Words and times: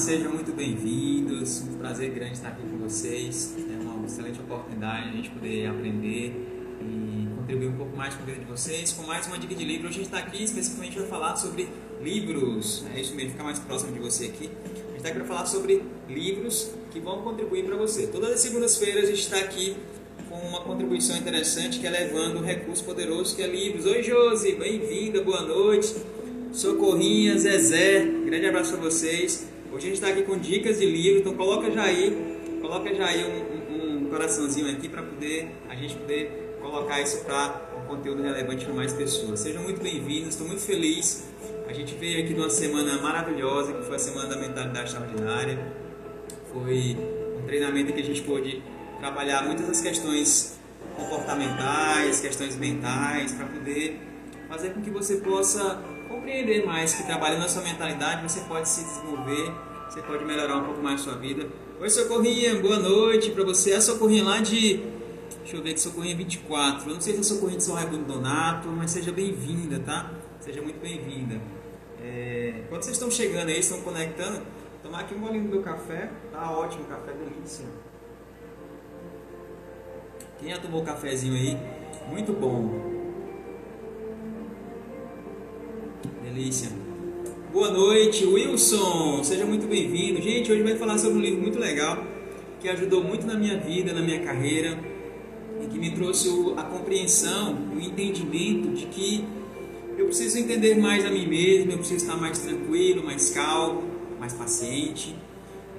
sejam 0.00 0.32
muito 0.32 0.50
bem-vindos. 0.52 1.60
Um 1.60 1.76
prazer 1.76 2.10
grande 2.12 2.32
estar 2.32 2.48
aqui 2.48 2.62
com 2.62 2.78
vocês. 2.78 3.54
É 3.58 3.82
uma 3.82 4.06
excelente 4.06 4.40
oportunidade 4.40 5.10
a 5.10 5.12
gente 5.12 5.28
poder 5.28 5.66
aprender 5.66 6.34
e 6.80 7.28
contribuir 7.36 7.68
um 7.68 7.76
pouco 7.76 7.94
mais 7.94 8.14
com 8.14 8.22
a 8.22 8.24
vida 8.24 8.38
de 8.38 8.46
vocês 8.46 8.94
com 8.94 9.02
mais 9.02 9.26
uma 9.26 9.38
dica 9.38 9.54
de 9.54 9.62
livro. 9.62 9.88
Hoje 9.88 10.00
a 10.00 10.02
gente 10.02 10.06
está 10.06 10.18
aqui 10.20 10.42
especificamente 10.42 10.96
para 10.96 11.04
falar 11.04 11.36
sobre 11.36 11.68
livros. 12.02 12.82
É 12.94 13.00
isso 13.02 13.14
mesmo, 13.14 13.32
fica 13.32 13.44
mais 13.44 13.58
próximo 13.58 13.92
de 13.92 13.98
você 13.98 14.24
aqui. 14.24 14.48
A 14.64 14.68
gente 14.68 14.96
está 14.96 15.10
aqui 15.10 15.18
para 15.18 15.28
falar 15.28 15.44
sobre 15.44 15.82
livros 16.08 16.70
que 16.90 16.98
vão 16.98 17.20
contribuir 17.20 17.66
para 17.66 17.76
você. 17.76 18.06
Todas 18.06 18.30
as 18.30 18.40
segundas-feiras 18.40 19.04
a 19.04 19.06
gente 19.08 19.20
está 19.20 19.36
aqui 19.36 19.76
com 20.30 20.36
uma 20.36 20.62
contribuição 20.62 21.14
interessante 21.14 21.78
que 21.78 21.86
é 21.86 21.90
levando 21.90 22.38
um 22.38 22.42
recurso 22.42 22.82
poderoso 22.84 23.36
que 23.36 23.42
é 23.42 23.46
livros. 23.46 23.84
Oi, 23.84 24.02
Josi, 24.02 24.52
bem-vinda, 24.54 25.22
boa 25.22 25.42
noite. 25.42 25.94
Socorrinha, 26.54 27.38
Zezé, 27.38 28.06
grande 28.24 28.46
abraço 28.46 28.72
para 28.72 28.80
vocês. 28.80 29.49
Hoje 29.80 29.86
a 29.86 29.92
gente 29.92 30.02
está 30.02 30.08
aqui 30.08 30.22
com 30.24 30.36
dicas 30.36 30.78
de 30.78 30.84
livro, 30.84 31.20
então 31.20 31.34
coloca 31.34 31.70
já 31.70 31.84
aí, 31.84 32.36
coloca 32.60 32.94
já 32.94 33.06
aí 33.06 33.24
um, 33.24 33.72
um, 33.72 33.96
um 33.96 34.10
coraçãozinho 34.10 34.70
aqui 34.70 34.90
para 34.90 35.02
poder 35.02 35.50
a 35.70 35.74
gente 35.74 35.94
poder 35.94 36.58
colocar 36.60 37.00
isso 37.00 37.24
para 37.24 37.66
um 37.78 37.86
conteúdo 37.86 38.22
relevante 38.22 38.66
para 38.66 38.74
mais 38.74 38.92
pessoas. 38.92 39.40
Sejam 39.40 39.62
muito 39.62 39.80
bem-vindos, 39.80 40.34
estou 40.34 40.46
muito 40.46 40.60
feliz. 40.60 41.26
A 41.66 41.72
gente 41.72 41.94
veio 41.94 42.22
aqui 42.22 42.34
de 42.34 42.40
uma 42.40 42.50
semana 42.50 43.00
maravilhosa, 43.00 43.72
que 43.72 43.82
foi 43.86 43.96
a 43.96 43.98
semana 43.98 44.28
da 44.28 44.36
mentalidade 44.36 44.90
extraordinária. 44.90 45.58
Foi 46.52 46.98
um 47.42 47.46
treinamento 47.46 47.94
que 47.94 48.02
a 48.02 48.04
gente 48.04 48.20
pôde 48.20 48.62
trabalhar 48.98 49.46
muitas 49.46 49.66
das 49.66 49.80
questões 49.80 50.60
comportamentais, 50.94 52.20
questões 52.20 52.54
mentais, 52.54 53.32
para 53.32 53.46
poder 53.46 53.98
fazer 54.46 54.74
com 54.74 54.82
que 54.82 54.90
você 54.90 55.16
possa 55.16 55.82
compreender 56.06 56.66
mais 56.66 56.92
que 56.92 57.04
trabalhando 57.04 57.40
na 57.40 57.48
sua 57.48 57.62
mentalidade 57.62 58.22
você 58.22 58.40
pode 58.40 58.68
se 58.68 58.84
desenvolver, 58.84 59.69
você 59.90 60.02
pode 60.02 60.24
melhorar 60.24 60.56
um 60.56 60.64
pouco 60.64 60.80
mais 60.80 61.00
a 61.00 61.04
sua 61.04 61.14
vida. 61.14 61.48
Oi, 61.80 61.90
Socorrinha, 61.90 62.54
boa 62.60 62.78
noite 62.78 63.32
para 63.32 63.42
você. 63.42 63.72
A 63.72 63.80
Socorrinha 63.80 64.22
lá 64.22 64.38
de. 64.38 64.76
Deixa 65.40 65.56
eu 65.56 65.62
ver 65.62 65.74
que 65.74 65.80
Socorrinha 65.80 66.14
24. 66.14 66.88
Eu 66.88 66.94
não 66.94 67.00
sei 67.00 67.14
se 67.14 67.20
é 67.20 67.22
Socorrinha 67.24 67.58
de 67.58 67.64
São 67.64 67.74
Raimundo 67.74 68.04
Donato, 68.04 68.68
mas 68.68 68.92
seja 68.92 69.10
bem-vinda, 69.10 69.80
tá? 69.80 70.12
Seja 70.38 70.62
muito 70.62 70.80
bem-vinda. 70.80 71.40
É... 72.00 72.62
Quando 72.68 72.84
vocês 72.84 72.94
estão 72.94 73.10
chegando 73.10 73.48
aí, 73.48 73.58
estão 73.58 73.80
conectando, 73.80 74.42
tomar 74.80 75.00
aqui 75.00 75.14
um 75.14 75.18
bolinho 75.18 75.42
do 75.42 75.50
meu 75.50 75.62
café. 75.62 76.08
Tá 76.30 76.52
ótimo, 76.52 76.84
café 76.84 77.12
delícia. 77.12 77.66
Quem 80.38 80.50
já 80.50 80.58
tomou 80.58 80.84
cafezinho 80.84 81.34
aí? 81.34 81.58
Muito 82.08 82.32
bom. 82.32 82.70
Delícia. 86.22 86.89
Boa 87.52 87.68
noite, 87.72 88.24
Wilson. 88.24 89.24
Seja 89.24 89.44
muito 89.44 89.66
bem-vindo. 89.66 90.22
Gente, 90.22 90.52
hoje 90.52 90.62
vai 90.62 90.76
falar 90.76 90.96
sobre 90.98 91.18
um 91.18 91.20
livro 91.20 91.42
muito 91.42 91.58
legal 91.58 91.98
que 92.60 92.68
ajudou 92.68 93.02
muito 93.02 93.26
na 93.26 93.34
minha 93.34 93.58
vida, 93.58 93.92
na 93.92 94.00
minha 94.00 94.20
carreira 94.20 94.78
e 95.60 95.66
que 95.66 95.76
me 95.76 95.90
trouxe 95.90 96.28
a 96.56 96.62
compreensão, 96.62 97.58
o 97.74 97.80
entendimento 97.80 98.68
de 98.68 98.86
que 98.86 99.24
eu 99.98 100.06
preciso 100.06 100.38
entender 100.38 100.76
mais 100.76 101.04
a 101.04 101.10
mim 101.10 101.26
mesmo, 101.26 101.72
eu 101.72 101.78
preciso 101.78 102.04
estar 102.04 102.16
mais 102.16 102.38
tranquilo, 102.38 103.02
mais 103.02 103.30
calmo, 103.30 103.82
mais 104.20 104.32
paciente, 104.32 105.16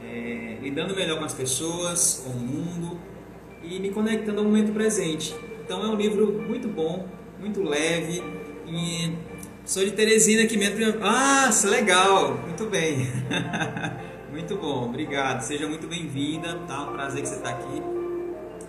é, 0.03 0.57
lidando 0.61 0.93
melhor 0.93 1.19
com 1.19 1.25
as 1.25 1.33
pessoas, 1.33 2.21
com 2.25 2.31
o 2.31 2.37
mundo 2.37 2.99
e 3.63 3.79
me 3.79 3.91
conectando 3.91 4.39
ao 4.39 4.43
momento 4.45 4.73
presente. 4.73 5.33
Então 5.63 5.81
é 5.81 5.87
um 5.87 5.95
livro 5.95 6.33
muito 6.49 6.67
bom, 6.67 7.07
muito 7.39 7.63
leve 7.63 8.21
e 8.67 9.30
Sou 9.63 9.85
de 9.85 9.91
Teresina 9.91 10.43
aqui 10.43 10.57
mesmo. 10.57 10.97
Ah, 11.03 11.49
legal, 11.65 12.35
muito 12.45 12.65
bem. 12.65 13.07
muito 14.31 14.55
bom, 14.55 14.85
obrigado. 14.85 15.41
Seja 15.41 15.67
muito 15.67 15.85
bem-vinda, 15.87 16.57
tá? 16.67 16.81
Um 16.81 16.93
prazer 16.93 17.21
que 17.21 17.29
você 17.29 17.35
está 17.35 17.51
aqui. 17.51 17.81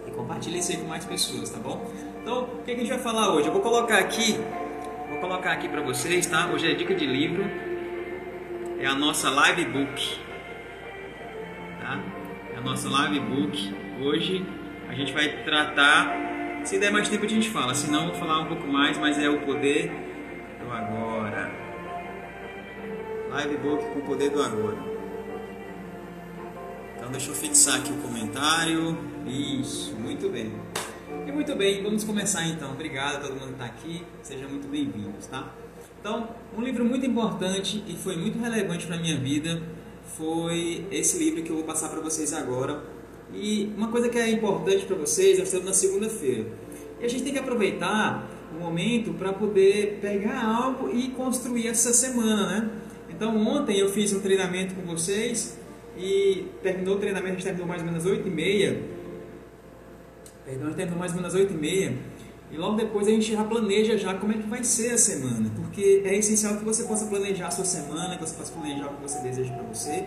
E 0.07 0.11
compartilhe 0.11 0.59
isso 0.59 0.71
aí 0.71 0.77
com 0.77 0.87
mais 0.87 1.05
pessoas, 1.07 1.49
tá 1.49 1.59
bom? 1.59 1.91
Então, 2.21 2.45
o 2.45 2.63
que 2.63 2.73
a 2.73 2.77
gente 2.77 2.91
vai 2.91 2.99
falar 2.99 3.35
hoje? 3.35 3.49
Eu 3.49 3.53
vou 3.55 3.63
colocar 3.63 3.99
aqui, 3.99 4.39
vou 5.09 5.19
colocar 5.19 5.53
aqui 5.53 5.67
para 5.67 5.81
vocês, 5.81 6.27
tá? 6.27 6.51
Hoje 6.53 6.71
é 6.71 6.75
dica 6.75 6.95
de 6.95 7.07
livro. 7.07 7.43
É 8.79 8.87
a 8.87 8.95
nossa 8.95 9.31
live 9.31 9.65
book. 9.65 10.19
Tá? 11.81 12.01
É 12.55 12.59
a 12.59 12.61
nossa 12.61 12.91
live 12.91 13.19
book. 13.19 13.75
Hoje 13.99 14.45
a 14.91 14.95
gente 14.95 15.11
vai 15.15 15.43
tratar, 15.43 16.61
se 16.65 16.79
der 16.79 16.93
mais 16.93 17.09
tempo 17.09 17.25
a 17.25 17.29
gente 17.29 17.49
fala, 17.49 17.75
se 17.75 17.91
não 17.91 18.09
vou 18.09 18.15
falar 18.15 18.41
um 18.41 18.47
pouco 18.47 18.67
mais, 18.67 18.99
mas 18.99 19.19
é 19.19 19.29
o 19.31 19.41
poder 19.41 20.12
agora. 20.73 21.51
Live 23.31 23.57
Book 23.59 23.85
com 23.93 23.99
o 23.99 24.03
poder 24.03 24.31
do 24.31 24.43
agora. 24.43 24.79
Então 26.97 27.11
deixa 27.11 27.31
eu 27.31 27.35
fixar 27.35 27.81
aqui 27.81 27.93
o 27.93 27.97
comentário. 27.97 28.99
Isso, 29.27 29.95
muito 29.97 30.29
bem. 30.29 30.53
E 31.27 31.33
muito 31.33 31.55
bem, 31.55 31.83
vamos 31.83 32.05
começar 32.05 32.47
então. 32.47 32.73
Obrigado 32.73 33.17
a 33.17 33.21
todo 33.21 33.35
mundo 33.35 33.49
que 33.49 33.53
está 33.53 33.67
aqui. 33.67 34.07
Sejam 34.23 34.49
muito 34.49 34.69
bem-vindos, 34.69 35.27
tá? 35.27 35.53
Então, 36.01 36.29
um 36.57 36.61
livro 36.61 36.85
muito 36.85 37.07
importante 37.07 37.83
e 37.87 37.95
foi 37.97 38.17
muito 38.17 38.39
relevante 38.39 38.87
para 38.87 38.97
minha 38.97 39.17
vida 39.17 39.63
foi 40.17 40.87
esse 40.91 41.19
livro 41.19 41.43
que 41.43 41.51
eu 41.51 41.57
vou 41.57 41.65
passar 41.65 41.89
para 41.89 42.01
vocês 42.01 42.33
agora. 42.33 42.83
E 43.33 43.73
uma 43.77 43.89
coisa 43.89 44.09
que 44.09 44.19
é 44.19 44.31
importante 44.31 44.85
para 44.85 44.97
vocês, 44.97 45.39
nós 45.39 45.49
estamos 45.49 45.67
na 45.67 45.73
segunda-feira. 45.73 46.47
E 47.01 47.05
a 47.05 47.09
gente 47.09 47.25
tem 47.25 47.33
que 47.33 47.39
aproveitar 47.39 48.29
um 48.55 48.61
momento 48.61 49.13
para 49.15 49.33
poder 49.33 49.99
pegar 50.01 50.45
algo 50.45 50.91
e 50.95 51.09
construir 51.09 51.69
essa 51.69 51.93
semana, 51.93 52.47
né? 52.49 52.71
Então 53.11 53.37
ontem 53.47 53.79
eu 53.79 53.89
fiz 53.89 54.13
um 54.13 54.21
treinamento 54.21 54.75
com 54.75 54.83
vocês 54.83 55.59
e 55.97 56.47
terminou 56.63 56.97
o 56.97 56.99
treinamento, 56.99 57.33
a 57.33 57.35
gente 57.37 57.45
terminou 57.45 57.67
mais 57.67 57.81
ou 57.83 57.87
menos 57.87 58.05
8 58.05 58.27
e 58.27 58.31
meia. 58.31 58.83
Perdão, 60.45 60.65
a 60.65 60.71
gente 60.71 60.77
terminou 60.77 60.99
mais 60.99 61.13
ou 61.13 61.19
menos 61.19 61.35
8 61.35 61.53
e 61.53 61.57
meia. 61.57 61.99
E 62.51 62.57
logo 62.57 62.77
depois 62.77 63.07
a 63.07 63.11
gente 63.11 63.33
já 63.33 63.43
planeja 63.45 63.97
já 63.97 64.13
como 64.15 64.33
é 64.33 64.37
que 64.37 64.47
vai 64.47 64.63
ser 64.63 64.91
a 64.91 64.99
semana, 64.99 65.51
porque 65.57 66.03
é 66.05 66.15
essencial 66.17 66.57
que 66.57 66.65
você 66.65 66.85
possa 66.85 67.07
planejar 67.07 67.47
a 67.47 67.51
sua 67.51 67.65
semana, 67.65 68.17
que 68.17 68.21
você 68.21 68.35
possa 68.35 68.53
planejar 68.53 68.89
o 68.89 68.97
que 68.97 69.03
você 69.03 69.21
deseja 69.21 69.55
para 69.55 69.63
você. 69.63 70.05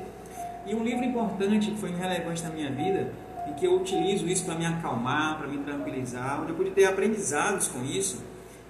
E 0.68 0.76
um 0.76 0.84
livro 0.84 1.04
importante 1.04 1.72
que 1.72 1.78
foi 1.78 1.92
relevante 1.92 2.44
na 2.44 2.50
minha 2.50 2.70
vida 2.70 3.12
e 3.50 3.54
que 3.54 3.66
eu 3.66 3.76
utilizo 3.76 4.28
isso 4.28 4.46
para 4.46 4.56
me 4.56 4.66
acalmar, 4.66 5.40
para 5.40 5.48
me 5.48 5.58
tranquilizar, 5.60 6.42
onde 6.42 6.52
eu 6.52 6.56
pude 6.56 6.72
ter 6.72 6.86
aprendizados 6.86 7.68
com 7.68 7.84
isso, 7.84 8.22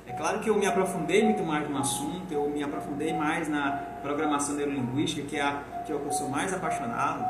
é 0.07 0.13
claro 0.13 0.39
que 0.39 0.49
eu 0.49 0.55
me 0.55 0.65
aprofundei 0.65 1.23
muito 1.23 1.43
mais 1.43 1.69
no 1.69 1.77
assunto, 1.77 2.31
eu 2.31 2.47
me 2.49 2.63
aprofundei 2.63 3.11
mais 3.13 3.49
na 3.49 3.71
programação 4.01 4.55
neurolinguística, 4.55 5.27
que 5.27 5.35
é, 5.35 5.41
a, 5.41 5.63
que 5.85 5.91
é 5.91 5.95
o 5.95 5.99
que 5.99 6.05
eu 6.05 6.11
sou 6.11 6.29
mais 6.29 6.53
apaixonado, 6.53 7.25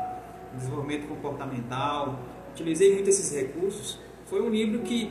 desenvolvimento 0.54 1.08
comportamental, 1.08 2.18
utilizei 2.52 2.94
muito 2.94 3.08
esses 3.08 3.34
recursos. 3.34 3.98
Foi 4.26 4.42
um 4.42 4.50
livro 4.50 4.80
que 4.80 5.10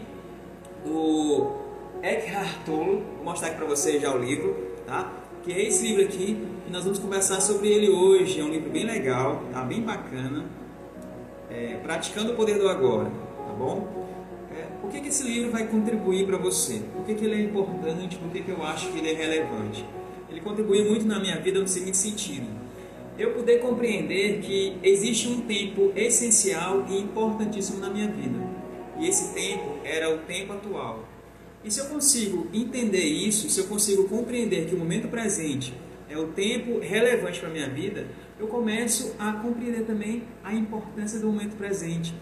o 0.86 1.52
Eckhart 2.04 2.64
Tolle, 2.66 3.04
vou 3.16 3.26
mostrar 3.26 3.50
aqui 3.50 3.58
para 3.58 3.66
vocês 3.66 4.02
já 4.02 4.14
o 4.14 4.20
livro, 4.20 4.56
tá? 4.86 5.12
Que 5.44 5.52
é 5.52 5.64
esse 5.64 5.88
livro 5.88 6.04
aqui, 6.04 6.48
e 6.68 6.72
nós 6.72 6.84
vamos 6.84 7.00
conversar 7.00 7.42
sobre 7.42 7.70
ele 7.70 7.90
hoje. 7.90 8.40
É 8.40 8.44
um 8.44 8.50
livro 8.50 8.70
bem 8.70 8.84
legal, 8.84 9.42
tá? 9.52 9.62
Bem 9.62 9.82
bacana. 9.82 10.46
É, 11.50 11.80
Praticando 11.82 12.34
o 12.34 12.36
Poder 12.36 12.60
do 12.60 12.68
Agora, 12.68 13.06
tá 13.10 13.54
bom? 13.58 14.06
Por 14.82 14.90
que, 14.90 15.02
que 15.02 15.08
esse 15.10 15.24
livro 15.24 15.52
vai 15.52 15.68
contribuir 15.68 16.26
para 16.26 16.38
você? 16.38 16.82
Por 16.94 17.06
que, 17.06 17.16
que 17.16 17.26
ele 17.26 17.36
é 17.36 17.42
importante? 17.42 18.18
Por 18.18 18.30
que, 18.30 18.42
que 18.42 18.52
eu 18.52 18.64
acho 18.64 18.92
que 18.92 19.00
ele 19.00 19.12
é 19.12 19.14
relevante? 19.14 19.86
Ele 20.30 20.42
contribuiu 20.42 20.86
muito 20.86 21.06
na 21.06 21.20
minha 21.20 21.40
vida 21.40 21.60
no 21.60 21.68
seguinte 21.68 21.98
sentido. 21.98 22.48
Eu 23.18 23.32
poder 23.32 23.60
compreender 23.60 24.42
que 24.42 24.78
existe 24.84 25.28
um 25.28 25.42
tempo 25.42 25.92
essencial 25.96 26.86
e 26.90 26.98
importantíssimo 26.98 27.80
na 27.80 27.90
minha 27.90 28.08
vida. 28.08 28.38
E 29.00 29.08
esse 29.08 29.34
tempo 29.34 29.80
era 29.84 30.14
o 30.14 30.20
tempo 30.20 30.54
atual. 30.54 31.06
E 31.64 31.72
se 31.72 31.80
eu 31.80 31.86
consigo 31.86 32.48
entender 32.54 33.04
isso, 33.04 33.50
se 33.50 33.60
eu 33.60 33.68
consigo 33.68 34.08
compreender 34.08 34.68
que 34.68 34.76
o 34.76 34.78
momento 34.78 35.08
presente 35.08 35.74
é 36.10 36.18
o 36.18 36.28
tempo 36.28 36.80
relevante 36.80 37.40
para 37.40 37.50
a 37.50 37.52
minha 37.52 37.70
vida, 37.70 38.06
eu 38.40 38.48
começo 38.48 39.16
a 39.18 39.34
compreender 39.34 39.86
também 39.86 40.24
a 40.44 40.54
importância 40.54 41.20
do 41.20 41.28
momento 41.28 41.56
presente 41.56 42.14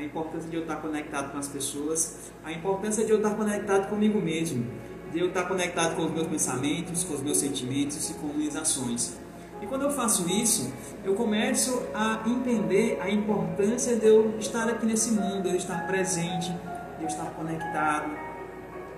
a 0.00 0.04
importância 0.04 0.48
de 0.48 0.56
eu 0.56 0.62
estar 0.62 0.76
conectado 0.76 1.30
com 1.30 1.38
as 1.38 1.46
pessoas, 1.46 2.32
a 2.42 2.50
importância 2.50 3.04
de 3.04 3.10
eu 3.10 3.18
estar 3.18 3.34
conectado 3.34 3.88
comigo 3.90 4.18
mesmo, 4.20 4.66
de 5.12 5.20
eu 5.20 5.28
estar 5.28 5.44
conectado 5.44 5.94
com 5.94 6.06
os 6.06 6.10
meus 6.10 6.26
pensamentos, 6.26 7.04
com 7.04 7.14
os 7.14 7.22
meus 7.22 7.36
sentimentos 7.36 8.08
e 8.08 8.14
com 8.14 8.28
minhas 8.28 8.56
ações. 8.56 9.18
E 9.60 9.66
quando 9.66 9.82
eu 9.82 9.90
faço 9.90 10.26
isso, 10.30 10.72
eu 11.04 11.14
começo 11.14 11.82
a 11.92 12.22
entender 12.26 12.98
a 13.02 13.10
importância 13.10 13.94
de 13.96 14.06
eu 14.06 14.38
estar 14.38 14.68
aqui 14.70 14.86
nesse 14.86 15.12
mundo, 15.12 15.42
de 15.42 15.50
eu 15.50 15.56
estar 15.56 15.86
presente, 15.86 16.50
de 16.96 17.02
eu 17.02 17.06
estar 17.06 17.26
conectado, 17.32 18.10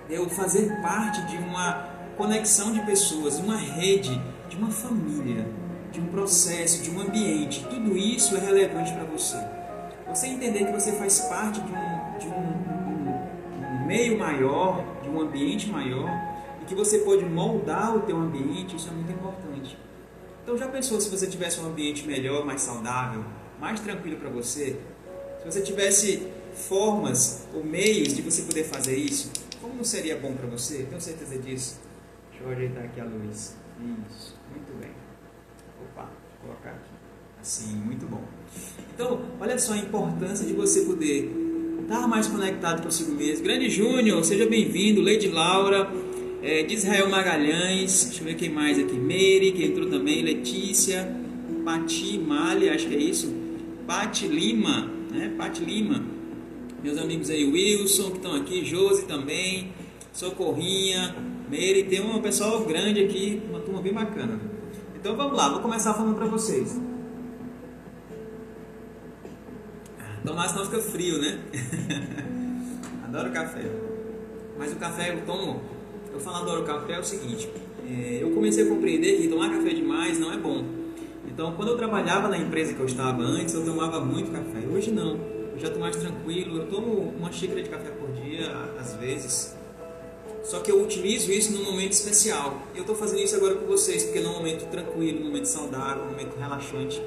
de 0.07 0.15
eu 0.15 0.29
fazer 0.29 0.81
parte 0.81 1.21
de 1.25 1.35
uma 1.37 1.85
conexão 2.15 2.71
de 2.71 2.79
pessoas, 2.85 3.37
de 3.37 3.43
uma 3.43 3.57
rede, 3.57 4.21
de 4.47 4.55
uma 4.55 4.71
família, 4.71 5.45
de 5.91 5.99
um 5.99 6.05
processo, 6.05 6.81
de 6.81 6.91
um 6.91 7.01
ambiente. 7.01 7.65
Tudo 7.69 7.97
isso 7.97 8.37
é 8.37 8.39
relevante 8.39 8.93
para 8.93 9.03
você. 9.03 9.62
Você 10.13 10.27
entender 10.27 10.65
que 10.65 10.71
você 10.71 10.91
faz 10.91 11.21
parte 11.21 11.59
de 11.59 11.71
um, 11.71 12.17
de 12.19 12.27
um, 12.27 12.37
um, 12.37 13.81
um 13.81 13.87
meio 13.87 14.15
maior, 14.19 14.85
de 15.01 15.09
um 15.09 15.19
ambiente 15.19 15.67
maior, 15.71 16.07
e 16.61 16.65
que 16.65 16.75
você 16.75 16.99
pode 16.99 17.25
moldar 17.25 17.95
o 17.95 18.01
teu 18.01 18.17
ambiente, 18.17 18.75
isso 18.75 18.89
é 18.89 18.91
muito 18.91 19.11
importante. 19.11 19.75
Então 20.43 20.55
já 20.55 20.67
pensou 20.67 21.01
se 21.01 21.09
você 21.09 21.25
tivesse 21.25 21.59
um 21.59 21.65
ambiente 21.65 22.05
melhor, 22.05 22.45
mais 22.45 22.61
saudável, 22.61 23.25
mais 23.59 23.79
tranquilo 23.79 24.17
para 24.17 24.29
você? 24.29 24.79
Se 25.39 25.45
você 25.45 25.61
tivesse 25.61 26.27
formas 26.53 27.47
ou 27.51 27.63
meios 27.63 28.13
de 28.13 28.21
você 28.21 28.43
poder 28.43 28.65
fazer 28.65 28.95
isso, 28.95 29.31
como 29.59 29.73
não 29.73 29.83
seria 29.83 30.15
bom 30.15 30.35
para 30.35 30.45
você? 30.45 30.83
Tenho 30.83 31.01
certeza 31.01 31.39
disso. 31.39 31.79
Deixa 32.29 32.45
eu 32.45 32.51
ajeitar 32.51 32.83
aqui 32.83 33.01
a 33.01 33.05
luz. 33.05 33.55
Isso, 33.79 34.37
muito 34.51 34.79
bem. 34.79 34.91
Opa, 35.81 36.03
vou 36.03 36.51
colocar 36.51 36.69
aqui. 36.69 36.92
Assim, 37.43 37.75
muito 37.75 38.05
bom. 38.05 38.21
Então, 38.95 39.19
olha 39.37 39.59
só 39.59 39.73
a 39.73 39.77
importância 39.77 40.45
de 40.45 40.53
você 40.53 40.85
poder 40.85 41.29
estar 41.81 42.07
mais 42.07 42.25
conectado 42.25 42.81
consigo 42.81 43.11
mesmo. 43.11 43.43
Grande 43.43 43.69
Júnior, 43.69 44.23
seja 44.23 44.45
bem-vindo. 44.45 45.01
Lady 45.01 45.27
Laura, 45.27 45.91
é, 46.41 46.63
de 46.63 46.73
Israel 46.73 47.09
Magalhães, 47.09 48.05
deixa 48.05 48.21
eu 48.21 48.27
ver 48.27 48.35
quem 48.35 48.49
mais 48.49 48.79
aqui. 48.79 48.93
Meire, 48.93 49.51
que 49.51 49.65
entrou 49.65 49.89
também. 49.89 50.21
Letícia, 50.23 51.13
Pati 51.65 52.17
Malha, 52.17 52.73
acho 52.73 52.87
que 52.87 52.95
é 52.95 52.99
isso. 52.99 53.29
Pati 53.85 54.25
Lima, 54.25 54.89
né? 55.11 55.35
Pati 55.37 55.65
Lima. 55.65 56.01
Meus 56.81 56.97
amigos 56.97 57.29
aí, 57.29 57.43
Wilson, 57.43 58.11
que 58.11 58.17
estão 58.19 58.35
aqui. 58.35 58.63
Josi 58.63 59.03
também. 59.03 59.73
Socorrinha, 60.13 61.13
Meire. 61.51 61.83
Tem 61.83 61.99
um 61.99 62.21
pessoal 62.21 62.63
grande 62.63 63.03
aqui, 63.03 63.41
uma 63.49 63.59
turma 63.59 63.81
bem 63.81 63.91
bacana. 63.91 64.39
Então 64.95 65.17
vamos 65.17 65.35
lá, 65.35 65.49
vou 65.49 65.59
começar 65.59 65.93
falando 65.93 66.15
para 66.15 66.27
vocês. 66.27 66.92
Tomar 70.25 70.47
senão 70.47 70.65
fica 70.65 70.79
frio, 70.79 71.19
né? 71.19 71.39
Adoro 73.03 73.29
café. 73.31 73.69
Mas 74.57 74.71
o 74.71 74.77
café 74.77 75.11
eu 75.11 75.25
tomo. 75.25 75.61
Eu 76.13 76.19
falo 76.19 76.37
adoro 76.37 76.63
café 76.63 76.93
é 76.93 76.99
o 76.99 77.03
seguinte. 77.03 77.49
É, 77.85 78.19
eu 78.21 78.31
comecei 78.31 78.63
a 78.63 78.69
compreender 78.69 79.17
que 79.17 79.27
tomar 79.27 79.49
café 79.49 79.73
demais 79.73 80.17
não 80.19 80.31
é 80.31 80.37
bom. 80.37 80.63
Então, 81.27 81.53
quando 81.53 81.69
eu 81.69 81.77
trabalhava 81.77 82.29
na 82.29 82.37
empresa 82.37 82.73
que 82.73 82.79
eu 82.79 82.85
estava 82.85 83.21
antes, 83.21 83.53
eu 83.53 83.65
tomava 83.65 83.99
muito 83.99 84.31
café. 84.31 84.65
Hoje 84.71 84.91
não. 84.91 85.15
Eu 85.53 85.59
já 85.59 85.67
estou 85.67 85.81
mais 85.81 85.95
tranquilo. 85.95 86.57
Eu 86.57 86.67
tomo 86.67 87.13
uma 87.17 87.31
xícara 87.31 87.61
de 87.61 87.69
café 87.69 87.89
por 87.89 88.11
dia, 88.11 88.49
às 88.79 88.93
vezes. 88.95 89.55
Só 90.43 90.59
que 90.59 90.71
eu 90.71 90.81
utilizo 90.81 91.31
isso 91.31 91.51
num 91.51 91.63
momento 91.63 91.93
especial. 91.93 92.61
Eu 92.73 92.81
estou 92.81 92.95
fazendo 92.95 93.19
isso 93.19 93.35
agora 93.35 93.55
com 93.55 93.65
vocês, 93.65 94.03
porque 94.03 94.19
é 94.19 94.21
num 94.21 94.33
momento 94.33 94.69
tranquilo, 94.69 95.19
num 95.19 95.27
momento 95.27 95.45
saudável, 95.45 96.05
num 96.05 96.11
momento 96.11 96.35
relaxante, 96.37 97.01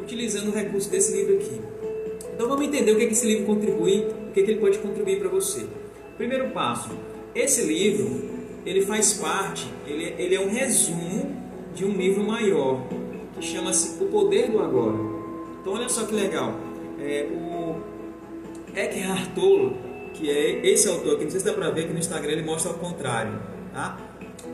utilizando 0.00 0.48
o 0.48 0.52
recurso 0.52 0.88
desse 0.88 1.12
livro 1.12 1.36
aqui. 1.36 1.87
Então 2.34 2.48
vamos 2.48 2.66
entender 2.66 2.92
o 2.92 2.96
que, 2.96 3.02
é 3.02 3.06
que 3.06 3.12
esse 3.12 3.26
livro 3.26 3.46
contribui, 3.46 4.06
o 4.28 4.32
que, 4.32 4.40
é 4.40 4.42
que 4.42 4.50
ele 4.52 4.60
pode 4.60 4.78
contribuir 4.78 5.18
para 5.18 5.28
você. 5.28 5.66
Primeiro 6.16 6.50
passo, 6.50 6.90
esse 7.34 7.62
livro 7.62 8.38
ele 8.64 8.82
faz 8.82 9.14
parte, 9.14 9.68
ele, 9.86 10.14
ele 10.18 10.34
é 10.34 10.40
um 10.40 10.50
resumo 10.50 11.36
de 11.74 11.84
um 11.84 11.92
livro 11.92 12.22
maior 12.22 12.86
que 13.34 13.42
chama-se 13.42 14.02
O 14.02 14.06
Poder 14.06 14.50
do 14.50 14.60
Agora. 14.60 14.96
Então 15.60 15.72
olha 15.74 15.88
só 15.88 16.04
que 16.04 16.14
legal, 16.14 16.54
é, 17.00 17.28
o 17.30 17.76
Eckhart 18.74 19.34
Tolle, 19.34 19.76
que 20.14 20.30
é 20.30 20.66
esse 20.66 20.88
autor 20.88 21.14
aqui, 21.14 21.24
não 21.24 21.30
sei 21.30 21.40
se 21.40 21.46
dá 21.46 21.52
para 21.52 21.70
ver 21.70 21.86
que 21.86 21.92
no 21.92 21.98
Instagram 21.98 22.32
ele 22.32 22.42
mostra 22.42 22.72
ao 22.72 22.78
contrário, 22.78 23.40
tá? 23.72 23.98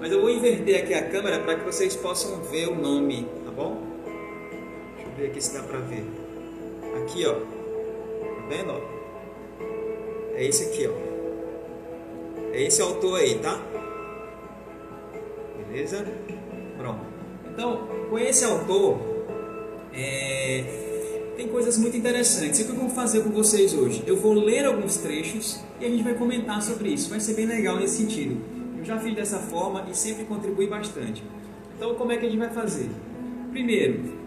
Mas 0.01 0.13
eu 0.13 0.21
vou 0.21 0.31
inverter 0.31 0.83
aqui 0.83 0.95
a 0.95 1.09
câmera 1.09 1.41
para 1.41 1.57
que 1.57 1.65
vocês 1.65 1.97
possam 1.97 2.43
ver 2.45 2.69
o 2.69 2.75
nome, 2.75 3.27
tá 3.45 3.51
bom? 3.51 3.83
Deixa 4.97 5.11
eu 5.11 5.17
ver 5.17 5.27
aqui 5.27 5.41
se 5.41 5.55
dá 5.55 5.63
para 5.63 5.79
ver. 5.81 6.05
Aqui, 7.03 7.27
ó 7.27 7.54
vendo? 8.49 8.73
Ó? 8.73 8.81
É 10.35 10.45
esse 10.45 10.65
aqui, 10.65 10.87
ó. 10.87 11.15
É 12.53 12.63
esse 12.63 12.81
autor 12.83 13.21
aí, 13.21 13.39
tá? 13.39 13.61
Beleza? 15.69 16.07
Pronto. 16.79 17.01
Então, 17.53 17.89
com 18.11 18.19
esse 18.19 18.45
autor, 18.45 18.99
é... 19.93 20.65
tem 21.37 21.49
coisas 21.49 21.79
muito 21.79 21.97
interessantes. 21.97 22.61
E 22.61 22.63
o 22.63 22.67
que 22.67 22.73
eu 22.73 22.77
vou 22.77 22.91
fazer 22.91 23.23
com 23.23 23.31
vocês 23.31 23.75
hoje? 23.75 24.03
Eu 24.07 24.17
vou 24.17 24.35
ler 24.35 24.65
alguns 24.65 24.97
trechos 24.99 25.61
e 25.81 25.85
a 25.85 25.89
gente 25.89 26.03
vai 26.03 26.15
comentar 26.15 26.61
sobre 26.63 26.91
isso. 26.91 27.11
Vai 27.11 27.21
ser 27.21 27.35
bem 27.35 27.47
legal 27.47 27.77
nesse 27.77 27.99
sentido. 27.99 28.41
Eu 28.79 28.85
já 28.85 28.99
fiz 28.99 29.15
dessa 29.15 29.39
forma 29.39 29.87
e 29.91 29.97
sempre 29.97 30.25
contribui 30.25 30.67
bastante. 30.67 31.25
Então, 31.77 31.95
como 31.95 32.13
é 32.13 32.17
que 32.17 32.27
a 32.27 32.29
gente 32.29 32.39
vai 32.39 32.51
fazer? 32.51 32.89
Primeiro, 33.51 34.24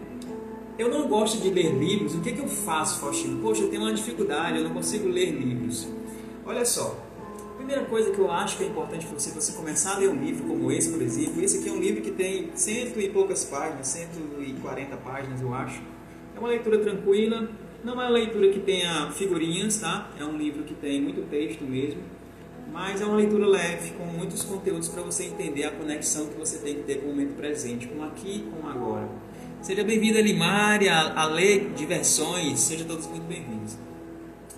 eu 0.78 0.88
não 0.88 1.08
gosto 1.08 1.42
de 1.42 1.50
ler 1.50 1.74
livros, 1.74 2.14
o 2.14 2.20
que, 2.20 2.32
que 2.32 2.38
eu 2.38 2.46
faço, 2.46 3.00
Faustino? 3.00 3.42
Poxa, 3.42 3.62
eu 3.62 3.68
tenho 3.68 3.82
uma 3.82 3.92
dificuldade, 3.92 4.58
eu 4.58 4.64
não 4.64 4.72
consigo 4.72 5.08
ler 5.08 5.32
livros. 5.32 5.88
Olha 6.46 6.64
só, 6.64 6.96
a 7.52 7.56
primeira 7.56 7.84
coisa 7.86 8.12
que 8.12 8.18
eu 8.18 8.30
acho 8.30 8.56
que 8.56 8.62
é 8.62 8.68
importante 8.68 9.04
para 9.04 9.18
você, 9.18 9.30
você 9.30 9.52
começar 9.52 9.96
a 9.96 9.98
ler 9.98 10.08
um 10.08 10.24
livro 10.24 10.46
como 10.46 10.70
esse, 10.70 10.92
por 10.92 11.02
exemplo, 11.02 11.42
esse 11.42 11.58
aqui 11.58 11.68
é 11.68 11.72
um 11.72 11.80
livro 11.80 12.00
que 12.00 12.12
tem 12.12 12.50
cento 12.54 13.00
e 13.00 13.08
poucas 13.08 13.44
páginas, 13.44 13.88
140 13.88 14.96
páginas, 14.98 15.40
eu 15.40 15.52
acho. 15.52 15.82
É 16.36 16.38
uma 16.38 16.48
leitura 16.48 16.78
tranquila, 16.78 17.50
não 17.82 17.94
é 17.94 17.96
uma 17.96 18.08
leitura 18.08 18.48
que 18.50 18.60
tenha 18.60 19.10
figurinhas, 19.10 19.80
tá? 19.80 20.08
É 20.16 20.24
um 20.24 20.36
livro 20.36 20.62
que 20.62 20.74
tem 20.74 21.02
muito 21.02 21.28
texto 21.28 21.64
mesmo, 21.64 22.00
mas 22.72 23.00
é 23.00 23.04
uma 23.04 23.16
leitura 23.16 23.48
leve, 23.48 23.90
com 23.94 24.04
muitos 24.04 24.44
conteúdos 24.44 24.86
para 24.86 25.02
você 25.02 25.24
entender 25.24 25.64
a 25.64 25.72
conexão 25.72 26.28
que 26.28 26.38
você 26.38 26.58
tem 26.58 26.76
que 26.76 26.82
ter 26.84 27.00
com 27.00 27.06
o 27.06 27.08
momento 27.08 27.34
presente, 27.34 27.88
com 27.88 28.04
aqui 28.04 28.46
e 28.46 28.50
com 28.50 28.68
agora. 28.68 29.08
Seja 29.68 29.84
bem-vinda, 29.84 30.18
Limária, 30.18 30.94
a 30.94 31.26
Lei 31.26 31.68
Diversões, 31.76 32.58
sejam 32.58 32.86
todos 32.86 33.06
muito 33.06 33.24
bem-vindos. 33.24 33.76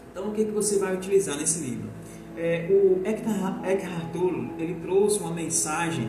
Então, 0.09 0.29
o 0.29 0.33
que, 0.33 0.43
é 0.43 0.45
que 0.45 0.53
você 0.53 0.79
vai 0.79 0.95
utilizar 0.95 1.37
nesse 1.37 1.65
livro? 1.65 1.91
É, 2.37 2.69
o 2.71 3.03
Eckhart 3.05 4.13
Tolle, 4.13 4.53
ele 4.57 4.75
trouxe 4.75 5.19
uma 5.19 5.33
mensagem 5.33 6.09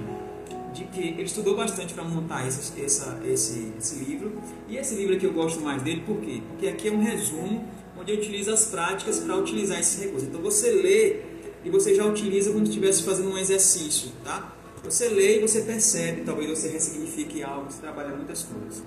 de 0.72 0.84
que 0.84 1.00
ele 1.00 1.24
estudou 1.24 1.58
bastante 1.58 1.96
para 1.96 2.04
montar 2.04 2.48
esse, 2.48 2.80
essa, 2.80 3.20
esse, 3.26 3.74
esse 3.76 4.06
livro. 4.06 4.40
E 4.70 4.78
esse 4.78 4.94
livro 4.94 5.16
aqui 5.16 5.26
eu 5.26 5.34
gosto 5.34 5.62
mais 5.62 5.82
dele, 5.82 6.04
por 6.06 6.18
quê? 6.18 6.40
Porque 6.50 6.68
aqui 6.68 6.90
é 6.90 6.92
um 6.92 7.02
resumo 7.02 7.66
onde 8.00 8.12
eu 8.12 8.20
utilizo 8.20 8.54
as 8.54 8.66
práticas 8.66 9.18
para 9.18 9.36
utilizar 9.36 9.80
esse 9.80 10.00
recurso. 10.06 10.28
Então, 10.28 10.44
você 10.44 10.70
lê 10.70 11.22
e 11.66 11.72
você 11.72 11.96
já 11.96 12.06
utiliza 12.06 12.52
quando 12.52 12.68
estivesse 12.68 13.02
fazendo 13.02 13.32
um 13.32 13.38
exercício, 13.40 14.12
tá? 14.24 14.61
Você 14.84 15.10
lê 15.10 15.38
e 15.38 15.42
você 15.42 15.62
percebe, 15.62 16.22
talvez 16.22 16.50
você 16.50 16.70
ressignifique 16.70 17.44
algo, 17.44 17.72
você 17.72 17.80
trabalha 17.80 18.16
muitas 18.16 18.44
coisas. 18.44 18.84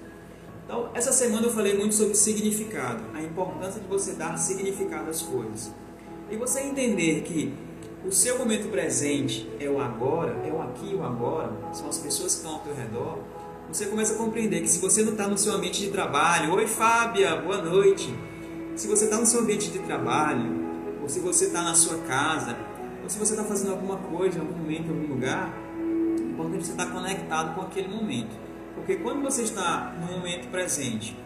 Então, 0.64 0.90
essa 0.94 1.12
semana 1.12 1.46
eu 1.46 1.52
falei 1.52 1.76
muito 1.76 1.94
sobre 1.94 2.14
significado, 2.14 3.04
a 3.14 3.22
importância 3.22 3.80
de 3.80 3.86
você 3.86 4.12
dar 4.12 4.36
significado 4.36 5.10
às 5.10 5.22
coisas. 5.22 5.70
E 6.30 6.36
você 6.36 6.60
entender 6.60 7.22
que 7.22 7.54
o 8.04 8.10
seu 8.10 8.38
momento 8.38 8.70
presente 8.70 9.48
é 9.60 9.68
o 9.68 9.80
agora, 9.80 10.32
é 10.44 10.50
o 10.50 10.60
aqui 10.62 10.90
e 10.90 10.94
o 10.94 11.04
agora, 11.04 11.52
são 11.72 11.88
as 11.88 11.98
pessoas 11.98 12.32
que 12.32 12.38
estão 12.38 12.54
ao 12.54 12.60
teu 12.60 12.74
redor, 12.74 13.18
você 13.68 13.86
começa 13.86 14.14
a 14.14 14.16
compreender 14.16 14.60
que 14.60 14.68
se 14.68 14.78
você 14.78 15.02
não 15.02 15.12
está 15.12 15.26
no 15.26 15.38
seu 15.38 15.52
ambiente 15.52 15.80
de 15.80 15.90
trabalho, 15.90 16.52
oi 16.54 16.66
Fábia, 16.66 17.36
boa 17.36 17.62
noite. 17.62 18.14
Se 18.76 18.86
você 18.86 19.04
está 19.04 19.18
no 19.18 19.26
seu 19.26 19.40
ambiente 19.40 19.70
de 19.70 19.78
trabalho, 19.80 20.64
ou 21.00 21.08
se 21.08 21.20
você 21.20 21.46
está 21.46 21.62
na 21.62 21.74
sua 21.74 21.98
casa, 21.98 22.56
ou 23.02 23.08
se 23.08 23.18
você 23.18 23.32
está 23.32 23.44
fazendo 23.44 23.72
alguma 23.72 23.96
coisa 23.96 24.40
algum 24.40 24.56
momento, 24.56 24.86
em 24.86 24.90
algum 24.90 25.14
lugar, 25.14 25.63
importante 26.34 26.66
você 26.66 26.72
estar 26.72 26.86
conectado 26.86 27.54
com 27.54 27.62
aquele 27.62 27.88
momento. 27.88 28.36
Porque 28.74 28.96
quando 28.96 29.22
você 29.22 29.42
está 29.42 29.94
no 30.00 30.18
momento 30.18 30.50
presente, 30.50 31.16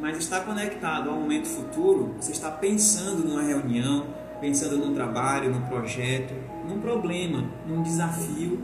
mas 0.00 0.16
está 0.16 0.40
conectado 0.40 1.10
ao 1.10 1.16
momento 1.16 1.46
futuro, 1.48 2.14
você 2.18 2.32
está 2.32 2.50
pensando 2.50 3.26
numa 3.28 3.42
reunião, 3.42 4.06
pensando 4.40 4.76
num 4.78 4.94
trabalho, 4.94 5.50
num 5.50 5.62
projeto, 5.62 6.32
num 6.66 6.80
problema, 6.80 7.44
num 7.66 7.82
desafio. 7.82 8.58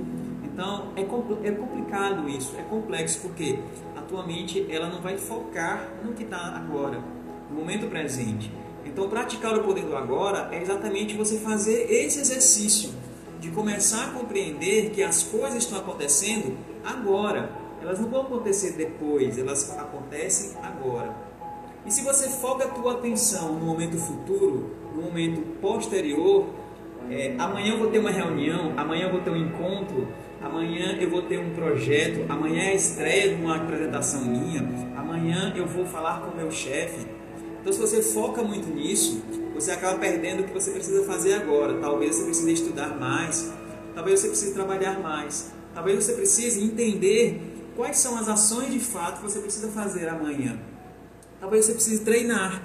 Então 0.45 0.93
é, 0.97 1.03
é 1.03 1.53
complicado 1.53 2.29
isso, 2.29 2.55
é 2.57 2.63
complexo 2.63 3.21
porque 3.21 3.59
a 3.97 4.01
tua 4.01 4.27
mente 4.27 4.67
ela 4.71 4.89
não 4.89 5.01
vai 5.01 5.19
focar 5.19 5.89
no 6.05 6.13
que 6.13 6.23
está 6.23 6.57
agora, 6.57 7.03
no 7.51 7.57
momento 7.57 7.89
presente. 7.89 8.51
Então 8.85 9.09
praticar 9.09 9.57
o 9.57 9.63
poder 9.63 9.85
do 9.85 9.97
agora 9.97 10.49
é 10.53 10.63
exatamente 10.63 11.17
você 11.17 11.39
fazer 11.39 11.91
esse 11.91 12.21
exercício 12.21 12.98
de 13.41 13.51
começar 13.51 14.09
a 14.09 14.11
compreender 14.11 14.91
que 14.91 15.03
as 15.03 15.23
coisas 15.23 15.65
estão 15.65 15.79
acontecendo 15.79 16.57
agora. 16.85 17.51
Elas 17.81 18.01
não 18.01 18.09
vão 18.09 18.23
acontecer 18.23 18.73
depois, 18.73 19.39
elas 19.39 19.77
acontecem 19.79 20.57
agora. 20.63 21.15
E 21.87 21.91
se 21.91 22.03
você 22.03 22.29
foca 22.29 22.65
a 22.65 22.69
tua 22.69 22.95
atenção 22.95 23.55
no 23.55 23.65
momento 23.65 23.97
futuro, 23.97 24.71
no 24.95 25.03
momento 25.03 25.41
posterior, 25.61 26.47
é, 27.11 27.35
amanhã 27.39 27.73
eu 27.73 27.79
vou 27.79 27.89
ter 27.89 27.99
uma 27.99 28.11
reunião, 28.11 28.75
amanhã 28.77 29.07
eu 29.07 29.13
vou 29.13 29.21
ter 29.21 29.31
um 29.31 29.37
encontro, 29.37 30.09
amanhã 30.43 30.99
eu 31.01 31.09
vou 31.09 31.23
ter 31.23 31.39
um 31.39 31.51
projeto, 31.51 32.27
amanhã 32.29 32.65
é 32.65 32.69
a 32.71 32.75
estreia 32.75 33.35
de 33.35 33.43
uma 33.43 33.57
apresentação 33.57 34.25
minha, 34.25 34.69
amanhã 34.97 35.55
eu 35.57 35.67
vou 35.67 35.87
falar 35.87 36.21
com 36.21 36.33
o 36.33 36.37
meu 36.37 36.51
chefe. 36.51 37.07
Então, 37.61 37.73
se 37.73 37.81
você 37.81 38.03
foca 38.03 38.43
muito 38.43 38.69
nisso, 38.69 39.23
você 39.61 39.73
acaba 39.73 39.99
perdendo 39.99 40.41
o 40.41 40.45
que 40.45 40.53
você 40.53 40.71
precisa 40.71 41.05
fazer 41.05 41.35
agora. 41.35 41.79
Talvez 41.81 42.15
você 42.15 42.25
precise 42.25 42.53
estudar 42.53 42.97
mais, 42.99 43.53
talvez 43.95 44.21
você 44.21 44.29
precise 44.29 44.55
trabalhar 44.55 45.01
mais, 45.01 45.53
talvez 45.75 46.05
você 46.05 46.13
precise 46.13 46.63
entender 46.63 47.73
quais 47.75 47.99
são 47.99 48.17
as 48.17 48.29
ações 48.29 48.73
de 48.73 48.79
fato 48.79 49.17
que 49.17 49.23
você 49.31 49.41
precisa 49.41 49.69
fazer 49.69 50.09
amanhã. 50.09 50.59
Talvez 51.41 51.65
você 51.65 51.73
precise 51.73 52.05
treinar, 52.05 52.63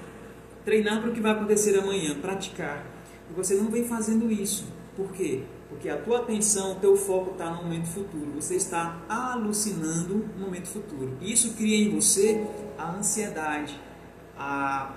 treinar 0.63 1.01
para 1.01 1.09
o 1.09 1.13
que 1.13 1.19
vai 1.19 1.31
acontecer 1.31 1.77
amanhã, 1.79 2.15
praticar. 2.19 2.85
E 3.29 3.33
você 3.33 3.55
não 3.55 3.71
vem 3.71 3.83
fazendo 3.85 4.31
isso. 4.31 4.65
Por 4.95 5.11
quê? 5.11 5.43
Porque 5.69 5.89
a 5.89 5.97
tua 5.97 6.19
atenção, 6.19 6.73
o 6.73 6.75
teu 6.75 6.95
foco 6.95 7.31
está 7.31 7.49
no 7.49 7.63
momento 7.63 7.87
futuro. 7.87 8.31
Você 8.35 8.55
está 8.55 9.01
alucinando 9.09 10.29
no 10.37 10.45
momento 10.45 10.67
futuro. 10.67 11.17
Isso 11.19 11.53
cria 11.55 11.87
em 11.87 11.89
você 11.89 12.45
a 12.77 12.91
ansiedade, 12.91 13.79
a, 14.37 14.93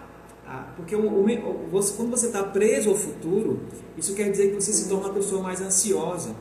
a 0.47 0.73
porque 0.76 0.97
quando 0.97 2.11
você 2.11 2.26
está 2.26 2.43
preso 2.45 2.91
ao 2.91 2.97
futuro, 2.97 3.61
isso 3.97 4.15
quer 4.15 4.31
dizer 4.31 4.50
que 4.50 4.55
você 4.55 4.73
se 4.73 4.88
torna 4.88 5.07
uma 5.07 5.15
pessoa 5.15 5.43
mais 5.43 5.61
ansiosa. 5.61 6.35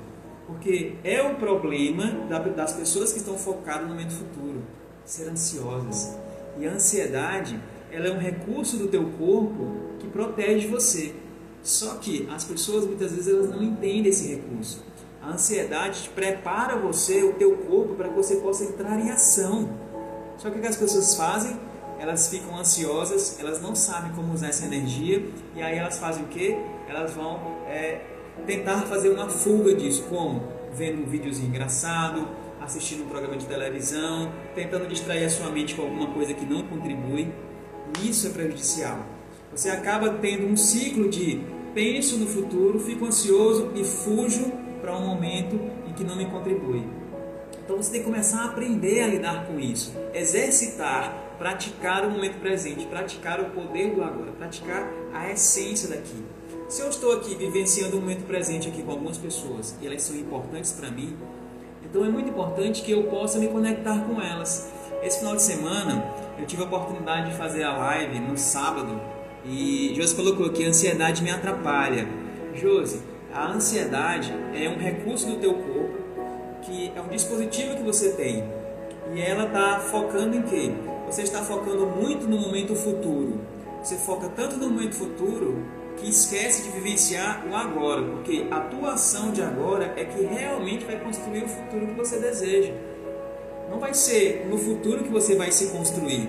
Porque 0.46 0.94
é 1.04 1.22
o 1.24 1.36
problema 1.36 2.28
das 2.56 2.74
pessoas 2.74 3.12
que 3.12 3.18
estão 3.18 3.36
focadas 3.36 3.84
no 3.84 3.90
momento 3.90 4.14
futuro, 4.14 4.62
ser 5.04 5.28
ansiosas. 5.28 6.16
E 6.60 6.68
a 6.68 6.72
ansiedade, 6.72 7.60
ela 7.92 8.08
é 8.08 8.12
um 8.12 8.20
recurso 8.20 8.78
do 8.78 8.88
teu 8.88 9.06
corpo 9.18 9.72
que 10.00 10.08
protege 10.08 10.68
você. 10.68 11.16
Só 11.64 11.96
que 11.96 12.30
as 12.32 12.44
pessoas 12.44 12.86
muitas 12.86 13.12
vezes 13.12 13.28
elas 13.28 13.50
não 13.50 13.64
entendem 13.64 14.08
esse 14.08 14.28
recurso. 14.28 14.84
A 15.20 15.32
ansiedade 15.32 16.12
prepara 16.14 16.78
você, 16.78 17.24
o 17.24 17.34
teu 17.34 17.58
corpo, 17.58 17.96
para 17.96 18.10
que 18.10 18.16
você 18.16 18.36
possa 18.36 18.66
entrar 18.66 19.00
em 19.00 19.10
ação. 19.10 19.68
Só 20.38 20.52
que 20.52 20.60
o 20.60 20.62
que 20.62 20.68
as 20.68 20.78
pessoas 20.78 21.16
fazem? 21.16 21.60
Elas 22.06 22.28
ficam 22.28 22.56
ansiosas, 22.56 23.40
elas 23.40 23.60
não 23.60 23.74
sabem 23.74 24.12
como 24.12 24.32
usar 24.32 24.50
essa 24.50 24.64
energia 24.64 25.28
e 25.56 25.62
aí 25.64 25.76
elas 25.76 25.98
fazem 25.98 26.24
o 26.24 26.28
que? 26.28 26.56
Elas 26.88 27.14
vão 27.14 27.40
é, 27.68 28.00
tentar 28.46 28.82
fazer 28.82 29.10
uma 29.10 29.28
fuga 29.28 29.74
disso. 29.74 30.04
Como? 30.08 30.44
Vendo 30.72 31.02
um 31.02 31.10
videozinho 31.10 31.48
engraçado, 31.48 32.28
assistindo 32.62 33.06
um 33.06 33.10
programa 33.10 33.36
de 33.36 33.48
televisão, 33.48 34.32
tentando 34.54 34.88
distrair 34.88 35.26
a 35.26 35.30
sua 35.32 35.50
mente 35.50 35.74
com 35.74 35.82
alguma 35.82 36.14
coisa 36.14 36.32
que 36.36 36.46
não 36.46 36.62
contribui. 36.62 37.34
Isso 38.04 38.28
é 38.28 38.30
prejudicial. 38.30 39.00
Você 39.52 39.72
acaba 39.72 40.10
tendo 40.10 40.46
um 40.46 40.56
ciclo 40.56 41.10
de 41.10 41.42
penso 41.74 42.20
no 42.20 42.28
futuro, 42.28 42.80
fico 42.80 43.04
ansioso 43.04 43.72
e 43.74 43.84
fujo 43.84 44.52
para 44.80 44.96
um 44.96 45.08
momento 45.08 45.60
em 45.88 45.94
que 45.94 46.04
não 46.04 46.16
me 46.16 46.26
contribui. 46.26 46.84
Então 47.64 47.78
você 47.78 47.94
tem 47.94 48.02
que 48.02 48.06
começar 48.06 48.42
a 48.42 48.46
aprender 48.46 49.02
a 49.02 49.08
lidar 49.08 49.48
com 49.48 49.60
isso, 49.60 49.92
exercitar, 50.14 51.25
praticar 51.38 52.06
o 52.06 52.12
momento 52.12 52.40
presente, 52.40 52.86
praticar 52.86 53.40
o 53.40 53.46
poder 53.46 53.94
do 53.94 54.04
agora, 54.04 54.32
praticar 54.32 54.90
a 55.14 55.32
essência 55.32 55.90
daqui. 55.90 56.24
Se 56.68 56.82
eu 56.82 56.90
estou 56.90 57.12
aqui 57.14 57.36
vivenciando 57.36 57.98
o 57.98 58.02
momento 58.02 58.26
presente 58.26 58.68
aqui 58.68 58.82
com 58.82 58.92
algumas 58.92 59.18
pessoas 59.18 59.76
e 59.82 59.86
elas 59.86 60.02
são 60.02 60.16
importantes 60.16 60.72
para 60.72 60.90
mim, 60.90 61.16
então 61.84 62.04
é 62.04 62.10
muito 62.10 62.30
importante 62.30 62.82
que 62.82 62.92
eu 62.92 63.04
possa 63.04 63.38
me 63.38 63.48
conectar 63.48 64.00
com 64.06 64.22
elas. 64.22 64.72
Esse 65.04 65.20
final 65.20 65.36
de 65.36 65.44
semana 65.44 66.04
eu 66.40 66.46
tive 66.46 66.64
a 66.64 66.66
oportunidade 66.66 67.30
de 67.30 67.38
fazer 67.38 67.64
a 67.64 67.78
live 67.78 68.20
no 68.20 68.38
sábado 68.38 69.00
e 69.46 69.94
Josi 69.96 70.16
colocou 70.16 70.50
que 70.50 70.66
a 70.66 70.70
ansiedade 70.70 71.22
me 71.22 71.30
atrapalha. 71.30 72.08
Josi, 72.56 73.02
a 73.32 73.48
ansiedade 73.48 74.34
é 74.54 74.68
um 74.68 74.78
recurso 74.78 75.28
do 75.28 75.36
teu 75.36 75.54
corpo, 75.54 75.98
que 76.64 76.92
é 76.96 77.02
um 77.02 77.10
dispositivo 77.10 77.76
que 77.76 77.84
você 77.84 78.14
tem. 78.14 78.44
E 79.14 79.22
ela 79.22 79.46
está 79.46 79.80
focando 79.80 80.36
em 80.36 80.42
quê? 80.42 80.72
Você 81.06 81.22
está 81.22 81.44
focando 81.44 81.86
muito 81.86 82.28
no 82.28 82.38
momento 82.38 82.76
futuro. 82.76 83.40
Você 83.82 83.96
foca 83.96 84.28
tanto 84.30 84.58
no 84.58 84.70
momento 84.70 84.96
futuro 84.96 85.64
que 85.98 86.10
esquece 86.10 86.64
de 86.64 86.70
vivenciar 86.72 87.46
o 87.48 87.56
agora, 87.56 88.02
porque 88.02 88.48
a 88.50 88.60
tua 88.62 88.94
ação 88.94 89.32
de 89.32 89.42
agora 89.42 89.94
é 89.96 90.04
que 90.04 90.24
realmente 90.24 90.84
vai 90.84 91.00
construir 91.00 91.44
o 91.44 91.48
futuro 91.48 91.88
que 91.88 91.94
você 91.94 92.20
deseja. 92.20 92.74
Não 93.70 93.80
vai 93.80 93.94
ser 93.94 94.48
no 94.50 94.58
futuro 94.58 95.04
que 95.04 95.10
você 95.10 95.36
vai 95.36 95.52
se 95.52 95.68
construir, 95.68 96.28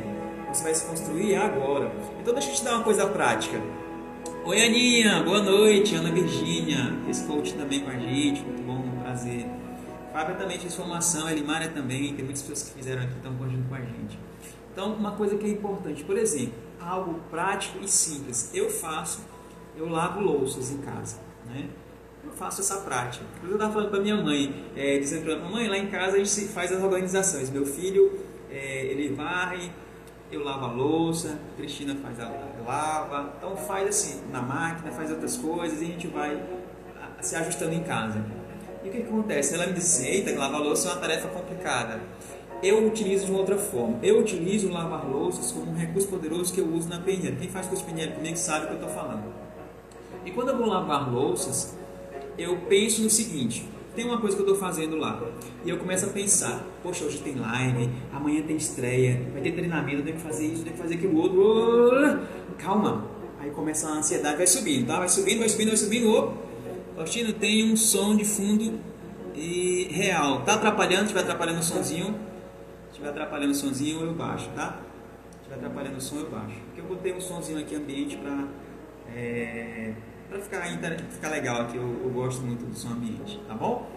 você 0.52 0.62
vai 0.62 0.74
se 0.74 0.84
construir 0.84 1.34
agora. 1.36 1.90
Então 2.20 2.34
deixa 2.34 2.50
eu 2.50 2.54
te 2.54 2.64
dar 2.64 2.74
uma 2.74 2.84
coisa 2.84 3.06
prática. 3.06 3.60
Oi 4.44 4.62
Aninha, 4.62 5.22
boa 5.24 5.42
noite, 5.42 5.94
Ana 5.94 6.12
Virgínia, 6.12 6.94
esse 7.08 7.24
coach 7.24 7.54
também 7.54 7.80
com 7.80 7.90
a 7.90 7.94
gente, 7.98 8.42
muito 8.42 8.62
bom, 8.62 8.78
um 8.78 9.00
prazer. 9.02 9.46
Fábio 10.12 10.36
também 10.36 10.58
fez 10.58 10.74
formação, 10.74 11.28
Elimária 11.28 11.68
também, 11.68 12.14
tem 12.14 12.24
muitas 12.24 12.42
pessoas 12.42 12.62
que 12.68 12.78
fizeram 12.78 13.02
aqui, 13.02 13.14
estão 13.16 13.32
junto 13.32 13.68
com 13.68 13.74
a 13.74 13.80
gente. 13.80 14.25
Então, 14.76 14.92
uma 14.92 15.12
coisa 15.12 15.38
que 15.38 15.46
é 15.46 15.48
importante, 15.48 16.04
por 16.04 16.18
exemplo, 16.18 16.52
algo 16.78 17.18
prático 17.30 17.78
e 17.82 17.88
simples. 17.88 18.50
Eu 18.52 18.68
faço, 18.68 19.22
eu 19.74 19.88
lavo 19.88 20.20
louças 20.20 20.70
em 20.70 20.76
casa, 20.76 21.16
né? 21.46 21.70
Eu 22.22 22.30
faço 22.32 22.60
essa 22.60 22.82
prática. 22.82 23.24
Eu 23.42 23.54
estava 23.54 23.72
falando 23.72 23.88
para 23.88 24.00
minha 24.00 24.16
mãe, 24.16 24.66
é, 24.76 24.98
dizendo 24.98 25.24
para 25.24 25.36
minha 25.36 25.48
mãe, 25.48 25.66
lá 25.66 25.78
em 25.78 25.86
casa 25.86 26.16
a 26.16 26.18
gente 26.22 26.48
faz 26.48 26.70
as 26.72 26.82
organizações. 26.82 27.48
Meu 27.48 27.64
filho, 27.64 28.20
é, 28.50 28.84
ele 28.84 29.14
varre, 29.14 29.72
eu 30.30 30.44
lavo 30.44 30.66
a 30.66 30.72
louça, 30.72 31.38
Cristina 31.56 31.96
faz 31.96 32.20
a, 32.20 32.30
lava, 32.62 33.32
então 33.38 33.56
faz 33.56 33.88
assim, 33.88 34.30
na 34.30 34.42
máquina, 34.42 34.92
faz 34.92 35.10
outras 35.10 35.38
coisas 35.38 35.80
e 35.80 35.84
a 35.84 35.88
gente 35.88 36.06
vai 36.08 36.38
se 37.22 37.34
ajustando 37.34 37.72
em 37.72 37.82
casa. 37.82 38.22
E 38.84 38.90
o 38.90 38.92
que, 38.92 38.98
que 38.98 39.06
acontece? 39.06 39.54
Ela 39.54 39.68
me 39.68 39.72
disse, 39.72 40.06
eita, 40.06 40.38
lavar 40.38 40.60
louça 40.60 40.90
é 40.90 40.92
uma 40.92 41.00
tarefa 41.00 41.28
complicada. 41.28 41.98
Eu 42.62 42.86
utilizo 42.86 43.26
de 43.26 43.30
uma 43.30 43.40
outra 43.40 43.58
forma. 43.58 43.98
Eu 44.02 44.20
utilizo 44.20 44.70
lavar 44.70 45.08
louças 45.08 45.52
como 45.52 45.70
um 45.70 45.74
recurso 45.74 46.08
poderoso 46.08 46.52
que 46.52 46.60
eu 46.60 46.68
uso 46.72 46.88
na 46.88 46.98
PNL. 46.98 47.36
Quem 47.36 47.48
faz 47.48 47.66
curso 47.66 47.84
PNL 47.84 48.12
comigo 48.12 48.36
sabe 48.36 48.64
o 48.64 48.68
que 48.68 48.74
eu 48.74 48.80
estou 48.80 48.90
falando. 48.90 49.24
E 50.24 50.30
quando 50.30 50.48
eu 50.48 50.56
vou 50.56 50.66
lavar 50.66 51.12
louças, 51.12 51.76
eu 52.38 52.56
penso 52.68 53.02
no 53.02 53.10
seguinte: 53.10 53.68
tem 53.94 54.04
uma 54.04 54.20
coisa 54.20 54.36
que 54.36 54.42
eu 54.42 54.46
estou 54.46 54.60
fazendo 54.60 54.96
lá. 54.96 55.22
E 55.64 55.70
eu 55.70 55.78
começo 55.78 56.06
a 56.06 56.08
pensar, 56.08 56.64
poxa, 56.82 57.04
hoje 57.04 57.18
tem 57.18 57.34
live, 57.34 57.90
amanhã 58.12 58.42
tem 58.42 58.56
estreia, 58.56 59.22
vai 59.32 59.42
ter 59.42 59.52
treinamento, 59.52 59.98
eu 59.98 60.04
tenho 60.04 60.16
que 60.16 60.22
fazer 60.22 60.46
isso, 60.46 60.60
eu 60.60 60.64
tenho 60.64 60.76
que 60.76 60.82
fazer 60.82 60.94
aquilo 60.94 61.18
outro. 61.18 62.20
Calma. 62.58 63.04
Aí 63.38 63.50
começa 63.50 63.88
a 63.88 63.92
ansiedade, 63.92 64.36
vai 64.36 64.46
subindo, 64.46 64.86
tá? 64.86 64.98
Vai 64.98 65.08
subindo, 65.08 65.38
vai 65.38 65.48
subindo, 65.48 65.68
vai 65.68 65.76
subindo. 65.76 66.10
Ô, 66.10 66.32
Faustino, 66.96 67.32
tem 67.34 67.70
um 67.70 67.76
som 67.76 68.16
de 68.16 68.24
fundo 68.24 68.80
e 69.34 69.88
real. 69.90 70.42
Tá 70.42 70.54
atrapalhando? 70.54 71.10
Se 71.10 71.18
atrapalhando 71.18 71.60
o 71.60 71.62
sonzinho, 71.62 72.06
se 72.06 72.25
estiver 72.96 73.10
atrapalhando 73.10 73.52
o 73.52 73.54
sonzinho, 73.54 74.00
eu 74.00 74.14
baixo, 74.14 74.48
tá? 74.54 74.78
Se 75.30 75.38
estiver 75.38 75.56
atrapalhando 75.56 75.98
o 75.98 76.00
som, 76.00 76.16
eu 76.16 76.30
baixo. 76.30 76.56
Porque 76.66 76.80
eu 76.80 76.86
botei 76.86 77.12
um 77.12 77.20
sonzinho 77.20 77.58
aqui 77.58 77.74
ambiente 77.74 78.16
para 78.16 78.48
é, 79.14 79.92
para 80.28 80.40
ficar, 80.40 80.62
ficar 81.10 81.28
legal 81.28 81.62
aqui, 81.62 81.76
eu, 81.76 82.00
eu, 82.02 82.10
gosto 82.10 82.42
muito 82.42 82.64
do 82.64 82.74
som 82.74 82.88
ambiente, 82.88 83.40
tá 83.46 83.54
bom? 83.54 83.88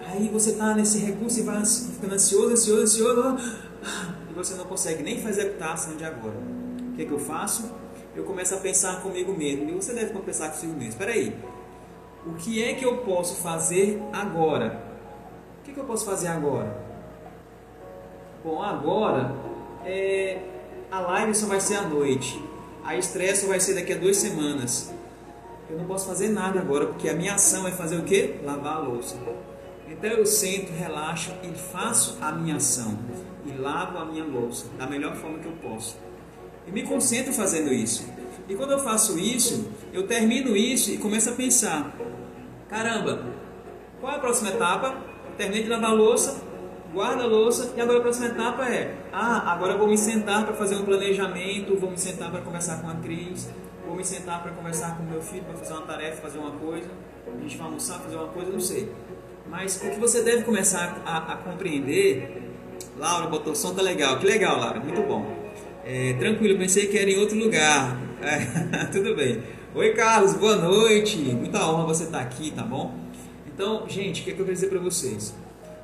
Aí 0.00 0.28
você 0.28 0.54
tá 0.54 0.74
nesse 0.74 0.98
recurso 0.98 1.38
e 1.38 1.42
vai 1.42 1.64
ficando 1.64 2.14
ansioso, 2.14 2.52
ansioso, 2.52 2.82
ansioso, 2.82 3.36
e 4.28 4.34
você 4.34 4.54
não 4.54 4.64
consegue 4.64 5.02
nem 5.02 5.20
fazer 5.20 5.56
a 5.60 5.72
ação 5.72 5.96
de 5.96 6.04
agora. 6.04 6.34
O 6.90 6.96
que, 6.96 7.02
é 7.02 7.04
que 7.04 7.12
eu 7.12 7.18
faço? 7.18 7.72
Eu 8.16 8.24
começo 8.24 8.54
a 8.54 8.58
pensar 8.58 9.00
comigo 9.02 9.32
mesmo, 9.32 9.70
e 9.70 9.72
você 9.72 9.92
deve 9.92 10.12
pensar 10.20 10.48
consigo 10.48 10.72
mesmo. 10.72 10.88
Espera 10.88 11.12
aí, 11.12 11.36
o 12.26 12.32
que 12.34 12.62
é 12.62 12.74
que 12.74 12.84
eu 12.84 12.98
posso 12.98 13.36
fazer 13.36 14.02
agora? 14.12 14.82
O 15.60 15.64
que, 15.64 15.70
é 15.70 15.74
que 15.74 15.80
eu 15.80 15.84
posso 15.84 16.04
fazer 16.04 16.26
agora? 16.26 16.87
Bom, 18.44 18.62
agora 18.62 19.34
é, 19.84 20.38
a 20.90 21.00
live 21.00 21.34
só 21.34 21.46
vai 21.46 21.60
ser 21.60 21.76
à 21.76 21.82
noite. 21.82 22.42
A 22.84 22.96
estreia 22.96 23.34
só 23.34 23.46
vai 23.48 23.60
ser 23.60 23.74
daqui 23.74 23.92
a 23.92 23.96
duas 23.96 24.16
semanas 24.16 24.92
eu 25.70 25.76
não 25.76 25.84
posso 25.84 26.06
fazer 26.06 26.28
nada 26.28 26.60
agora, 26.60 26.86
porque 26.86 27.10
a 27.10 27.14
minha 27.14 27.34
ação 27.34 27.68
é 27.68 27.70
fazer 27.70 27.98
o 27.98 28.02
quê? 28.02 28.36
Lavar 28.42 28.76
a 28.76 28.78
louça. 28.78 29.16
Então 29.86 30.10
eu 30.10 30.24
sento, 30.24 30.72
relaxo 30.72 31.30
e 31.42 31.54
faço 31.58 32.16
a 32.22 32.32
minha 32.32 32.56
ação. 32.56 32.98
E 33.44 33.52
lavo 33.52 33.98
a 33.98 34.04
minha 34.06 34.24
louça 34.24 34.66
da 34.78 34.86
melhor 34.86 35.14
forma 35.16 35.38
que 35.38 35.46
eu 35.46 35.52
posso. 35.62 35.98
E 36.66 36.72
me 36.72 36.84
concentro 36.84 37.34
fazendo 37.34 37.72
isso. 37.72 38.06
E 38.48 38.54
quando 38.54 38.70
eu 38.70 38.78
faço 38.78 39.18
isso, 39.18 39.70
eu 39.92 40.06
termino 40.06 40.56
isso 40.56 40.90
e 40.90 40.96
começo 40.96 41.28
a 41.28 41.32
pensar: 41.32 41.94
caramba, 42.68 43.26
qual 44.00 44.12
é 44.14 44.16
a 44.16 44.20
próxima 44.20 44.50
etapa? 44.50 44.96
Terminei 45.36 45.64
de 45.64 45.68
lavar 45.68 45.90
a 45.90 45.94
louça, 45.94 46.42
guarda 46.98 47.22
a 47.22 47.26
louça 47.28 47.72
e 47.76 47.80
agora 47.80 47.98
a 47.98 48.02
próxima 48.02 48.26
etapa 48.26 48.68
é: 48.68 48.92
ah, 49.12 49.52
agora 49.52 49.76
vou 49.76 49.86
me 49.86 49.96
sentar 49.96 50.44
para 50.44 50.54
fazer 50.54 50.74
um 50.74 50.84
planejamento, 50.84 51.76
vou 51.76 51.92
me 51.92 51.96
sentar 51.96 52.28
para 52.28 52.40
conversar 52.40 52.82
com 52.82 52.90
a 52.90 52.94
Cris, 52.96 53.48
vou 53.86 53.94
me 53.94 54.04
sentar 54.04 54.42
para 54.42 54.50
conversar 54.50 54.96
com 54.96 55.04
meu 55.04 55.22
filho, 55.22 55.44
para 55.44 55.54
fazer 55.54 55.74
uma 55.74 55.82
tarefa, 55.82 56.20
fazer 56.20 56.38
uma 56.38 56.50
coisa, 56.50 56.88
a 57.24 57.40
gente 57.40 57.56
vai 57.56 57.66
almoçar, 57.68 58.00
fazer 58.00 58.16
uma 58.16 58.26
coisa, 58.26 58.50
não 58.50 58.58
sei. 58.58 58.92
Mas 59.48 59.76
o 59.76 59.90
que 59.90 60.00
você 60.00 60.22
deve 60.22 60.42
começar 60.42 61.00
a, 61.06 61.34
a 61.34 61.36
compreender, 61.36 62.42
Laura 62.96 63.28
botou 63.28 63.54
som 63.54 63.72
tá 63.74 63.80
legal, 63.80 64.18
que 64.18 64.26
legal, 64.26 64.58
Laura, 64.58 64.80
muito 64.80 65.00
bom. 65.02 65.24
É, 65.84 66.14
tranquilo, 66.14 66.58
pensei 66.58 66.88
que 66.88 66.98
era 66.98 67.08
em 67.08 67.16
outro 67.16 67.38
lugar. 67.38 67.96
É, 68.20 68.86
tudo 68.90 69.14
bem. 69.14 69.40
Oi, 69.72 69.92
Carlos, 69.94 70.34
boa 70.34 70.56
noite. 70.56 71.16
Muita 71.16 71.64
honra 71.64 71.86
você 71.86 72.04
estar 72.04 72.18
tá 72.18 72.24
aqui, 72.24 72.50
tá 72.50 72.62
bom? 72.62 72.92
Então, 73.46 73.88
gente, 73.88 74.20
o 74.20 74.24
que, 74.24 74.30
é 74.32 74.34
que 74.34 74.40
eu 74.40 74.44
quero 74.44 74.54
dizer 74.54 74.68
para 74.68 74.80
vocês? 74.80 75.32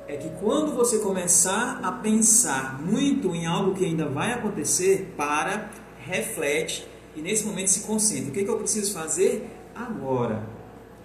É 0.07 0.17
que 0.17 0.29
quando 0.39 0.75
você 0.75 0.99
começar 0.99 1.79
a 1.81 1.91
pensar 1.91 2.79
muito 2.79 3.33
em 3.33 3.47
algo 3.47 3.73
que 3.73 3.83
ainda 3.83 4.07
vai 4.07 4.33
acontecer, 4.33 5.13
para, 5.17 5.71
reflete 5.99 6.87
e 7.15 7.21
nesse 7.21 7.45
momento 7.45 7.69
se 7.69 7.87
concentra. 7.87 8.29
O 8.29 8.31
que, 8.31 8.41
é 8.41 8.43
que 8.43 8.49
eu 8.49 8.57
preciso 8.57 8.93
fazer 8.93 9.49
agora? 9.73 10.47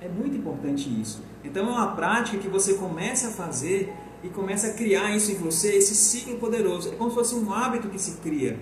É 0.03 0.09
muito 0.09 0.37
importante 0.37 0.89
isso. 1.01 1.23
Então 1.43 1.67
é 1.67 1.71
uma 1.71 1.95
prática 1.95 2.37
que 2.39 2.49
você 2.49 2.75
começa 2.75 3.29
a 3.29 3.31
fazer 3.31 3.93
e 4.23 4.29
começa 4.29 4.69
a 4.69 4.73
criar 4.75 5.17
isso 5.17 5.33
em 5.33 5.37
você, 5.37 5.77
esse 5.77 5.95
ciclo 5.95 6.37
poderoso. 6.37 6.91
É 6.91 6.93
como 6.93 7.09
se 7.11 7.17
fosse 7.17 7.35
um 7.35 7.51
hábito 7.53 7.89
que 7.89 7.99
se 7.99 8.19
cria. 8.19 8.59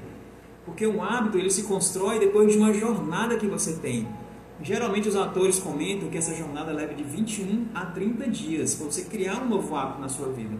Porque 0.64 0.86
um 0.86 1.02
hábito 1.02 1.38
ele 1.38 1.50
se 1.50 1.64
constrói 1.64 2.20
depois 2.20 2.52
de 2.52 2.58
uma 2.58 2.72
jornada 2.72 3.36
que 3.36 3.46
você 3.46 3.72
tem. 3.74 4.06
Geralmente 4.60 5.08
os 5.08 5.14
atores 5.14 5.58
comentam 5.60 6.08
que 6.08 6.18
essa 6.18 6.34
jornada 6.34 6.72
leva 6.72 6.92
de 6.92 7.04
21 7.04 7.66
a 7.74 7.86
30 7.86 8.28
dias 8.28 8.74
para 8.74 8.86
você 8.86 9.04
criar 9.04 9.42
um 9.42 9.48
novo 9.48 9.76
hábito 9.76 10.00
na 10.00 10.08
sua 10.08 10.28
vida. 10.28 10.56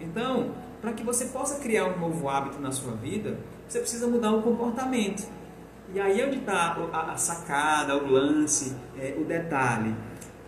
Então, 0.00 0.52
para 0.80 0.92
que 0.92 1.02
você 1.02 1.26
possa 1.26 1.58
criar 1.58 1.86
um 1.86 1.98
novo 1.98 2.28
hábito 2.28 2.60
na 2.60 2.70
sua 2.70 2.92
vida, 2.92 3.38
você 3.66 3.80
precisa 3.80 4.06
mudar 4.06 4.32
o 4.32 4.42
comportamento. 4.42 5.28
E 5.92 6.00
aí 6.00 6.20
é 6.20 6.26
onde 6.26 6.38
está 6.38 6.76
a 6.92 7.16
sacada, 7.16 7.96
o 7.96 8.10
lance, 8.10 8.76
é, 8.98 9.16
o 9.18 9.24
detalhe. 9.24 9.94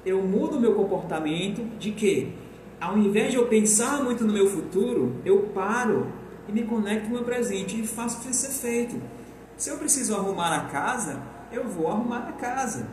Eu 0.04 0.22
mudo 0.22 0.56
o 0.56 0.60
meu 0.60 0.74
comportamento 0.74 1.64
de 1.78 1.90
quê? 1.90 2.28
Ao 2.80 2.96
invés 2.96 3.32
de 3.32 3.36
eu 3.36 3.46
pensar 3.46 4.02
muito 4.04 4.24
no 4.24 4.32
meu 4.32 4.48
futuro, 4.48 5.16
eu 5.24 5.50
paro 5.54 6.06
e 6.48 6.52
me 6.52 6.62
conecto 6.62 7.08
com 7.08 7.14
o 7.14 7.14
meu 7.14 7.24
presente 7.24 7.80
e 7.80 7.86
faço 7.86 8.16
o 8.16 8.18
que 8.20 8.26
precisa 8.26 8.52
ser 8.52 8.60
feito. 8.60 9.02
Se 9.56 9.70
eu 9.70 9.78
preciso 9.78 10.14
arrumar 10.14 10.54
a 10.54 10.60
casa, 10.66 11.20
eu 11.52 11.68
vou 11.68 11.88
arrumar 11.88 12.28
a 12.28 12.32
casa. 12.32 12.88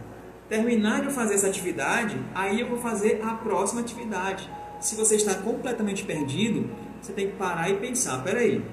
Terminar 0.50 1.02
de 1.02 1.12
fazer 1.12 1.36
essa 1.36 1.48
atividade, 1.48 2.18
aí 2.36 2.60
eu 2.60 2.68
vou 2.68 2.78
fazer 2.78 3.22
a 3.24 3.34
próxima 3.34 3.82
atividade. 3.82 4.50
Se 4.80 4.96
você 4.96 5.16
está 5.16 5.36
completamente 5.36 6.04
perdido, 6.04 6.70
você 7.02 7.14
tem 7.14 7.28
que 7.28 7.38
parar 7.38 7.70
e 7.70 7.78
pensar, 7.78 8.24
peraí, 8.24 8.64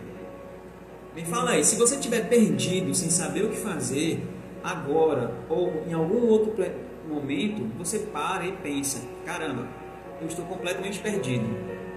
me 1.15 1.25
fala 1.25 1.51
aí, 1.51 1.65
se 1.65 1.77
você 1.77 1.97
estiver 1.97 2.29
perdido, 2.29 2.95
sem 2.95 3.11
saber 3.11 3.45
o 3.45 3.51
que 3.51 3.57
fazer, 3.57 4.23
agora 4.63 5.35
ou 5.49 5.85
em 5.89 5.93
algum 5.93 6.27
outro 6.27 6.55
momento, 7.09 7.67
você 7.77 7.99
para 7.99 8.47
e 8.47 8.53
pensa, 8.53 9.01
caramba, 9.25 9.67
eu 10.21 10.29
estou 10.29 10.45
completamente 10.45 11.01
perdido. 11.01 11.47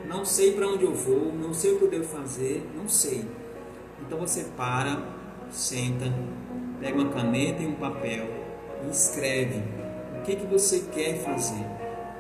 Não 0.08 0.26
sei 0.26 0.54
para 0.54 0.68
onde 0.68 0.84
eu 0.84 0.94
vou, 0.94 1.34
não 1.34 1.54
sei 1.54 1.74
o 1.74 1.78
que 1.78 1.86
eu 1.86 1.90
devo 1.90 2.06
fazer, 2.06 2.68
não 2.76 2.88
sei. 2.88 3.26
Então 4.02 4.20
você 4.20 4.46
para, 4.58 5.02
senta, 5.50 6.06
pega 6.84 7.00
uma 7.00 7.10
caneta 7.10 7.64
e 7.64 7.66
um 7.66 7.76
papel 7.76 8.28
e 8.86 8.92
escreve 8.92 9.64
o 10.20 10.22
que, 10.24 10.36
que 10.36 10.46
você 10.46 10.82
quer 10.92 11.18
fazer, 11.20 11.66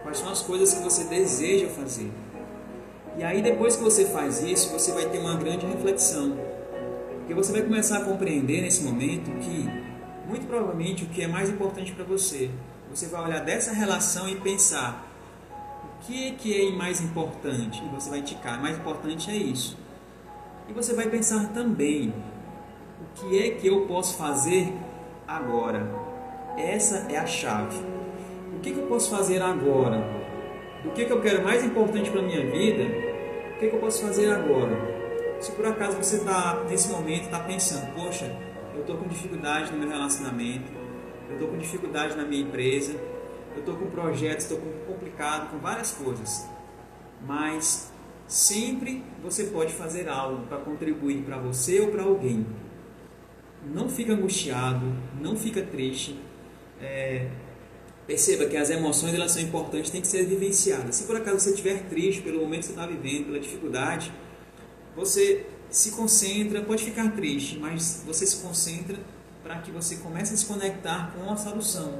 quais 0.01 0.17
são 0.17 0.29
as 0.29 0.41
coisas 0.41 0.74
que 0.74 0.82
você 0.82 1.03
deseja 1.03 1.67
fazer. 1.67 2.10
E 3.17 3.24
aí 3.24 3.41
depois 3.41 3.75
que 3.75 3.84
você 3.84 4.05
faz 4.05 4.41
isso, 4.41 4.72
você 4.72 4.93
vai 4.93 5.10
ter 5.10 5.20
uma 5.20 5.36
grande 5.36 5.65
reflexão. 5.65 6.38
Porque 7.20 7.34
você 7.34 7.51
vai 7.51 7.62
começar 7.62 7.98
a 7.98 8.05
compreender 8.05 8.62
nesse 8.62 8.84
momento 8.84 9.29
que 9.41 9.70
muito 10.27 10.48
provavelmente 10.48 11.03
o 11.03 11.08
que 11.08 11.22
é 11.22 11.27
mais 11.27 11.50
importante 11.50 11.91
para 11.91 12.05
você, 12.05 12.50
você 12.89 13.08
vai 13.08 13.22
olhar 13.22 13.39
dessa 13.41 13.74
relação 13.74 14.29
e 14.29 14.36
pensar 14.38 15.10
o 15.84 16.05
que, 16.05 16.32
que 16.32 16.67
é 16.67 16.72
mais 16.72 17.01
importante? 17.01 17.84
E 17.84 17.89
você 17.89 18.10
vai 18.10 18.20
indicar, 18.20 18.62
mais 18.62 18.77
importante 18.77 19.29
é 19.29 19.36
isso. 19.36 19.77
E 20.70 20.74
você 20.74 20.93
vai 20.93 21.10
pensar 21.10 21.50
também 21.50 22.13
que 23.15 23.39
é 23.39 23.51
que 23.51 23.67
eu 23.67 23.82
posso 23.82 24.17
fazer 24.17 24.74
agora? 25.27 25.89
Essa 26.58 27.08
é 27.12 27.17
a 27.17 27.25
chave. 27.25 27.77
O 28.55 28.60
que, 28.60 28.72
que 28.72 28.79
eu 28.79 28.88
posso 28.88 29.10
fazer 29.10 29.41
agora? 29.41 30.03
O 30.86 30.91
que, 30.91 31.05
que 31.05 31.12
eu 31.12 31.22
quero 31.22 31.43
mais 31.43 31.63
importante 31.63 32.10
para 32.10 32.20
a 32.20 32.24
minha 32.24 32.46
vida? 32.50 32.84
O 33.55 33.60
que, 33.60 33.67
que 33.67 33.75
eu 33.75 33.79
posso 33.79 34.01
fazer 34.01 34.29
agora? 34.32 34.93
Se 35.39 35.51
por 35.51 35.65
acaso 35.65 35.98
você 35.98 36.17
está 36.17 36.63
nesse 36.70 36.89
momento 36.89 37.24
está 37.24 37.39
pensando, 37.39 37.93
poxa, 37.93 38.34
eu 38.74 38.82
estou 38.82 38.98
com 38.98 39.08
dificuldade 39.08 39.72
no 39.72 39.77
meu 39.77 39.89
relacionamento, 39.89 40.72
eu 41.29 41.34
estou 41.34 41.50
com 41.50 41.58
dificuldade 41.58 42.15
na 42.15 42.24
minha 42.24 42.41
empresa, 42.41 42.93
eu 43.53 43.60
estou 43.60 43.75
com 43.75 43.88
projetos, 43.88 44.46
estou 44.46 44.60
complicado 44.88 45.51
com 45.51 45.58
várias 45.60 45.91
coisas, 45.91 46.48
mas 47.25 47.91
sempre 48.27 49.03
você 49.22 49.46
pode 49.46 49.74
fazer 49.74 50.08
algo 50.08 50.46
para 50.48 50.58
contribuir 50.58 51.24
para 51.24 51.38
você 51.38 51.79
ou 51.82 51.88
para 51.89 52.03
alguém 52.03 52.46
não 53.65 53.89
fica 53.89 54.13
angustiado, 54.13 54.86
não 55.20 55.36
fica 55.36 55.62
triste. 55.62 56.20
É, 56.82 57.27
perceba 58.05 58.46
que 58.46 58.58
as 58.58 58.70
emoções 58.70 59.13
elas 59.13 59.32
são 59.32 59.41
importantes, 59.41 59.89
têm 59.89 60.01
que 60.01 60.08
ser 60.08 60.25
vivenciadas. 60.25 60.96
Se 60.96 61.03
por 61.05 61.15
acaso 61.15 61.39
você 61.39 61.51
estiver 61.51 61.84
triste 61.84 62.22
pelo 62.22 62.41
momento 62.41 62.62
que 62.62 62.65
você 62.67 62.72
está 62.72 62.86
vivendo, 62.86 63.25
pela 63.25 63.39
dificuldade, 63.39 64.12
você 64.96 65.46
se 65.70 65.91
concentra, 65.91 66.62
pode 66.62 66.84
ficar 66.84 67.12
triste, 67.12 67.58
mas 67.58 68.03
você 68.05 68.25
se 68.25 68.38
concentra 68.38 68.98
para 69.42 69.57
que 69.59 69.72
você 69.72 69.98
comece 69.98 70.33
a 70.33 70.37
se 70.37 70.46
conectar 70.46 71.14
com 71.16 71.31
a 71.31 71.35
solução. 71.35 72.00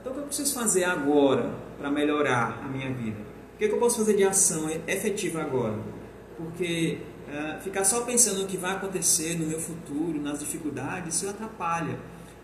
Então, 0.00 0.12
o 0.12 0.14
que 0.16 0.20
eu 0.20 0.26
preciso 0.26 0.54
fazer 0.54 0.84
agora 0.84 1.54
para 1.78 1.90
melhorar 1.90 2.60
a 2.62 2.68
minha 2.68 2.92
vida? 2.92 3.16
O 3.54 3.56
que 3.56 3.64
eu 3.64 3.78
posso 3.78 3.98
fazer 3.98 4.16
de 4.16 4.24
ação 4.24 4.68
efetiva 4.86 5.40
agora? 5.40 5.78
Porque 6.36 6.98
é, 7.32 7.58
ficar 7.60 7.84
só 7.84 8.02
pensando 8.02 8.42
no 8.42 8.46
que 8.46 8.56
vai 8.56 8.72
acontecer 8.72 9.38
no 9.38 9.46
meu 9.46 9.58
futuro, 9.58 10.20
nas 10.20 10.40
dificuldades, 10.40 11.16
isso 11.16 11.28
atrapalha. 11.28 11.98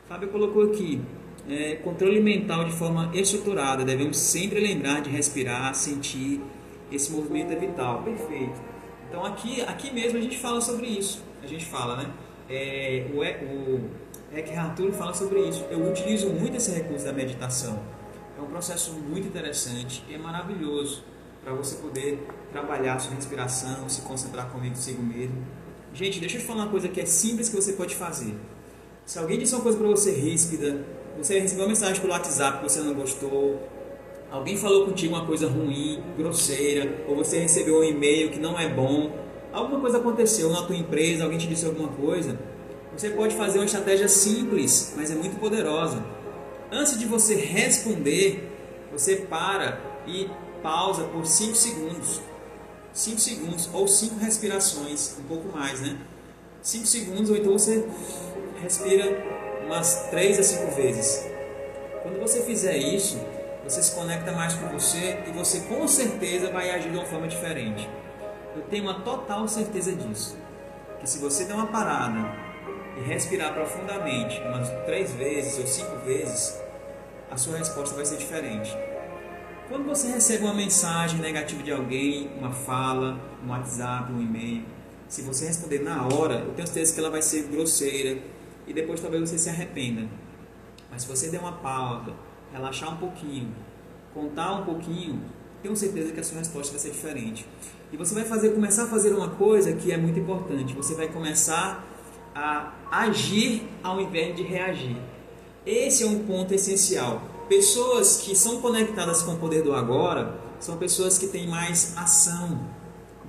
Fábio 0.09 0.29
colocou 0.29 0.65
aqui, 0.65 1.01
é, 1.49 1.77
controle 1.77 2.21
mental 2.21 2.65
de 2.65 2.73
forma 2.73 3.11
estruturada. 3.15 3.85
Devemos 3.85 4.17
sempre 4.17 4.61
lembrar 4.61 5.01
de 5.01 5.11
respirar, 5.11 5.75
sentir. 5.75 6.41
Esse 6.91 7.13
movimento 7.13 7.53
é 7.53 7.57
vital. 7.57 8.03
Perfeito. 8.03 8.61
Então 9.09 9.25
aqui, 9.25 9.61
aqui 9.63 9.93
mesmo 9.93 10.19
a 10.19 10.21
gente 10.21 10.39
fala 10.39 10.61
sobre 10.61 10.87
isso. 10.87 11.23
A 11.43 11.47
gente 11.47 11.65
fala, 11.65 11.97
né? 11.97 12.11
É, 12.49 13.07
o, 13.13 13.21
o 13.21 13.91
Eckhart 14.33 14.77
Tolle 14.77 14.93
fala 14.93 15.15
sobre 15.15 15.41
isso. 15.41 15.65
Eu 15.71 15.89
utilizo 15.89 16.29
muito 16.31 16.57
esse 16.57 16.73
recurso 16.73 17.05
da 17.05 17.13
meditação. 17.13 17.81
É 18.39 18.43
um 18.43 18.47
processo 18.47 18.93
muito 18.93 19.27
interessante 19.27 20.05
é 20.11 20.17
maravilhoso 20.17 21.05
para 21.45 21.53
você 21.53 21.77
poder 21.77 22.27
trabalhar 22.53 22.99
sua 22.99 23.15
respiração, 23.15 23.89
se 23.89 24.03
concentrar 24.03 24.51
consigo 24.51 25.03
mesmo. 25.03 25.45
Gente, 25.93 26.21
deixa 26.21 26.37
eu 26.37 26.41
te 26.41 26.47
falar 26.47 26.63
uma 26.63 26.71
coisa 26.71 26.89
que 26.89 27.01
é 27.01 27.07
simples 27.07 27.49
que 27.49 27.57
você 27.57 27.73
pode 27.73 27.95
fazer. 27.95 28.35
Se 29.05 29.19
alguém 29.19 29.39
disse 29.39 29.55
uma 29.55 29.63
coisa 29.63 29.77
para 29.77 29.89
você 29.89 30.13
ríspida, 30.13 30.85
você 31.19 31.39
recebeu 31.41 31.65
uma 31.65 31.69
mensagem 31.69 32.01
pelo 32.01 32.13
WhatsApp 32.13 32.59
que 32.59 32.71
você 32.71 32.81
não 32.81 32.95
gostou, 32.95 33.61
alguém 34.31 34.57
falou 34.57 34.87
contigo 34.87 35.15
uma 35.15 35.27
coisa 35.27 35.49
ruim, 35.49 36.03
grosseira, 36.17 37.05
ou 37.09 37.17
você 37.17 37.39
recebeu 37.39 37.81
um 37.81 37.85
e-mail 37.85 38.31
que 38.31 38.39
não 38.39 38.59
é 38.59 38.69
bom, 38.69 39.11
alguma 39.53 39.81
coisa 39.81 39.99
aconteceu 39.99 40.51
na 40.51 40.63
tua 40.63 40.77
empresa, 40.77 41.25
alguém 41.25 41.39
te 41.39 41.49
disse 41.49 41.67
alguma 41.67 41.89
coisa, 41.89 42.39
você 42.97 43.11
pode 43.11 43.35
fazer 43.35 43.59
uma 43.59 43.65
estratégia 43.65 44.09
simples, 44.09 44.95
mas 44.97 45.11
é 45.11 45.15
muito 45.15 45.39
poderosa. 45.41 46.05
Antes 46.71 46.99
de 46.99 47.07
você 47.07 47.35
responder, 47.35 48.49
você 48.93 49.17
para 49.17 49.81
e 50.07 50.29
pausa 50.63 51.05
por 51.05 51.27
5 51.27 51.55
segundos. 51.55 52.21
5 52.93 53.21
segundos 53.21 53.71
ou 53.73 53.87
5 53.87 54.17
respirações, 54.17 55.17
um 55.19 55.25
pouco 55.25 55.57
mais, 55.57 55.81
né? 55.81 55.97
5 56.63 56.87
segundos 56.87 57.31
ou 57.31 57.37
então 57.37 57.53
você 57.53 57.87
respira 58.61 59.07
umas 59.65 60.09
3 60.11 60.39
a 60.39 60.43
5 60.43 60.75
vezes. 60.75 61.27
Quando 62.03 62.21
você 62.21 62.43
fizer 62.43 62.77
isso, 62.77 63.19
você 63.65 63.83
se 63.83 63.95
conecta 63.95 64.33
mais 64.33 64.55
com 64.55 64.67
você 64.69 65.19
e 65.27 65.31
você 65.33 65.61
com 65.61 65.87
certeza 65.87 66.51
vai 66.51 66.71
agir 66.71 66.91
de 66.91 66.97
uma 66.97 67.07
forma 67.07 67.29
diferente. 67.29 67.89
Eu 68.57 68.63
tenho 68.63 68.85
uma 68.85 69.01
total 69.01 69.47
certeza 69.47 69.93
disso. 69.93 70.37
Que 70.99 71.09
se 71.09 71.19
você 71.19 71.45
der 71.45 71.55
uma 71.55 71.69
parada 71.69 72.35
e 72.99 73.01
respirar 73.09 73.55
profundamente 73.55 74.41
umas 74.41 74.69
3 74.85 75.13
vezes 75.13 75.59
ou 75.59 75.67
5 75.67 75.97
vezes, 76.05 76.59
a 77.31 77.37
sua 77.37 77.57
resposta 77.57 77.95
vai 77.95 78.05
ser 78.05 78.17
diferente. 78.17 78.77
Quando 79.71 79.87
você 79.87 80.09
recebe 80.09 80.43
uma 80.43 80.53
mensagem 80.53 81.21
negativa 81.21 81.63
de 81.63 81.71
alguém, 81.71 82.29
uma 82.37 82.51
fala, 82.51 83.17
um 83.41 83.51
WhatsApp, 83.51 84.13
um 84.13 84.21
e-mail, 84.21 84.65
se 85.07 85.23
você 85.23 85.47
responder 85.47 85.79
na 85.79 86.09
hora, 86.09 86.41
eu 86.41 86.53
tenho 86.55 86.67
certeza 86.67 86.93
que 86.93 86.99
ela 86.99 87.09
vai 87.09 87.23
ser 87.23 87.45
grosseira 87.45 88.21
e 88.67 88.73
depois 88.73 89.01
talvez 89.01 89.31
você 89.31 89.39
se 89.39 89.49
arrependa. 89.49 90.09
Mas 90.91 91.03
se 91.03 91.09
você 91.09 91.31
der 91.31 91.39
uma 91.39 91.53
pausa, 91.53 92.13
relaxar 92.53 92.93
um 92.93 92.97
pouquinho, 92.97 93.55
contar 94.13 94.55
um 94.55 94.65
pouquinho, 94.65 95.23
tenho 95.63 95.77
certeza 95.77 96.11
que 96.11 96.19
a 96.19 96.25
sua 96.25 96.39
resposta 96.39 96.73
vai 96.73 96.81
ser 96.81 96.91
diferente. 96.91 97.47
E 97.93 97.97
você 97.97 98.13
vai 98.13 98.25
fazer, 98.25 98.51
começar 98.51 98.83
a 98.83 98.89
fazer 98.89 99.15
uma 99.15 99.31
coisa 99.31 99.73
que 99.73 99.93
é 99.93 99.97
muito 99.97 100.19
importante. 100.19 100.75
Você 100.75 100.97
vai 100.97 101.07
começar 101.07 101.87
a 102.35 102.73
agir 102.91 103.69
ao 103.85 104.01
invés 104.01 104.35
de 104.35 104.43
reagir. 104.43 104.97
Esse 105.65 106.03
é 106.03 106.07
um 106.09 106.25
ponto 106.25 106.53
essencial. 106.53 107.30
Pessoas 107.51 108.19
que 108.19 108.37
são 108.37 108.61
conectadas 108.61 109.23
com 109.23 109.33
o 109.33 109.37
poder 109.37 109.65
do 109.65 109.75
agora 109.75 110.39
são 110.61 110.77
pessoas 110.77 111.19
que 111.19 111.27
têm 111.27 111.49
mais 111.49 111.99
ação 111.99 112.65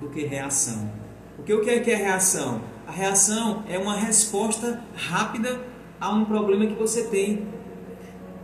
do 0.00 0.08
que 0.10 0.24
reação. 0.24 0.92
Porque 1.34 1.52
o 1.52 1.60
que 1.60 1.68
é 1.68 1.80
que 1.80 1.90
é 1.90 1.96
reação? 1.96 2.62
A 2.86 2.92
reação 2.92 3.64
é 3.68 3.76
uma 3.76 3.96
resposta 3.96 4.80
rápida 4.94 5.60
a 6.00 6.10
um 6.10 6.24
problema 6.24 6.64
que 6.66 6.74
você 6.74 7.02
tem. 7.08 7.48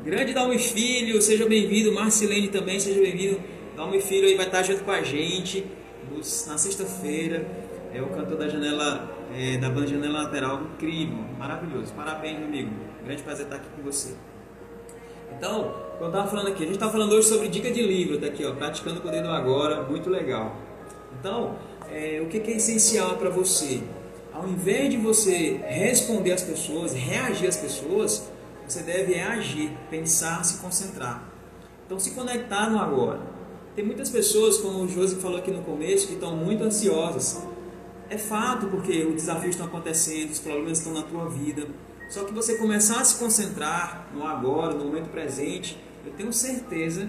Grande 0.02 0.34
Dalmi 0.34 0.58
Filho, 0.58 1.22
seja 1.22 1.46
bem-vindo. 1.46 1.94
Marcilene 1.94 2.48
também, 2.48 2.80
seja 2.80 3.00
bem-vindo. 3.00 3.40
Dalmi 3.76 4.00
Filho 4.00 4.26
aí 4.26 4.34
vai 4.34 4.46
estar 4.46 4.64
junto 4.64 4.82
com 4.82 4.90
a 4.90 5.02
gente 5.02 5.64
na 6.48 6.58
sexta-feira. 6.58 7.46
É 7.94 8.02
o 8.02 8.08
cantor 8.08 8.36
da 8.36 8.48
janela, 8.48 9.16
é, 9.32 9.56
da 9.58 9.70
banda 9.70 9.86
Janela 9.86 10.24
Lateral, 10.24 10.60
incrível, 10.60 11.18
maravilhoso. 11.38 11.94
Parabéns, 11.94 12.42
amigo. 12.42 12.72
Grande 13.04 13.22
prazer 13.22 13.44
estar 13.44 13.58
aqui 13.58 13.68
com 13.76 13.82
você. 13.82 14.16
Então, 15.36 15.74
como 15.98 16.04
eu 16.04 16.08
estava 16.08 16.28
falando 16.28 16.48
aqui, 16.48 16.62
a 16.62 16.66
gente 16.66 16.74
está 16.74 16.88
falando 16.88 17.12
hoje 17.12 17.28
sobre 17.28 17.48
dica 17.48 17.70
de 17.70 17.82
livro, 17.82 18.18
tá 18.18 18.26
aqui, 18.26 18.44
ó, 18.44 18.54
praticando 18.54 18.98
o 18.98 19.02
poder 19.02 19.22
do 19.22 19.28
agora, 19.28 19.82
muito 19.82 20.08
legal. 20.08 20.56
Então, 21.18 21.56
é, 21.90 22.20
o 22.22 22.28
que, 22.28 22.38
é 22.38 22.56
essencial 22.56 23.16
para 23.16 23.30
você? 23.30 23.82
Ao 24.32 24.46
invés 24.46 24.90
de 24.90 24.96
você 24.96 25.60
responder 25.66 26.32
às 26.32 26.42
pessoas, 26.42 26.92
reagir 26.92 27.48
às 27.48 27.56
pessoas, 27.56 28.30
você 28.66 28.82
deve 28.82 29.18
agir, 29.18 29.70
pensar, 29.90 30.44
se 30.44 30.58
concentrar. 30.58 31.28
Então 31.86 31.98
se 31.98 32.10
conectar 32.10 32.68
no 32.70 32.78
agora. 32.78 33.20
Tem 33.74 33.84
muitas 33.84 34.10
pessoas, 34.10 34.58
como 34.58 34.80
o 34.80 34.88
Josi 34.88 35.16
falou 35.16 35.38
aqui 35.38 35.50
no 35.50 35.62
começo, 35.62 36.06
que 36.06 36.14
estão 36.14 36.36
muito 36.36 36.62
ansiosas. 36.62 37.42
É 38.10 38.18
fato, 38.18 38.66
porque 38.66 39.04
os 39.04 39.14
desafios 39.14 39.54
estão 39.54 39.66
acontecendo, 39.66 40.30
os 40.30 40.38
problemas 40.38 40.78
estão 40.78 40.92
na 40.92 41.02
tua 41.02 41.28
vida. 41.28 41.66
Só 42.08 42.24
que 42.24 42.32
você 42.32 42.56
começar 42.56 43.00
a 43.00 43.04
se 43.04 43.18
concentrar 43.18 44.06
no 44.14 44.26
agora, 44.26 44.74
no 44.74 44.86
momento 44.86 45.10
presente, 45.10 45.78
eu 46.06 46.12
tenho 46.12 46.32
certeza 46.32 47.08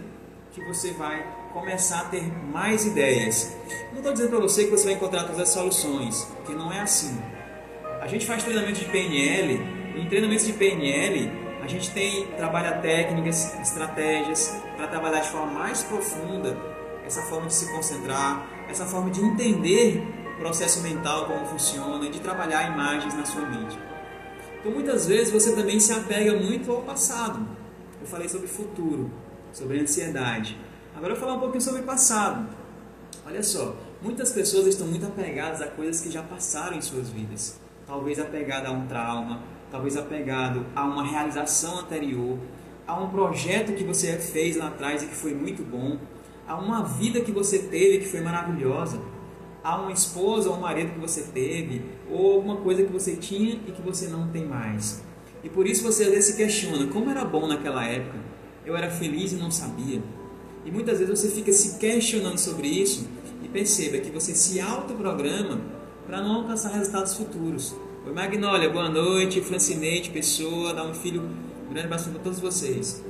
que 0.52 0.62
você 0.66 0.92
vai 0.92 1.26
começar 1.54 2.02
a 2.02 2.06
ter 2.06 2.24
mais 2.52 2.86
ideias. 2.86 3.56
Não 3.92 4.00
estou 4.00 4.12
dizendo 4.12 4.30
para 4.32 4.40
você 4.40 4.66
que 4.66 4.72
você 4.72 4.86
vai 4.86 4.94
encontrar 4.96 5.24
todas 5.24 5.40
as 5.40 5.50
soluções, 5.50 6.26
porque 6.36 6.54
não 6.54 6.72
é 6.72 6.82
assim. 6.82 7.18
A 8.02 8.08
gente 8.08 8.26
faz 8.26 8.44
treinamento 8.44 8.80
de 8.80 8.86
PNL, 8.86 9.54
e 9.96 10.02
em 10.02 10.10
treinamentos 10.10 10.46
de 10.46 10.54
PNL 10.54 11.32
a 11.64 11.68
gente 11.68 11.92
tem 11.92 12.28
trabalha 12.38 12.78
técnicas, 12.80 13.58
estratégias 13.60 14.54
para 14.76 14.88
trabalhar 14.88 15.22
de 15.22 15.30
forma 15.30 15.52
mais 15.52 15.84
profunda 15.84 16.58
essa 17.06 17.22
forma 17.24 17.48
de 17.48 17.56
se 17.56 17.72
concentrar, 17.72 18.48
essa 18.70 18.86
forma 18.86 19.10
de 19.10 19.20
entender 19.20 20.04
o 20.36 20.40
processo 20.40 20.82
mental 20.82 21.26
como 21.26 21.46
funciona, 21.48 22.08
de 22.08 22.20
trabalhar 22.20 22.72
imagens 22.72 23.16
na 23.16 23.26
sua 23.26 23.42
mente. 23.42 23.78
Então 24.60 24.74
muitas 24.74 25.08
vezes 25.08 25.32
você 25.32 25.56
também 25.56 25.80
se 25.80 25.94
apega 25.94 26.36
muito 26.38 26.72
ao 26.72 26.82
passado. 26.82 27.48
Eu 28.02 28.06
falei 28.08 28.28
sobre 28.28 28.48
futuro, 28.48 29.10
sobre 29.54 29.80
ansiedade. 29.80 30.60
Agora 30.94 31.14
eu 31.14 31.18
vou 31.18 31.26
falar 31.26 31.38
um 31.38 31.40
pouquinho 31.40 31.62
sobre 31.62 31.82
passado. 31.84 32.46
Olha 33.26 33.42
só, 33.42 33.76
muitas 34.02 34.34
pessoas 34.34 34.68
estão 34.68 34.86
muito 34.86 35.06
apegadas 35.06 35.62
a 35.62 35.68
coisas 35.68 36.02
que 36.02 36.12
já 36.12 36.22
passaram 36.22 36.76
em 36.76 36.82
suas 36.82 37.10
vidas. 37.10 37.60
Talvez 37.88 38.20
apegada 38.20 38.68
a 38.68 38.72
um 38.72 38.86
trauma, 38.86 39.42
talvez 39.72 39.96
apegado 39.96 40.66
a 40.76 40.84
uma 40.84 41.06
realização 41.06 41.80
anterior, 41.80 42.38
a 42.86 43.00
um 43.00 43.10
projeto 43.10 43.74
que 43.74 43.84
você 43.84 44.18
fez 44.18 44.58
lá 44.58 44.68
atrás 44.68 45.04
e 45.04 45.06
que 45.08 45.16
foi 45.16 45.34
muito 45.34 45.64
bom, 45.64 45.98
a 46.48 46.58
uma 46.58 46.84
vida 46.84 47.22
que 47.22 47.32
você 47.32 47.60
teve 47.60 48.00
que 48.00 48.08
foi 48.08 48.22
maravilhosa, 48.22 49.00
a 49.64 49.80
uma 49.82 49.92
esposa 49.92 50.50
ou 50.50 50.56
um 50.56 50.62
marido 50.62 50.94
que 50.94 51.00
você 51.00 51.22
teve, 51.22 51.82
ou 52.10 52.34
alguma 52.36 52.58
coisa 52.58 52.84
que 52.84 52.92
você 52.92 53.16
tinha 53.16 53.60
e 53.68 53.72
que 53.72 53.82
você 53.82 54.08
não 54.08 54.28
tem 54.30 54.46
mais. 54.46 55.04
E 55.44 55.50
por 55.50 55.68
isso 55.68 55.84
você 55.84 56.04
às 56.04 56.10
vezes 56.10 56.26
se 56.32 56.38
questiona: 56.38 56.88
como 56.88 57.10
era 57.10 57.24
bom 57.26 57.48
naquela 57.48 57.86
época? 57.86 58.18
Eu 58.66 58.76
era 58.76 58.90
feliz 58.90 59.32
e 59.32 59.36
não 59.36 59.52
sabia. 59.52 60.02
E 60.66 60.72
muitas 60.72 61.00
vezes 61.00 61.20
você 61.20 61.30
fica 61.30 61.52
se 61.52 61.80
questionando 61.80 62.38
sobre 62.38 62.68
isso 62.68 63.08
e 63.44 63.48
perceba 63.48 63.98
que 63.98 64.12
você 64.12 64.36
se 64.36 64.60
autoprograma 64.60 65.60
para 66.06 66.22
não 66.22 66.36
alcançar 66.36 66.70
resultados 66.70 67.14
futuros. 67.14 67.76
Oi 68.06 68.14
Magnólia, 68.14 68.70
boa 68.70 68.90
noite. 68.90 69.42
Francineide, 69.42 70.10
pessoa, 70.10 70.74
dá 70.74 70.84
um 70.84 70.94
filho, 70.94 71.30
grande 71.70 71.86
abraço 71.86 72.10
para 72.10 72.20
todos 72.20 72.40
vocês. 72.40 73.04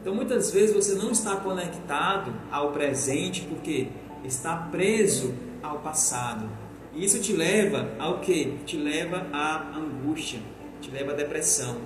Então 0.00 0.14
muitas 0.14 0.50
vezes 0.50 0.74
você 0.74 0.94
não 0.94 1.10
está 1.10 1.36
conectado 1.36 2.32
ao 2.50 2.72
presente 2.72 3.42
porque 3.48 3.88
está 4.24 4.56
preso 4.56 5.32
ao 5.62 5.78
passado. 5.78 6.48
E 6.92 7.04
isso 7.04 7.20
te 7.20 7.32
leva 7.32 7.90
ao 7.98 8.20
que? 8.20 8.58
Te 8.66 8.76
leva 8.76 9.26
à 9.32 9.76
angústia, 9.76 10.40
te 10.80 10.90
leva 10.90 11.12
à 11.12 11.14
depressão. 11.14 11.76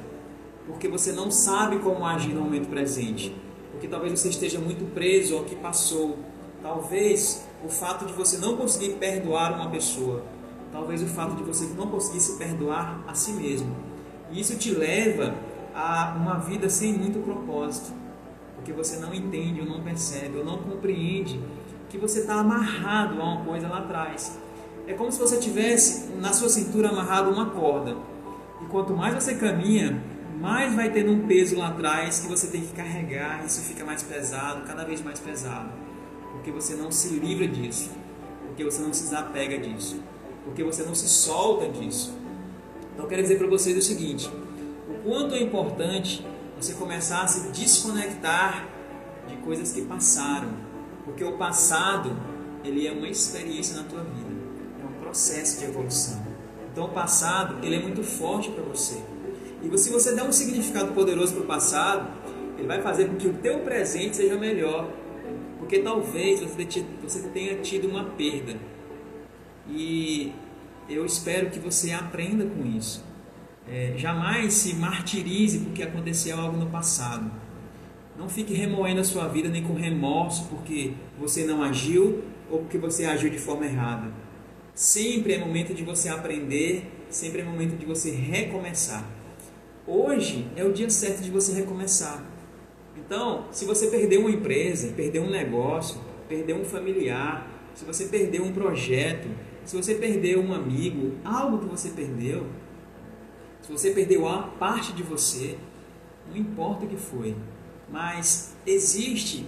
Porque 0.67 0.89
você 0.89 1.13
não 1.13 1.31
sabe 1.31 1.79
como 1.79 2.07
agir 2.07 2.33
no 2.33 2.41
momento 2.41 2.69
presente. 2.69 3.35
Porque 3.71 3.87
talvez 3.87 4.19
você 4.19 4.29
esteja 4.29 4.59
muito 4.59 4.85
preso 4.95 5.37
ao 5.37 5.45
que 5.45 5.57
passou. 5.57 6.19
Talvez 6.63 7.47
o 7.63 7.69
fato 7.69 8.07
de 8.07 8.13
você 8.15 8.39
não 8.39 8.57
conseguir 8.57 8.95
perdoar 8.95 9.53
uma 9.55 9.69
pessoa. 9.69 10.23
Talvez 10.73 11.03
o 11.03 11.07
fato 11.07 11.37
de 11.37 11.43
você 11.43 11.67
não 11.77 11.89
conseguir 11.89 12.21
se 12.21 12.39
perdoar 12.39 13.05
a 13.07 13.15
si 13.15 13.33
mesmo. 13.33 13.77
E 14.31 14.41
isso 14.41 14.57
te 14.57 14.71
leva 14.71 15.35
a 15.75 16.15
uma 16.17 16.39
vida 16.39 16.71
sem 16.71 16.95
muito 16.95 17.23
propósito. 17.23 17.93
Porque 18.55 18.73
você 18.73 18.97
não 18.97 19.13
entende 19.13 19.61
ou 19.61 19.67
não 19.67 19.83
percebe 19.83 20.39
ou 20.39 20.45
não 20.45 20.59
compreende 20.59 21.39
que 21.95 21.99
você 21.99 22.21
está 22.21 22.35
amarrado 22.35 23.23
a 23.23 23.25
uma 23.25 23.45
coisa 23.45 23.69
lá 23.69 23.79
atrás. 23.79 24.37
É 24.85 24.95
como 24.95 25.13
se 25.13 25.19
você 25.19 25.37
tivesse 25.39 26.13
na 26.15 26.33
sua 26.33 26.49
cintura 26.49 26.89
amarrado 26.89 27.31
uma 27.31 27.51
corda. 27.51 27.97
E 28.61 28.65
quanto 28.67 28.93
mais 28.93 29.15
você 29.15 29.37
caminha, 29.37 30.03
mais 30.41 30.75
vai 30.75 30.91
tendo 30.91 31.13
um 31.13 31.25
peso 31.29 31.57
lá 31.57 31.69
atrás 31.69 32.19
que 32.19 32.27
você 32.27 32.49
tem 32.49 32.63
que 32.63 32.73
carregar, 32.73 33.45
isso 33.47 33.61
fica 33.63 33.85
mais 33.85 34.03
pesado, 34.03 34.67
cada 34.67 34.85
vez 34.85 35.01
mais 35.03 35.21
pesado. 35.21 35.71
Porque 36.33 36.51
você 36.51 36.75
não 36.75 36.91
se 36.91 37.15
livra 37.15 37.47
disso. 37.47 37.93
Porque 38.49 38.65
você 38.65 38.83
não 38.83 38.93
se 38.93 39.05
desapega 39.05 39.57
disso. 39.57 40.03
Porque 40.45 40.65
você 40.65 40.83
não 40.83 40.97
se 40.97 41.09
solta 41.09 41.69
disso. 41.69 42.13
Então 42.93 43.05
eu 43.05 43.09
quero 43.09 43.23
dizer 43.23 43.39
para 43.39 43.47
vocês 43.47 43.79
o 43.79 43.83
seguinte: 43.83 44.29
o 44.89 45.09
quanto 45.09 45.37
é 45.37 45.41
importante 45.41 46.27
você 46.61 46.75
começar 46.75 47.23
a 47.23 47.29
se 47.29 47.53
desconectar 47.53 48.67
de 49.29 49.37
coisas 49.37 49.73
que 49.73 49.83
passaram 49.83 50.74
porque 51.05 51.23
o 51.23 51.33
passado, 51.33 52.17
ele 52.65 52.87
é 52.87 52.93
uma 52.93 53.09
experiência 53.09 53.77
na 53.77 53.85
tua 53.85 54.03
vida. 54.03 54.35
É 54.83 54.85
um 54.85 55.01
processo 55.01 55.59
de 55.59 55.67
evolução. 55.67 56.23
Então 56.73 56.87
o 56.87 56.89
passado, 56.89 57.65
ele 57.65 57.77
é 57.77 57.81
muito 57.81 58.03
forte 58.03 58.51
para 58.51 58.65
você. 58.65 59.01
E 59.63 59.79
se 59.79 59.91
você 59.91 60.15
der 60.15 60.25
um 60.25 60.33
significado 60.33 60.93
poderoso 60.93 61.35
para 61.35 61.43
o 61.43 61.47
passado, 61.47 62.09
ele 62.59 62.67
vai 62.67 62.83
fazer 62.83 63.09
com 63.09 63.17
que 63.17 63.29
o 63.29 63.35
teu 63.35 63.61
presente 63.61 64.17
seja 64.17 64.37
melhor. 64.37 64.91
Porque 65.59 65.79
talvez 65.79 66.41
você 66.41 67.21
tenha 67.33 67.57
tido 67.57 67.89
uma 67.89 68.05
perda. 68.05 68.57
E 69.69 70.33
eu 70.89 71.07
espero 71.07 71.51
que 71.51 71.59
você 71.59 71.93
aprenda 71.93 72.45
com 72.45 72.67
isso. 72.67 73.05
É, 73.67 73.95
jamais 73.97 74.53
se 74.53 74.75
martirize 74.75 75.61
porque 75.61 75.83
aconteceu 75.83 76.39
algo 76.39 76.59
no 76.59 76.67
passado. 76.67 77.31
Não 78.17 78.29
fique 78.29 78.55
remoendo 78.55 79.01
a 79.01 79.05
sua 79.05 79.27
vida 79.27 79.49
nem 79.49 79.63
com 79.63 79.75
remorso 79.75 80.47
porque 80.49 80.93
você 81.19 81.45
não 81.45 81.63
agiu 81.63 82.23
ou 82.49 82.61
porque 82.61 82.79
você 82.79 83.05
agiu 83.05 83.29
de 83.29 83.39
forma 83.39 83.67
errada. 83.67 84.13
Sempre 84.75 85.35
é 85.35 85.39
momento 85.39 85.75
de 85.75 85.83
você 85.83 86.09
aprender, 86.09 86.91
sempre 87.11 87.41
é 87.41 87.45
momento 87.45 87.77
de 87.77 87.85
você 87.85 88.11
recomeçar. 88.11 89.05
Hoje 89.87 90.47
é 90.57 90.65
o 90.65 90.73
dia 90.73 90.89
certo 90.89 91.23
de 91.23 91.31
você 91.31 91.53
recomeçar. 91.53 92.25
Então, 92.97 93.47
se 93.51 93.65
você 93.65 93.89
perdeu 93.89 94.21
uma 94.21 94.31
empresa, 94.31 94.93
perdeu 94.97 95.23
um 95.23 95.31
negócio, 95.31 96.01
perdeu 96.29 96.57
um 96.57 96.65
familiar, 96.65 97.51
se 97.75 97.85
você 97.85 98.07
perdeu 98.07 98.45
um 98.45 98.53
projeto, 98.53 99.29
se 99.65 99.77
você 99.77 99.95
perdeu 99.95 100.41
um 100.41 100.55
amigo, 100.55 101.15
algo 101.25 101.59
que 101.59 101.67
você 101.67 101.91
perdeu, 101.91 102.47
se 103.61 103.73
você 103.73 103.91
perdeu 103.91 104.29
a 104.29 104.43
parte 104.43 104.93
de 104.93 105.03
você, 105.03 105.59
não 106.29 106.37
importa 106.37 106.85
o 106.85 106.89
que 106.89 106.97
foi, 106.97 107.35
mas 107.91 108.55
existe 108.67 109.47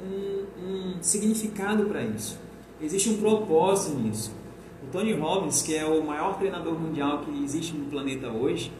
um, 0.00 0.46
um 0.62 1.02
significado 1.02 1.86
para 1.86 2.02
isso. 2.02 2.38
Existe 2.80 3.10
um 3.10 3.18
propósito 3.18 3.96
nisso. 3.98 4.32
O 4.82 4.90
Tony 4.90 5.12
Robbins, 5.12 5.62
que 5.62 5.74
é 5.74 5.84
o 5.84 6.02
maior 6.04 6.38
treinador 6.38 6.78
mundial 6.78 7.24
que 7.24 7.44
existe 7.44 7.74
no 7.74 7.86
planeta 7.90 8.28
hoje, 8.28 8.72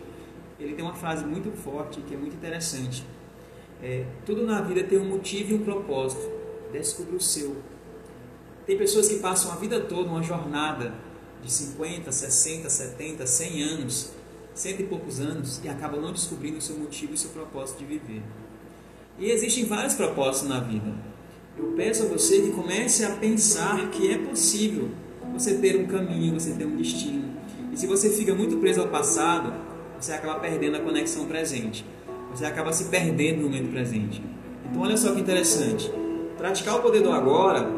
ele 0.58 0.74
tem 0.74 0.84
uma 0.84 0.94
frase 0.94 1.24
muito 1.24 1.50
forte 1.52 2.00
que 2.00 2.14
é 2.14 2.16
muito 2.16 2.34
interessante. 2.34 3.04
É, 3.82 4.04
tudo 4.26 4.44
na 4.44 4.60
vida 4.60 4.82
tem 4.84 4.98
um 4.98 5.08
motivo 5.08 5.52
e 5.52 5.54
um 5.54 5.64
propósito. 5.64 6.28
Descubra 6.72 7.16
o 7.16 7.20
seu. 7.20 7.56
Tem 8.66 8.76
pessoas 8.76 9.08
que 9.08 9.18
passam 9.18 9.52
a 9.52 9.56
vida 9.56 9.80
toda 9.80 10.10
uma 10.10 10.22
jornada 10.22 10.92
de 11.42 11.50
50, 11.50 12.10
60, 12.10 12.68
70, 12.68 13.26
100 13.26 13.62
anos, 13.62 14.12
cento 14.54 14.82
e 14.82 14.84
poucos 14.84 15.20
anos, 15.20 15.60
e 15.62 15.68
acabam 15.68 16.00
não 16.00 16.12
descobrindo 16.12 16.58
o 16.58 16.60
seu 16.60 16.76
motivo 16.76 17.12
e 17.12 17.14
o 17.14 17.18
seu 17.18 17.30
propósito 17.30 17.78
de 17.78 17.84
viver. 17.84 18.22
E 19.18 19.30
existem 19.30 19.64
vários 19.64 19.94
propósitos 19.94 20.48
na 20.48 20.60
vida. 20.60 20.94
Eu 21.58 21.72
peço 21.76 22.04
a 22.04 22.06
você 22.06 22.40
que 22.40 22.52
comece 22.52 23.04
a 23.04 23.10
pensar 23.10 23.90
que 23.90 24.12
é 24.12 24.18
possível 24.18 24.90
você 25.32 25.54
ter 25.54 25.76
um 25.76 25.86
caminho, 25.86 26.38
você 26.38 26.52
ter 26.52 26.64
um 26.64 26.76
destino. 26.76 27.24
E 27.72 27.76
se 27.76 27.86
você 27.86 28.10
fica 28.10 28.32
muito 28.32 28.58
preso 28.58 28.80
ao 28.80 28.88
passado, 28.88 29.52
você 29.98 30.12
acaba 30.12 30.38
perdendo 30.38 30.76
a 30.76 30.80
conexão 30.80 31.26
presente. 31.26 31.84
Você 32.30 32.44
acaba 32.44 32.72
se 32.72 32.84
perdendo 32.84 33.38
no 33.38 33.48
momento 33.48 33.70
presente. 33.72 34.22
Então, 34.70 34.82
olha 34.82 34.96
só 34.96 35.12
que 35.12 35.20
interessante. 35.20 35.90
Praticar 36.36 36.76
o 36.76 36.82
poder 36.82 37.02
do 37.02 37.10
agora 37.10 37.68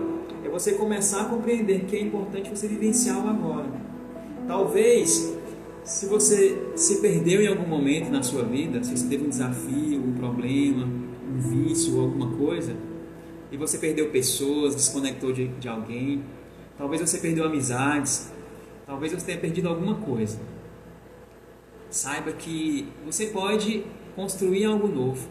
é 0.44 0.48
você 0.48 0.72
começar 0.72 1.22
a 1.22 1.24
compreender 1.24 1.84
que 1.86 1.96
é 1.96 2.00
importante 2.02 2.50
você 2.50 2.68
vivenciar 2.68 3.24
o 3.24 3.30
agora. 3.30 3.70
Talvez, 4.46 5.32
se 5.84 6.06
você 6.06 6.58
se 6.76 7.00
perdeu 7.00 7.40
em 7.40 7.46
algum 7.46 7.66
momento 7.66 8.10
na 8.10 8.22
sua 8.22 8.42
vida, 8.42 8.82
se 8.84 8.94
você 8.94 9.06
teve 9.06 9.24
um 9.24 9.28
desafio, 9.30 10.02
um 10.02 10.12
problema, 10.12 10.99
um 11.30 11.38
vício 11.38 11.96
ou 11.96 12.02
alguma 12.02 12.36
coisa, 12.36 12.76
e 13.50 13.56
você 13.56 13.78
perdeu 13.78 14.10
pessoas, 14.10 14.74
desconectou 14.74 15.32
de, 15.32 15.48
de 15.48 15.68
alguém, 15.68 16.24
talvez 16.76 17.00
você 17.00 17.18
perdeu 17.18 17.44
amizades, 17.44 18.30
talvez 18.86 19.12
você 19.12 19.26
tenha 19.26 19.38
perdido 19.38 19.68
alguma 19.68 19.94
coisa. 19.96 20.38
Saiba 21.88 22.32
que 22.32 22.88
você 23.04 23.26
pode 23.26 23.84
construir 24.14 24.64
algo 24.64 24.86
novo, 24.86 25.28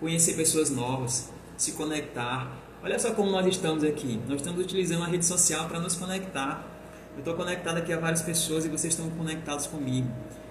conhecer 0.00 0.34
pessoas 0.34 0.70
novas, 0.70 1.30
se 1.56 1.72
conectar. 1.72 2.60
Olha 2.82 2.98
só 2.98 3.14
como 3.14 3.30
nós 3.30 3.46
estamos 3.46 3.82
aqui. 3.82 4.20
Nós 4.28 4.36
estamos 4.36 4.60
utilizando 4.60 5.02
a 5.02 5.06
rede 5.06 5.24
social 5.24 5.66
para 5.66 5.80
nos 5.80 5.94
conectar. 5.94 6.66
Eu 7.14 7.20
estou 7.20 7.34
conectado 7.34 7.78
aqui 7.78 7.92
a 7.92 7.98
várias 7.98 8.20
pessoas 8.20 8.66
e 8.66 8.68
vocês 8.68 8.92
estão 8.92 9.08
conectados 9.10 9.66
comigo. 9.66 10.08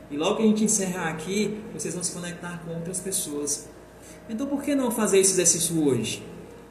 E 0.10 0.18
logo 0.18 0.38
que 0.38 0.44
a 0.44 0.46
gente 0.48 0.64
encerrar 0.64 1.10
aqui, 1.10 1.62
vocês 1.74 1.94
vão 1.94 2.04
se 2.04 2.12
conectar 2.12 2.64
com 2.66 2.74
outras 2.74 3.00
pessoas. 3.00 3.70
Então 4.30 4.48
por 4.48 4.64
que 4.64 4.74
não 4.74 4.90
fazer 4.90 5.20
esse 5.20 5.34
exercício 5.34 5.86
hoje? 5.86 6.24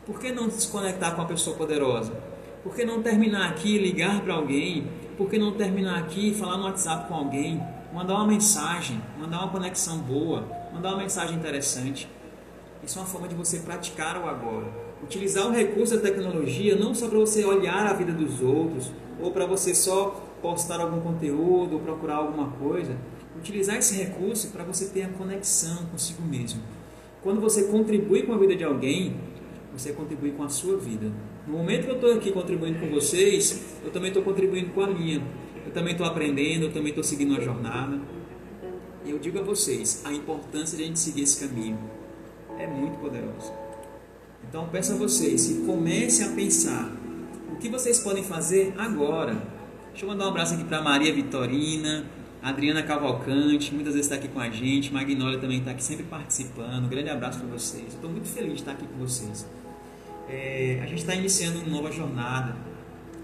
Por 0.07 0.19
que 0.19 0.33
não 0.33 0.51
se 0.51 0.69
conectar 0.69 1.11
com 1.11 1.21
uma 1.21 1.29
pessoa 1.29 1.55
poderosa? 1.55 2.13
Por 2.63 2.75
que 2.75 2.83
não 2.83 3.03
terminar 3.03 3.51
aqui, 3.51 3.77
ligar 3.77 4.23
para 4.23 4.35
alguém? 4.35 4.91
Por 5.19 5.29
que 5.29 5.39
não 5.39 5.53
terminar 5.53 5.99
aqui, 5.99 6.33
falar 6.33 6.57
no 6.57 6.65
WhatsApp 6.65 7.09
com 7.09 7.15
alguém? 7.15 7.63
Mandar 7.93 8.15
uma 8.15 8.27
mensagem, 8.27 9.03
mandar 9.19 9.41
uma 9.41 9.49
conexão 9.49 9.99
boa, 9.99 10.49
mandar 10.73 10.95
uma 10.95 11.03
mensagem 11.03 11.37
interessante. 11.37 12.09
Isso 12.83 12.99
é 12.99 13.03
uma 13.03 13.09
forma 13.09 13.29
de 13.29 13.35
você 13.35 13.59
praticar 13.59 14.17
o 14.17 14.27
agora. 14.27 14.73
Utilizar 15.03 15.47
o 15.47 15.51
recurso 15.51 15.97
da 15.97 16.01
tecnologia 16.01 16.75
não 16.75 16.95
só 16.95 17.07
para 17.07 17.19
você 17.19 17.45
olhar 17.45 17.87
a 17.87 17.93
vida 17.93 18.13
dos 18.13 18.41
outros, 18.41 18.91
ou 19.21 19.31
para 19.31 19.45
você 19.45 19.75
só 19.75 20.25
postar 20.41 20.81
algum 20.81 21.01
conteúdo, 21.01 21.75
ou 21.75 21.81
procurar 21.81 22.17
alguma 22.17 22.51
coisa. 22.53 22.97
Utilizar 23.37 23.77
esse 23.77 23.95
recurso 23.95 24.49
para 24.49 24.65
você 24.65 24.87
ter 24.87 25.03
a 25.03 25.09
conexão 25.09 25.85
consigo 25.87 26.23
mesmo. 26.23 26.63
Quando 27.23 27.41
você 27.41 27.65
contribui 27.65 28.23
com 28.23 28.33
a 28.33 28.39
vida 28.39 28.57
de 28.57 28.65
alguém, 28.65 29.15
você 29.73 29.93
contribui 29.93 30.33
com 30.33 30.43
a 30.43 30.49
sua 30.49 30.77
vida. 30.77 31.11
No 31.47 31.57
momento 31.57 31.85
que 31.85 31.91
eu 31.91 31.95
estou 31.95 32.13
aqui 32.13 32.33
contribuindo 32.33 32.81
com 32.81 32.89
vocês, 32.89 33.79
eu 33.85 33.91
também 33.91 34.09
estou 34.09 34.23
contribuindo 34.23 34.71
com 34.71 34.83
a 34.83 34.89
minha. 34.89 35.23
Eu 35.65 35.73
também 35.73 35.93
estou 35.93 36.07
aprendendo, 36.07 36.65
eu 36.65 36.73
também 36.73 36.91
estou 36.91 37.05
seguindo 37.05 37.37
a 37.37 37.41
jornada. 37.41 38.01
E 39.05 39.11
eu 39.11 39.19
digo 39.19 39.39
a 39.39 39.43
vocês 39.43 40.03
a 40.05 40.13
importância 40.13 40.77
de 40.77 40.85
a 40.85 40.87
gente 40.87 40.99
seguir 40.99 41.23
esse 41.23 41.47
caminho 41.47 41.79
é 42.59 42.67
muito 42.67 42.99
poderoso. 42.99 43.53
Então 44.49 44.69
peço 44.71 44.93
a 44.93 44.97
vocês 44.97 45.47
que 45.47 45.65
comecem 45.65 46.27
a 46.27 46.31
pensar 46.31 46.93
o 47.53 47.57
que 47.57 47.69
vocês 47.69 47.99
podem 47.99 48.23
fazer 48.23 48.75
agora. 48.77 49.35
Deixa 49.91 50.05
eu 50.05 50.09
mandar 50.09 50.27
um 50.27 50.29
abraço 50.29 50.55
aqui 50.55 50.65
para 50.65 50.81
Maria 50.81 51.13
Vitorina, 51.13 52.05
Adriana 52.43 52.83
Cavalcante, 52.83 53.73
muitas 53.73 53.95
vezes 53.95 54.11
está 54.11 54.17
aqui 54.17 54.27
com 54.27 54.41
a 54.41 54.51
gente, 54.51 54.93
Magnólia 54.93 55.39
também 55.39 55.59
está 55.59 55.71
aqui 55.71 55.85
sempre 55.85 56.03
participando. 56.05 56.87
Um 56.87 56.89
grande 56.89 57.09
abraço 57.09 57.39
para 57.39 57.47
vocês. 57.49 57.87
Estou 57.87 58.11
muito 58.11 58.27
feliz 58.27 58.55
de 58.55 58.59
estar 58.59 58.73
aqui 58.73 58.85
com 58.85 58.99
vocês. 58.99 59.47
É, 60.29 60.81
a 60.83 60.87
gente 60.87 60.99
está 60.99 61.15
iniciando 61.15 61.61
uma 61.61 61.69
nova 61.69 61.93
jornada 61.93 62.57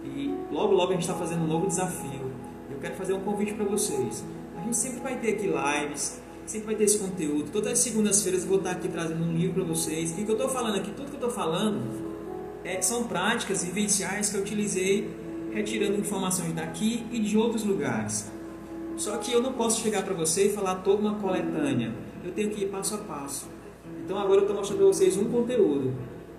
e 0.05 0.33
logo 0.53 0.73
logo 0.73 0.91
a 0.91 0.93
gente 0.93 1.03
está 1.03 1.15
fazendo 1.15 1.43
um 1.43 1.49
novo 1.49 1.67
desafio. 1.67 2.31
Eu 2.71 2.79
quero 2.79 2.95
fazer 2.95 3.13
um 3.15 3.21
convite 3.21 3.55
para 3.55 3.65
vocês. 3.65 4.25
A 4.57 4.63
gente 4.63 4.77
sempre 4.77 5.01
vai 5.01 5.19
ter 5.19 5.31
aqui 5.31 5.49
lives, 5.49 6.23
sempre 6.47 6.67
vai 6.67 6.77
ter 6.77 6.85
esse 6.85 7.01
conteúdo. 7.01 7.51
Todas 7.51 7.73
as 7.73 7.79
segundas-feiras 7.81 8.43
eu 8.43 8.49
vou 8.49 8.59
estar 8.59 8.71
aqui 8.71 8.87
trazendo 8.87 9.25
um 9.25 9.37
livro 9.37 9.55
para 9.55 9.65
vocês. 9.65 10.17
E 10.17 10.23
o 10.23 10.25
que 10.27 10.31
eu 10.31 10.37
estou 10.37 10.49
falando 10.49 10.77
aqui, 10.77 10.93
tudo 10.93 11.07
que 11.07 11.17
eu 11.17 11.27
estou 11.27 11.31
falando, 11.31 11.83
é, 12.65 12.81
são 12.81 13.03
práticas 13.03 13.65
vivenciais 13.65 14.31
que 14.31 14.37
eu 14.37 14.43
utilizei 14.43 15.11
retirando 15.53 15.99
informações 15.99 16.53
daqui 16.53 17.05
e 17.11 17.19
de 17.19 17.37
outros 17.37 17.65
lugares. 17.65 18.38
Só 18.99 19.17
que 19.17 19.33
eu 19.33 19.41
não 19.41 19.53
posso 19.53 19.81
chegar 19.81 20.03
para 20.03 20.13
você 20.13 20.49
e 20.49 20.53
falar 20.53 20.77
toda 20.77 21.01
uma 21.01 21.15
coletânea. 21.15 21.95
Eu 22.25 22.33
tenho 22.33 22.51
que 22.51 22.65
ir 22.65 22.67
passo 22.67 22.97
a 22.97 22.99
passo. 22.99 23.47
Então 24.05 24.19
agora 24.19 24.41
eu 24.41 24.43
estou 24.43 24.57
mostrando 24.57 24.79
para 24.81 24.89
vocês 24.89 25.17
um 25.17 25.27
conteúdo. 25.27 25.95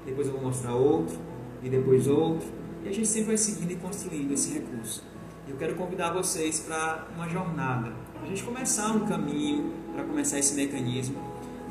Depois 0.06 0.28
eu 0.28 0.34
vou 0.34 0.42
mostrar 0.42 0.76
outro. 0.76 1.18
E 1.64 1.70
depois 1.70 2.06
outro. 2.08 2.46
E 2.84 2.90
a 2.90 2.92
gente 2.92 3.08
sempre 3.08 3.28
vai 3.28 3.38
seguindo 3.38 3.72
e 3.72 3.76
construindo 3.78 4.34
esse 4.34 4.54
recurso. 4.54 5.04
Eu 5.48 5.56
quero 5.56 5.76
convidar 5.76 6.12
vocês 6.12 6.60
para 6.60 7.08
uma 7.16 7.30
jornada. 7.30 7.94
A 8.22 8.26
gente 8.26 8.44
começar 8.44 8.92
um 8.92 9.08
caminho 9.08 9.72
para 9.94 10.04
começar 10.04 10.38
esse 10.38 10.54
mecanismo. 10.54 11.16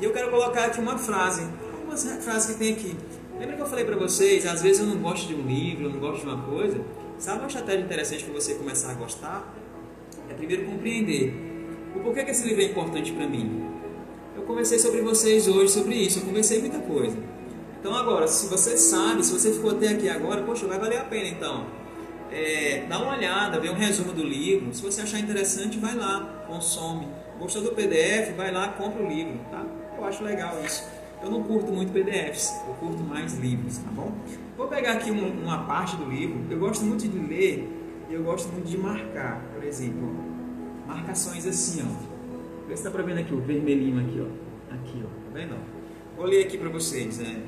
E 0.01 0.03
eu 0.03 0.11
quero 0.11 0.31
colocar 0.31 0.65
aqui 0.65 0.79
uma 0.79 0.97
frase, 0.97 1.47
algumas 1.77 2.03
frases 2.03 2.55
que 2.55 2.59
tem 2.59 2.73
aqui. 2.73 2.97
Lembra 3.39 3.55
que 3.55 3.61
eu 3.61 3.67
falei 3.67 3.85
para 3.85 3.95
vocês, 3.95 4.45
às 4.45 4.61
vezes 4.61 4.81
eu 4.81 4.87
não 4.87 4.97
gosto 4.97 5.27
de 5.27 5.35
um 5.35 5.45
livro, 5.45 5.85
eu 5.85 5.91
não 5.91 5.99
gosto 5.99 6.21
de 6.21 6.27
uma 6.27 6.41
coisa. 6.43 6.81
Sabe 7.19 7.39
uma 7.39 7.47
estratégia 7.47 7.85
interessante 7.85 8.23
para 8.23 8.33
você 8.33 8.55
começar 8.55 8.91
a 8.91 8.93
gostar? 8.95 9.53
Primeiro 10.39 10.63
compreender 10.63 11.33
o 11.93 11.99
porquê 11.99 12.23
que 12.23 12.31
esse 12.31 12.47
livro 12.47 12.61
é 12.61 12.65
importante 12.65 13.11
para 13.11 13.27
mim. 13.27 13.61
Eu 14.33 14.43
conversei 14.43 14.79
sobre 14.79 15.01
vocês 15.01 15.49
hoje 15.49 15.73
sobre 15.73 15.95
isso, 15.95 16.19
eu 16.19 16.23
conversei 16.23 16.61
muita 16.61 16.79
coisa. 16.79 17.17
Então 17.77 17.93
agora, 17.93 18.25
se 18.25 18.47
você 18.47 18.77
sabe, 18.77 19.25
se 19.25 19.33
você 19.33 19.51
ficou 19.51 19.71
até 19.71 19.89
aqui 19.89 20.07
agora, 20.07 20.41
poxa, 20.43 20.65
vai 20.65 20.79
valer 20.79 20.97
a 20.97 21.03
pena 21.03 21.27
então. 21.27 21.65
É, 22.31 22.85
dá 22.87 22.99
uma 22.99 23.17
olhada, 23.17 23.59
vê 23.59 23.69
um 23.69 23.73
resumo 23.73 24.13
do 24.13 24.23
livro. 24.23 24.73
Se 24.73 24.81
você 24.81 25.01
achar 25.01 25.19
interessante, 25.19 25.77
vai 25.77 25.93
lá, 25.95 26.45
consome. 26.47 27.09
Gostou 27.37 27.61
do 27.61 27.71
PDF? 27.71 28.33
Vai 28.37 28.49
lá, 28.49 28.69
compra 28.69 29.03
o 29.03 29.07
livro, 29.09 29.37
tá? 29.51 29.65
Eu 29.97 30.05
acho 30.05 30.23
legal 30.23 30.57
isso. 30.63 30.87
Eu 31.21 31.29
não 31.29 31.43
curto 31.43 31.69
muito 31.69 31.91
PDFs, 31.91 32.53
eu 32.65 32.75
curto 32.75 33.03
mais 33.03 33.33
livros, 33.37 33.77
tá 33.79 33.91
bom? 33.91 34.13
Vou 34.55 34.67
pegar 34.67 34.93
aqui 34.93 35.11
uma, 35.11 35.27
uma 35.27 35.65
parte 35.65 35.97
do 35.97 36.05
livro. 36.05 36.39
Eu 36.49 36.59
gosto 36.59 36.85
muito 36.85 37.05
de 37.05 37.19
ler 37.19 37.67
e 38.09 38.13
eu 38.13 38.23
gosto 38.23 38.49
muito 38.53 38.67
de 38.69 38.77
marcar, 38.77 39.43
por 39.53 39.63
exemplo, 39.63 40.28
marcações 40.89 41.45
assim, 41.45 41.81
ó. 41.83 42.67
Vê 42.67 42.75
se 42.75 42.83
dá 42.83 42.91
pra 42.91 43.03
vendo 43.03 43.19
aqui 43.19 43.33
o 43.33 43.39
vermelhinho 43.39 43.99
aqui, 43.99 44.21
ó. 44.21 44.73
Aqui, 44.73 45.03
ó. 45.03 45.07
Tá 45.07 45.39
vendo? 45.39 45.55
Vou 46.17 46.25
ler 46.25 46.45
aqui 46.45 46.57
pra 46.57 46.69
vocês, 46.69 47.17
né? 47.19 47.43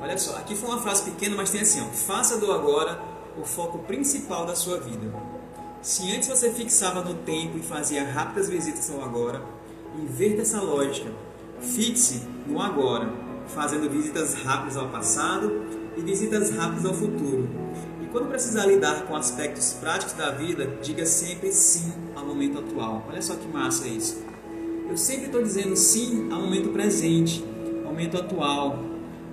Olha 0.00 0.16
só, 0.16 0.36
aqui 0.36 0.54
foi 0.54 0.70
uma 0.70 0.80
frase 0.80 1.10
pequena, 1.10 1.36
mas 1.36 1.50
tem 1.50 1.60
assim, 1.60 1.80
ó. 1.80 1.86
Faça 1.86 2.38
do 2.38 2.50
agora 2.52 3.00
o 3.36 3.44
foco 3.44 3.78
principal 3.80 4.46
da 4.46 4.54
sua 4.54 4.78
vida. 4.80 5.12
Se 5.82 6.10
antes 6.14 6.28
você 6.28 6.50
fixava 6.50 7.02
no 7.02 7.14
tempo 7.14 7.58
e 7.58 7.62
fazia 7.62 8.04
rápidas 8.04 8.48
visitas 8.48 8.90
ao 8.90 9.04
agora, 9.04 9.42
inverta 9.98 10.42
essa 10.42 10.60
lógica. 10.60 11.10
Fixe 11.60 12.22
no 12.46 12.60
agora, 12.60 13.12
fazendo 13.48 13.90
visitas 13.90 14.34
rápidas 14.34 14.76
ao 14.76 14.88
passado 14.88 15.66
e 15.96 16.00
visitas 16.00 16.50
rápidas 16.50 16.86
ao 16.86 16.94
futuro. 16.94 17.48
Quando 18.14 18.28
precisar 18.28 18.66
lidar 18.66 19.06
com 19.06 19.16
aspectos 19.16 19.72
práticos 19.72 20.12
da 20.12 20.30
vida, 20.30 20.78
diga 20.80 21.04
sempre 21.04 21.50
sim 21.50 21.92
ao 22.14 22.24
momento 22.24 22.60
atual. 22.60 23.04
Olha 23.08 23.20
só 23.20 23.34
que 23.34 23.44
massa 23.48 23.88
isso. 23.88 24.24
Eu 24.88 24.96
sempre 24.96 25.26
estou 25.26 25.42
dizendo 25.42 25.74
sim 25.74 26.30
ao 26.30 26.40
momento 26.40 26.68
presente, 26.68 27.44
ao 27.84 27.90
momento 27.90 28.16
atual. 28.16 28.78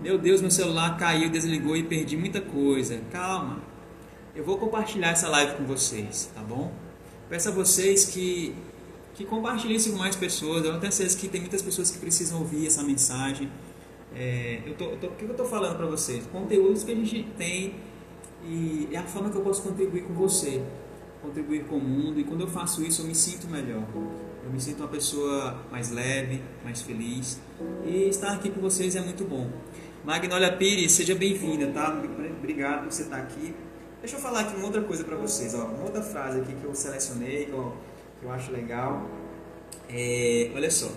Meu 0.02 0.17
Deus, 0.17 0.41
meu 0.41 0.50
celular 0.50 0.98
caiu, 0.98 1.30
desligou 1.30 1.78
e 1.78 1.84
perdi 1.84 2.17
muita 2.17 2.41
coisa. 2.41 3.00
Calma, 3.12 3.62
eu 4.36 4.44
vou 4.44 4.58
compartilhar 4.58 5.12
essa 5.12 5.30
live 5.30 5.58
com 5.58 5.63
vocês, 5.63 6.32
tá 6.34 6.41
bom? 6.41 6.74
Peço 7.30 7.50
a 7.50 7.52
vocês 7.52 8.06
que, 8.06 8.56
que 9.13 9.26
compartilhem 9.26 9.76
isso 9.76 9.91
com 9.91 9.98
mais 10.00 10.15
pessoas. 10.15 10.65
Eu 10.65 10.80
tenho 10.80 10.91
certeza 10.91 11.20
que 11.20 11.28
tem 11.28 11.39
muitas 11.39 11.62
pessoas 11.62 11.91
que 11.91 12.00
precisam 12.00 12.39
ouvir 12.39 12.65
essa 12.65 12.82
mensagem. 12.82 13.48
É, 14.15 14.60
eu 14.65 14.74
tô, 14.74 14.86
eu 14.86 14.98
tô, 14.98 15.06
o 15.06 15.12
que 15.12 15.24
eu 15.24 15.30
estou 15.30 15.46
falando 15.46 15.78
para 15.78 15.86
vocês? 15.86 16.26
Conteúdos 16.32 16.84
que 16.84 16.91
a 16.91 16.96
gente 16.96 17.28
tem 17.38 17.76
e 18.43 18.89
é 18.91 18.97
a 18.97 19.04
forma 19.04 19.30
que 19.30 19.38
eu 19.38 19.41
posso 19.41 19.62
contribuir 19.62 20.04
com 20.04 20.13
você, 20.13 20.63
contribuir 21.21 21.65
com 21.65 21.77
o 21.77 21.82
mundo. 21.82 22.19
E 22.19 22.23
quando 22.23 22.41
eu 22.41 22.47
faço 22.47 22.84
isso, 22.84 23.01
eu 23.01 23.06
me 23.06 23.15
sinto 23.15 23.47
melhor. 23.47 23.84
Eu 24.43 24.51
me 24.51 24.60
sinto 24.60 24.80
uma 24.80 24.89
pessoa 24.89 25.63
mais 25.71 25.91
leve, 25.91 26.41
mais 26.63 26.82
feliz. 26.82 27.39
E 27.86 28.10
estar 28.10 28.34
aqui 28.34 28.49
com 28.49 28.60
vocês 28.60 28.95
é 28.95 29.01
muito 29.01 29.23
bom. 29.23 29.49
Magnólia 30.04 30.51
Pires, 30.58 30.93
seja 30.93 31.13
bem-vinda, 31.13 31.67
tá? 31.67 32.01
Obrigado 32.39 32.84
por 32.84 32.91
você 32.91 33.04
estar 33.04 33.17
aqui. 33.17 33.54
Deixa 33.99 34.15
eu 34.15 34.19
falar 34.19 34.39
aqui 34.39 34.56
uma 34.56 34.65
outra 34.65 34.82
coisa 34.82 35.04
para 35.04 35.15
vocês, 35.15 35.54
ó, 35.54 35.65
uma 35.65 35.84
outra 35.84 36.01
frase 36.01 36.39
aqui 36.39 36.56
que 36.56 36.63
eu 36.63 36.73
selecionei, 36.73 37.45
que 37.45 37.51
eu, 37.51 37.77
que 38.19 38.25
eu 38.25 38.32
acho 38.32 38.51
legal. 38.51 39.08
É, 39.88 40.49
olha 40.56 40.71
só. 40.71 40.89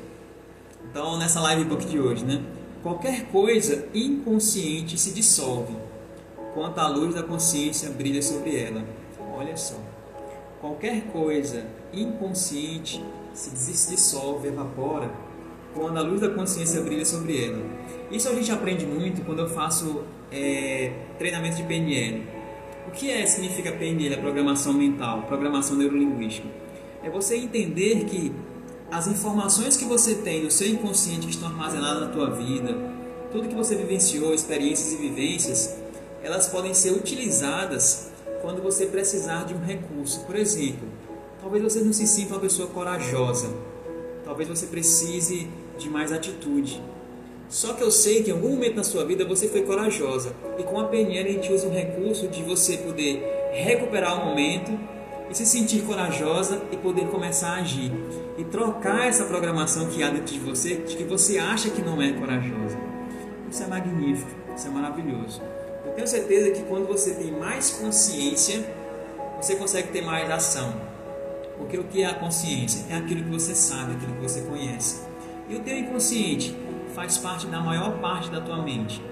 Então, 0.90 1.18
nessa 1.18 1.38
live 1.40 1.64
book 1.64 1.84
de 1.84 2.00
hoje, 2.00 2.24
né? 2.24 2.42
Qualquer 2.82 3.26
coisa 3.26 3.88
inconsciente 3.92 4.98
se 4.98 5.12
dissolve, 5.12 5.76
quanto 6.54 6.78
a 6.78 6.86
luz 6.86 7.14
da 7.14 7.22
consciência 7.22 7.90
brilha 7.90 8.22
sobre 8.22 8.56
ela. 8.56 8.84
Olha 9.36 9.56
só. 9.56 9.74
Qualquer 10.60 11.02
coisa 11.08 11.66
inconsciente 11.92 13.04
se 13.34 13.90
dissolve, 13.90 14.48
evapora, 14.48 15.10
quando 15.74 15.98
a 15.98 16.02
luz 16.02 16.20
da 16.20 16.30
consciência 16.30 16.80
brilha 16.80 17.04
sobre 17.04 17.44
ela. 17.44 17.62
Isso 18.10 18.28
a 18.28 18.34
gente 18.34 18.50
aprende 18.50 18.86
muito 18.86 19.22
quando 19.22 19.40
eu 19.40 19.48
faço 19.48 20.04
é, 20.30 20.92
treinamento 21.18 21.56
de 21.56 21.64
PNL. 21.64 22.22
O 22.86 22.92
que 22.92 23.10
é, 23.10 23.26
significa 23.26 23.72
PNL, 23.72 24.14
a 24.14 24.18
programação 24.18 24.72
mental, 24.72 25.22
programação 25.22 25.76
neurolinguística? 25.76 26.48
É 27.02 27.10
você 27.10 27.36
entender 27.36 28.04
que 28.04 28.32
as 28.90 29.08
informações 29.08 29.76
que 29.76 29.84
você 29.84 30.14
tem 30.14 30.44
no 30.44 30.50
seu 30.50 30.68
inconsciente 30.68 31.26
que 31.26 31.32
estão 31.32 31.48
armazenadas 31.48 32.02
na 32.02 32.08
tua 32.08 32.30
vida, 32.30 32.78
tudo 33.32 33.48
que 33.48 33.54
você 33.54 33.74
vivenciou, 33.74 34.32
experiências 34.32 34.92
e 34.92 34.96
vivências, 34.96 35.83
elas 36.24 36.48
podem 36.48 36.74
ser 36.74 36.90
utilizadas 36.90 38.10
quando 38.42 38.62
você 38.62 38.86
precisar 38.86 39.44
de 39.44 39.54
um 39.54 39.60
recurso. 39.60 40.20
Por 40.24 40.34
exemplo, 40.34 40.88
talvez 41.40 41.62
você 41.62 41.80
não 41.80 41.92
se 41.92 42.06
sinta 42.06 42.34
uma 42.34 42.40
pessoa 42.40 42.68
corajosa, 42.68 43.48
talvez 44.24 44.48
você 44.48 44.66
precise 44.66 45.48
de 45.78 45.88
mais 45.88 46.10
atitude, 46.10 46.82
só 47.48 47.72
que 47.72 47.82
eu 47.82 47.90
sei 47.90 48.22
que 48.22 48.30
em 48.30 48.32
algum 48.32 48.50
momento 48.50 48.76
na 48.76 48.84
sua 48.84 49.04
vida 49.04 49.24
você 49.24 49.48
foi 49.48 49.62
corajosa. 49.62 50.34
E 50.58 50.62
com 50.62 50.80
a 50.80 50.84
PNL 50.88 51.28
a 51.28 51.32
gente 51.32 51.52
usa 51.52 51.68
um 51.68 51.72
recurso 51.72 52.26
de 52.28 52.42
você 52.42 52.78
poder 52.78 53.50
recuperar 53.52 54.20
o 54.20 54.26
momento 54.26 54.76
e 55.30 55.34
se 55.34 55.46
sentir 55.46 55.82
corajosa 55.82 56.62
e 56.72 56.76
poder 56.76 57.06
começar 57.06 57.50
a 57.50 57.60
agir. 57.60 57.92
E 58.36 58.44
trocar 58.44 59.06
essa 59.06 59.24
programação 59.24 59.88
que 59.88 60.02
há 60.02 60.10
dentro 60.10 60.34
de 60.34 60.40
você, 60.40 60.76
de 60.76 60.96
que 60.96 61.04
você 61.04 61.38
acha 61.38 61.70
que 61.70 61.82
não 61.82 62.02
é 62.02 62.12
corajosa. 62.12 62.76
Isso 63.48 63.62
é 63.62 63.66
magnífico, 63.66 64.30
isso 64.56 64.66
é 64.66 64.70
maravilhoso. 64.70 65.40
Eu 65.84 65.92
tenho 65.92 66.06
certeza 66.06 66.50
que 66.50 66.62
quando 66.62 66.86
você 66.86 67.14
tem 67.14 67.30
mais 67.30 67.70
consciência, 67.72 68.64
você 69.40 69.56
consegue 69.56 69.88
ter 69.88 70.02
mais 70.02 70.30
ação. 70.30 70.74
Porque 71.58 71.78
o 71.78 71.84
que 71.84 72.02
é 72.02 72.06
a 72.06 72.14
consciência? 72.14 72.86
É 72.90 72.96
aquilo 72.96 73.24
que 73.24 73.30
você 73.30 73.54
sabe, 73.54 73.92
aquilo 73.92 74.14
que 74.14 74.22
você 74.22 74.40
conhece. 74.42 75.02
E 75.48 75.54
o 75.54 75.60
teu 75.60 75.76
inconsciente 75.76 76.56
faz 76.94 77.18
parte 77.18 77.46
da 77.46 77.60
maior 77.60 77.98
parte 78.00 78.30
da 78.30 78.40
tua 78.40 78.62
mente. 78.62 79.02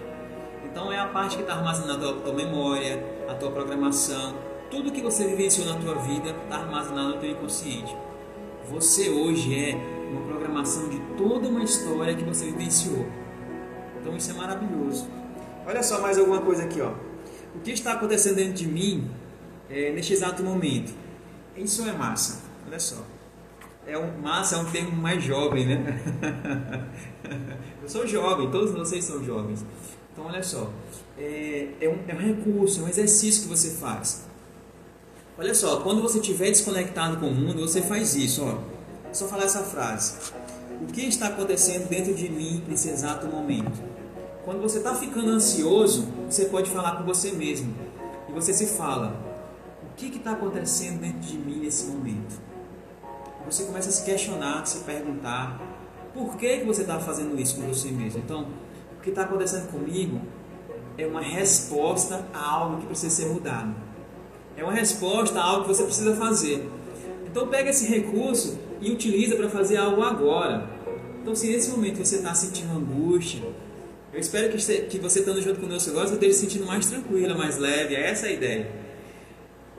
Então 0.64 0.90
é 0.90 0.98
a 0.98 1.06
parte 1.06 1.36
que 1.36 1.42
está 1.42 1.54
armazenada 1.54 2.08
a 2.08 2.12
tua 2.14 2.32
memória, 2.32 3.04
a 3.28 3.34
tua 3.34 3.50
programação, 3.50 4.34
tudo 4.70 4.90
que 4.90 5.02
você 5.02 5.26
vivenciou 5.26 5.66
na 5.66 5.78
tua 5.78 5.96
vida 5.96 6.30
está 6.30 6.56
armazenado 6.56 7.10
no 7.10 7.18
teu 7.18 7.30
inconsciente. 7.30 7.94
Você 8.70 9.10
hoje 9.10 9.54
é 9.54 9.74
uma 10.10 10.22
programação 10.22 10.88
de 10.88 10.98
toda 11.18 11.48
uma 11.48 11.62
história 11.62 12.14
que 12.14 12.24
você 12.24 12.46
vivenciou. 12.46 13.06
Então 14.00 14.16
isso 14.16 14.30
é 14.30 14.34
maravilhoso. 14.34 15.06
Olha 15.66 15.82
só 15.82 16.00
mais 16.00 16.18
alguma 16.18 16.40
coisa 16.40 16.64
aqui, 16.64 16.80
ó. 16.80 16.92
O 17.54 17.60
que 17.60 17.70
está 17.70 17.92
acontecendo 17.92 18.36
dentro 18.36 18.54
de 18.54 18.66
mim 18.66 19.10
é, 19.70 19.92
neste 19.92 20.12
exato 20.12 20.42
momento? 20.42 20.92
Isso 21.56 21.86
é 21.88 21.92
massa. 21.92 22.42
Olha 22.66 22.80
só. 22.80 23.04
É 23.86 23.98
um, 23.98 24.20
massa 24.20 24.56
é 24.56 24.58
um 24.58 24.64
termo 24.64 24.96
mais 24.96 25.22
jovem, 25.22 25.66
né? 25.66 26.00
Eu 27.82 27.88
sou 27.88 28.06
jovem, 28.06 28.50
todos 28.50 28.72
vocês 28.72 29.04
são 29.04 29.24
jovens. 29.24 29.64
Então, 30.12 30.26
olha 30.26 30.42
só. 30.42 30.70
É, 31.18 31.68
é, 31.80 31.88
um, 31.88 31.98
é 32.06 32.14
um 32.14 32.18
recurso, 32.18 32.80
é 32.80 32.84
um 32.84 32.88
exercício 32.88 33.42
que 33.42 33.48
você 33.48 33.70
faz. 33.70 34.24
Olha 35.38 35.54
só, 35.54 35.80
quando 35.80 36.00
você 36.00 36.18
estiver 36.18 36.50
desconectado 36.50 37.16
com 37.18 37.26
o 37.26 37.34
mundo, 37.34 37.60
você 37.60 37.82
faz 37.82 38.14
isso. 38.14 38.44
Ó. 38.44 38.58
É 39.10 39.14
só 39.14 39.26
falar 39.26 39.44
essa 39.44 39.62
frase. 39.62 40.14
O 40.80 40.86
que 40.86 41.02
está 41.02 41.28
acontecendo 41.28 41.88
dentro 41.88 42.14
de 42.14 42.28
mim 42.28 42.62
nesse 42.68 42.88
exato 42.88 43.26
momento? 43.26 43.91
Quando 44.44 44.60
você 44.60 44.78
está 44.78 44.94
ficando 44.94 45.30
ansioso, 45.30 46.08
você 46.28 46.46
pode 46.46 46.68
falar 46.70 46.96
com 46.96 47.04
você 47.04 47.30
mesmo. 47.32 47.74
E 48.28 48.32
você 48.32 48.52
se 48.52 48.66
fala: 48.66 49.14
O 49.84 49.94
que 49.96 50.16
está 50.16 50.32
acontecendo 50.32 51.00
dentro 51.00 51.20
de 51.20 51.38
mim 51.38 51.60
nesse 51.60 51.86
momento? 51.86 52.40
você 53.44 53.64
começa 53.64 53.88
a 53.88 53.92
se 53.92 54.04
questionar, 54.04 54.66
se 54.66 54.80
perguntar: 54.84 55.60
Por 56.14 56.36
que, 56.36 56.58
que 56.58 56.64
você 56.64 56.82
está 56.82 56.98
fazendo 56.98 57.38
isso 57.40 57.56
com 57.56 57.62
você 57.62 57.90
mesmo? 57.90 58.20
Então, 58.20 58.48
o 58.98 59.00
que 59.02 59.10
está 59.10 59.22
acontecendo 59.22 59.70
comigo 59.70 60.20
é 60.98 61.06
uma 61.06 61.20
resposta 61.20 62.26
a 62.34 62.50
algo 62.50 62.80
que 62.80 62.86
precisa 62.86 63.14
ser 63.14 63.28
mudado. 63.28 63.74
É 64.56 64.62
uma 64.62 64.72
resposta 64.72 65.38
a 65.40 65.44
algo 65.44 65.62
que 65.62 65.68
você 65.68 65.84
precisa 65.84 66.14
fazer. 66.16 66.68
Então 67.26 67.48
pega 67.48 67.70
esse 67.70 67.86
recurso 67.86 68.58
e 68.80 68.90
utiliza 68.90 69.36
para 69.36 69.48
fazer 69.48 69.78
algo 69.78 70.02
agora. 70.02 70.68
Então 71.20 71.34
se 71.34 71.50
nesse 71.50 71.70
momento 71.70 72.04
você 72.04 72.16
está 72.16 72.34
sentindo 72.34 72.72
angústia, 72.76 73.42
eu 74.12 74.20
espero 74.20 74.50
que 74.50 74.60
você, 74.60 74.82
que 74.82 74.98
você 74.98 75.20
estando 75.20 75.40
junto 75.40 75.60
conosco 75.60 75.90
agora, 75.90 76.06
você 76.06 76.14
esteja 76.14 76.32
se 76.34 76.40
sentindo 76.40 76.66
mais 76.66 76.86
tranquila, 76.86 77.34
mais 77.34 77.56
leve. 77.58 77.94
É 77.94 78.10
essa 78.10 78.26
a 78.26 78.30
ideia. 78.30 78.70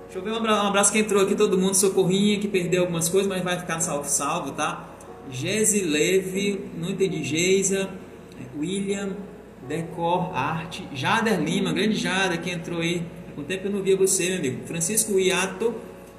Deixa 0.05 0.19
eu 0.19 0.23
ver 0.23 0.31
um 0.31 0.35
abraço, 0.35 0.63
um 0.63 0.67
abraço 0.67 0.91
que 0.91 0.99
entrou 0.99 1.21
aqui, 1.21 1.35
todo 1.35 1.57
mundo, 1.57 1.75
socorrinha, 1.75 2.39
que 2.39 2.47
perdeu 2.47 2.81
algumas 2.81 3.09
coisas, 3.09 3.27
mas 3.27 3.43
vai 3.43 3.59
ficar 3.59 3.79
salvo, 3.79 4.07
salvo 4.07 4.51
tá? 4.51 4.89
Gese 5.29 5.81
Leve, 5.81 6.65
não 6.77 6.89
entendi, 6.89 7.23
Geisa, 7.23 7.89
William, 8.57 9.15
Decor 9.67 10.35
Arte, 10.35 10.87
Jader 10.93 11.39
Lima, 11.39 11.71
grande 11.71 11.95
Jader 11.95 12.41
que 12.41 12.49
entrou 12.49 12.81
aí. 12.81 13.03
Há 13.29 13.31
quanto 13.35 13.47
tempo 13.47 13.67
eu 13.67 13.71
não 13.71 13.81
via 13.81 13.95
você, 13.95 14.27
meu 14.29 14.37
amigo? 14.37 14.67
Francisco 14.67 15.17
Iato, 15.19 15.73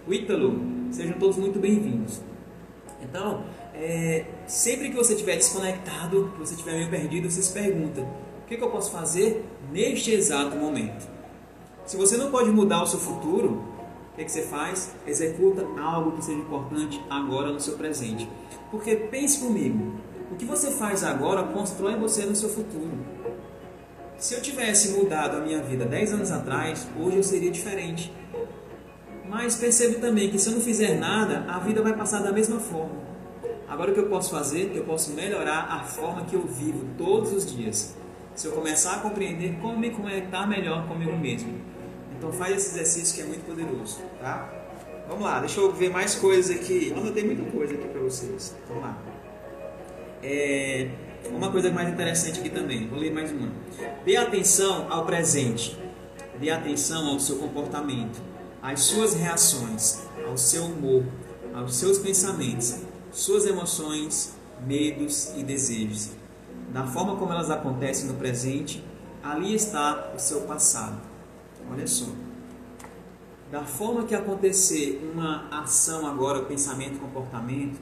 Ítalo, 0.08 0.60
sejam 0.90 1.18
todos 1.18 1.36
muito 1.36 1.58
bem-vindos. 1.58 2.20
Então, 3.02 3.44
é, 3.74 4.24
sempre 4.46 4.88
que 4.90 4.96
você 4.96 5.14
estiver 5.14 5.36
desconectado, 5.36 6.30
que 6.34 6.38
você 6.38 6.54
estiver 6.54 6.74
meio 6.74 6.90
perdido, 6.90 7.30
você 7.30 7.42
se 7.42 7.52
pergunta: 7.52 8.02
o 8.02 8.46
que, 8.46 8.56
que 8.56 8.62
eu 8.62 8.70
posso 8.70 8.90
fazer 8.90 9.44
neste 9.72 10.12
exato 10.12 10.56
momento? 10.56 11.08
Se 11.84 11.96
você 11.96 12.16
não 12.16 12.30
pode 12.30 12.50
mudar 12.50 12.82
o 12.82 12.86
seu 12.86 13.00
futuro, 13.00 13.62
o 14.12 14.16
que, 14.16 14.24
que 14.24 14.30
você 14.30 14.42
faz? 14.42 14.94
Executa 15.06 15.66
algo 15.80 16.12
que 16.12 16.24
seja 16.24 16.38
importante 16.38 17.02
agora 17.10 17.52
no 17.52 17.60
seu 17.60 17.76
presente. 17.76 18.28
Porque 18.70 18.94
pense 18.94 19.40
comigo: 19.40 19.94
o 20.30 20.36
que 20.36 20.44
você 20.44 20.70
faz 20.70 21.02
agora 21.02 21.42
constrói 21.42 21.96
você 21.96 22.24
no 22.24 22.36
seu 22.36 22.48
futuro. 22.48 22.92
Se 24.16 24.34
eu 24.34 24.40
tivesse 24.40 24.90
mudado 24.90 25.36
a 25.36 25.40
minha 25.40 25.60
vida 25.60 25.84
10 25.84 26.12
anos 26.12 26.30
atrás, 26.30 26.86
hoje 26.98 27.16
eu 27.16 27.22
seria 27.22 27.50
diferente. 27.50 28.12
Mas 29.28 29.56
percebo 29.56 29.98
também 29.98 30.30
que 30.30 30.38
se 30.38 30.48
eu 30.48 30.54
não 30.54 30.60
fizer 30.60 30.98
nada, 30.98 31.44
a 31.48 31.58
vida 31.58 31.82
vai 31.82 31.94
passar 31.94 32.22
da 32.22 32.32
mesma 32.32 32.60
forma. 32.60 33.13
Agora 33.68 33.90
o 33.90 33.94
que 33.94 34.00
eu 34.00 34.08
posso 34.08 34.30
fazer? 34.30 34.72
Eu 34.74 34.84
posso 34.84 35.12
melhorar 35.12 35.66
a 35.70 35.84
forma 35.84 36.24
que 36.24 36.34
eu 36.34 36.42
vivo 36.46 36.86
todos 36.98 37.32
os 37.32 37.46
dias. 37.46 37.96
Se 38.34 38.46
eu 38.46 38.52
começar 38.52 38.96
a 38.96 38.98
compreender 38.98 39.58
como 39.60 39.78
me 39.78 39.90
conectar 39.90 40.46
melhor 40.46 40.86
comigo 40.86 41.16
mesmo. 41.16 41.54
Então 42.16 42.32
faz 42.32 42.56
esse 42.56 42.70
exercício 42.70 43.14
que 43.14 43.22
é 43.22 43.24
muito 43.24 43.44
poderoso, 43.44 44.00
tá? 44.20 44.50
Vamos 45.08 45.24
lá, 45.24 45.40
deixa 45.40 45.60
eu 45.60 45.72
ver 45.72 45.90
mais 45.90 46.14
coisas 46.14 46.54
aqui. 46.56 46.92
Nossa, 46.94 47.12
tem 47.12 47.24
muita 47.24 47.50
coisa 47.50 47.74
aqui 47.74 47.88
para 47.88 48.00
vocês. 48.00 48.56
Vamos 48.68 48.82
lá. 48.82 48.98
É, 50.22 50.88
uma 51.30 51.50
coisa 51.50 51.70
mais 51.70 51.88
interessante 51.88 52.40
aqui 52.40 52.48
também, 52.48 52.88
vou 52.88 52.98
ler 52.98 53.12
mais 53.12 53.30
uma. 53.30 53.50
Dê 54.04 54.16
atenção 54.16 54.90
ao 54.90 55.04
presente, 55.04 55.78
dê 56.40 56.50
atenção 56.50 57.08
ao 57.08 57.20
seu 57.20 57.36
comportamento, 57.36 58.20
às 58.62 58.80
suas 58.80 59.14
reações, 59.14 60.02
ao 60.26 60.36
seu 60.36 60.64
humor, 60.64 61.04
aos 61.54 61.76
seus 61.76 61.98
pensamentos, 61.98 62.80
suas 63.14 63.46
emoções, 63.46 64.34
medos 64.66 65.32
e 65.36 65.44
desejos. 65.44 66.10
Da 66.72 66.84
forma 66.84 67.16
como 67.16 67.32
elas 67.32 67.48
acontecem 67.48 68.08
no 68.08 68.14
presente, 68.14 68.84
ali 69.22 69.54
está 69.54 70.12
o 70.14 70.18
seu 70.18 70.42
passado. 70.42 71.00
Olha 71.70 71.86
só. 71.86 72.06
Da 73.52 73.64
forma 73.64 74.04
que 74.04 74.14
acontecer 74.14 75.00
uma 75.14 75.48
ação 75.48 76.06
agora, 76.06 76.42
pensamento, 76.42 76.98
comportamento, 76.98 77.78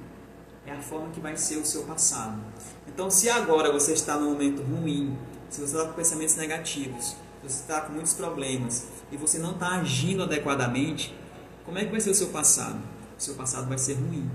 é 0.66 0.72
a 0.72 0.80
forma 0.82 1.08
que 1.08 1.18
vai 1.18 1.36
ser 1.36 1.56
o 1.56 1.64
seu 1.64 1.84
passado. 1.84 2.38
Então, 2.86 3.10
se 3.10 3.30
agora 3.30 3.72
você 3.72 3.94
está 3.94 4.18
num 4.18 4.30
momento 4.30 4.62
ruim, 4.62 5.16
se 5.48 5.60
você 5.60 5.76
está 5.76 5.88
com 5.88 5.94
pensamentos 5.94 6.36
negativos, 6.36 7.06
se 7.06 7.16
você 7.42 7.60
está 7.62 7.80
com 7.80 7.94
muitos 7.94 8.12
problemas 8.12 8.86
e 9.10 9.16
você 9.16 9.38
não 9.38 9.52
está 9.52 9.76
agindo 9.76 10.22
adequadamente, 10.22 11.16
como 11.64 11.78
é 11.78 11.86
que 11.86 11.90
vai 11.90 12.00
ser 12.00 12.10
o 12.10 12.14
seu 12.14 12.28
passado? 12.28 12.80
O 13.18 13.22
seu 13.22 13.34
passado 13.34 13.66
vai 13.66 13.78
ser 13.78 13.94
ruim. 13.94 14.30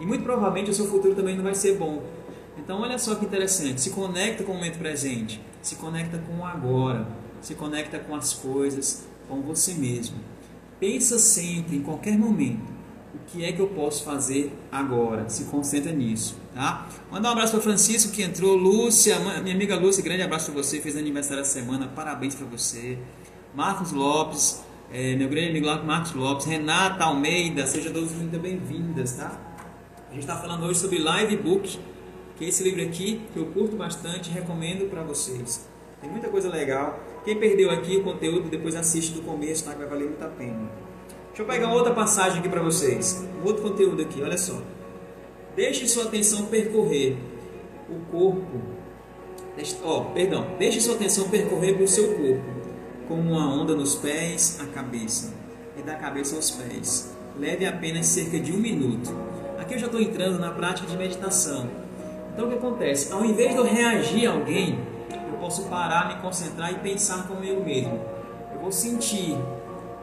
E 0.00 0.06
muito 0.06 0.24
provavelmente 0.24 0.70
o 0.70 0.74
seu 0.74 0.86
futuro 0.86 1.14
também 1.14 1.36
não 1.36 1.44
vai 1.44 1.54
ser 1.54 1.76
bom. 1.76 2.02
Então, 2.58 2.80
olha 2.80 2.98
só 2.98 3.14
que 3.14 3.24
interessante: 3.24 3.80
se 3.80 3.90
conecta 3.90 4.44
com 4.44 4.52
o 4.52 4.54
momento 4.54 4.78
presente, 4.78 5.40
se 5.60 5.76
conecta 5.76 6.18
com 6.18 6.38
o 6.38 6.44
agora, 6.44 7.06
se 7.40 7.54
conecta 7.54 7.98
com 7.98 8.14
as 8.14 8.32
coisas, 8.32 9.06
com 9.28 9.40
você 9.42 9.74
mesmo. 9.74 10.16
Pensa 10.78 11.18
sempre, 11.18 11.76
em 11.76 11.82
qualquer 11.82 12.18
momento, 12.18 12.72
o 13.14 13.18
que 13.26 13.44
é 13.44 13.52
que 13.52 13.60
eu 13.60 13.68
posso 13.68 14.04
fazer 14.04 14.52
agora? 14.70 15.28
Se 15.28 15.44
concentra 15.44 15.92
nisso, 15.92 16.36
tá? 16.54 16.88
Manda 17.10 17.28
um 17.28 17.32
abraço 17.32 17.52
para 17.52 17.60
Francisco 17.60 18.12
que 18.12 18.22
entrou, 18.22 18.56
Lúcia, 18.56 19.18
minha 19.42 19.54
amiga 19.54 19.76
Lúcia, 19.76 20.02
grande 20.02 20.22
abraço 20.22 20.50
para 20.50 20.62
você, 20.62 20.80
fez 20.80 20.96
aniversário 20.96 21.40
essa 21.40 21.52
semana, 21.52 21.86
parabéns 21.86 22.34
para 22.34 22.46
você. 22.46 22.98
Marcos 23.54 23.92
Lopes, 23.92 24.62
é, 24.90 25.14
meu 25.14 25.28
grande 25.28 25.50
amigo 25.50 25.66
Marcos 25.84 26.12
Lopes, 26.14 26.46
Renata 26.46 27.04
Almeida, 27.04 27.66
sejam 27.66 27.92
todos 27.92 28.12
muito 28.12 28.38
bem-vindas, 28.38 29.12
tá? 29.12 29.51
A 30.12 30.14
gente 30.14 30.24
está 30.24 30.36
falando 30.36 30.66
hoje 30.66 30.78
sobre 30.78 30.98
Live 30.98 31.38
Book, 31.38 31.80
que 32.36 32.44
é 32.44 32.48
esse 32.48 32.62
livro 32.62 32.82
aqui 32.82 33.22
que 33.32 33.38
eu 33.38 33.46
curto 33.46 33.76
bastante 33.76 34.28
e 34.28 34.32
recomendo 34.34 34.90
para 34.90 35.02
vocês. 35.02 35.66
Tem 36.02 36.10
muita 36.10 36.28
coisa 36.28 36.50
legal. 36.50 37.00
Quem 37.24 37.38
perdeu 37.38 37.70
aqui 37.70 37.96
o 37.96 38.04
conteúdo, 38.04 38.50
depois 38.50 38.74
assiste 38.74 39.12
do 39.14 39.22
começo, 39.22 39.64
tá? 39.64 39.72
Que 39.72 39.78
vai 39.78 39.88
valer 39.88 40.08
muito 40.08 40.22
a 40.22 40.28
pena. 40.28 40.70
Deixa 41.28 41.40
eu 41.40 41.46
pegar 41.46 41.72
outra 41.72 41.94
passagem 41.94 42.40
aqui 42.40 42.48
para 42.50 42.60
vocês. 42.60 43.26
Outro 43.42 43.62
conteúdo 43.62 44.02
aqui, 44.02 44.20
olha 44.20 44.36
só. 44.36 44.60
Deixe 45.56 45.88
sua 45.88 46.04
atenção 46.04 46.44
percorrer 46.44 47.16
o 47.88 47.98
corpo. 48.10 48.60
Deixe, 49.56 49.78
oh, 49.82 50.02
perdão. 50.12 50.46
Deixe 50.58 50.78
sua 50.82 50.96
atenção 50.96 51.30
percorrer 51.30 51.80
o 51.80 51.88
seu 51.88 52.08
corpo, 52.08 52.44
como 53.08 53.30
uma 53.30 53.50
onda 53.50 53.74
nos 53.74 53.94
pés, 53.94 54.60
a 54.60 54.66
cabeça, 54.66 55.32
e 55.74 55.80
da 55.80 55.94
cabeça 55.94 56.36
aos 56.36 56.50
pés. 56.50 57.16
Leve 57.40 57.64
apenas 57.64 58.08
cerca 58.08 58.38
de 58.38 58.52
um 58.52 58.58
minuto. 58.58 59.31
Aqui 59.72 59.78
eu 59.78 59.80
já 59.80 59.86
estou 59.86 60.02
entrando 60.02 60.38
na 60.38 60.50
prática 60.50 60.86
de 60.86 60.94
meditação. 60.98 61.66
Então 62.30 62.44
o 62.44 62.50
que 62.50 62.58
acontece? 62.58 63.10
Ao 63.10 63.24
invés 63.24 63.52
de 63.52 63.56
eu 63.56 63.64
reagir 63.64 64.26
a 64.26 64.32
alguém, 64.32 64.78
eu 65.10 65.38
posso 65.38 65.62
parar, 65.70 66.14
me 66.14 66.20
concentrar 66.20 66.70
e 66.70 66.74
pensar 66.80 67.26
comigo 67.26 67.64
mesmo. 67.64 67.98
Eu 68.52 68.60
vou 68.60 68.70
sentir 68.70 69.34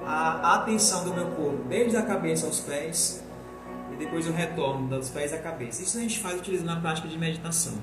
a 0.04 0.56
atenção 0.56 1.04
do 1.04 1.14
meu 1.14 1.28
corpo 1.36 1.66
desde 1.70 1.96
a 1.98 2.02
cabeça 2.02 2.48
aos 2.48 2.60
pés 2.62 3.24
e 3.94 3.96
depois 3.96 4.26
eu 4.26 4.34
retorno 4.34 4.88
dos 4.88 5.10
pés 5.10 5.34
à 5.34 5.38
cabeça. 5.38 5.84
Isso 5.84 6.00
a 6.00 6.02
gente 6.02 6.20
faz 6.20 6.40
utilizando 6.40 6.72
a 6.72 6.78
prática 6.78 7.08
de 7.08 7.16
meditação. 7.16 7.74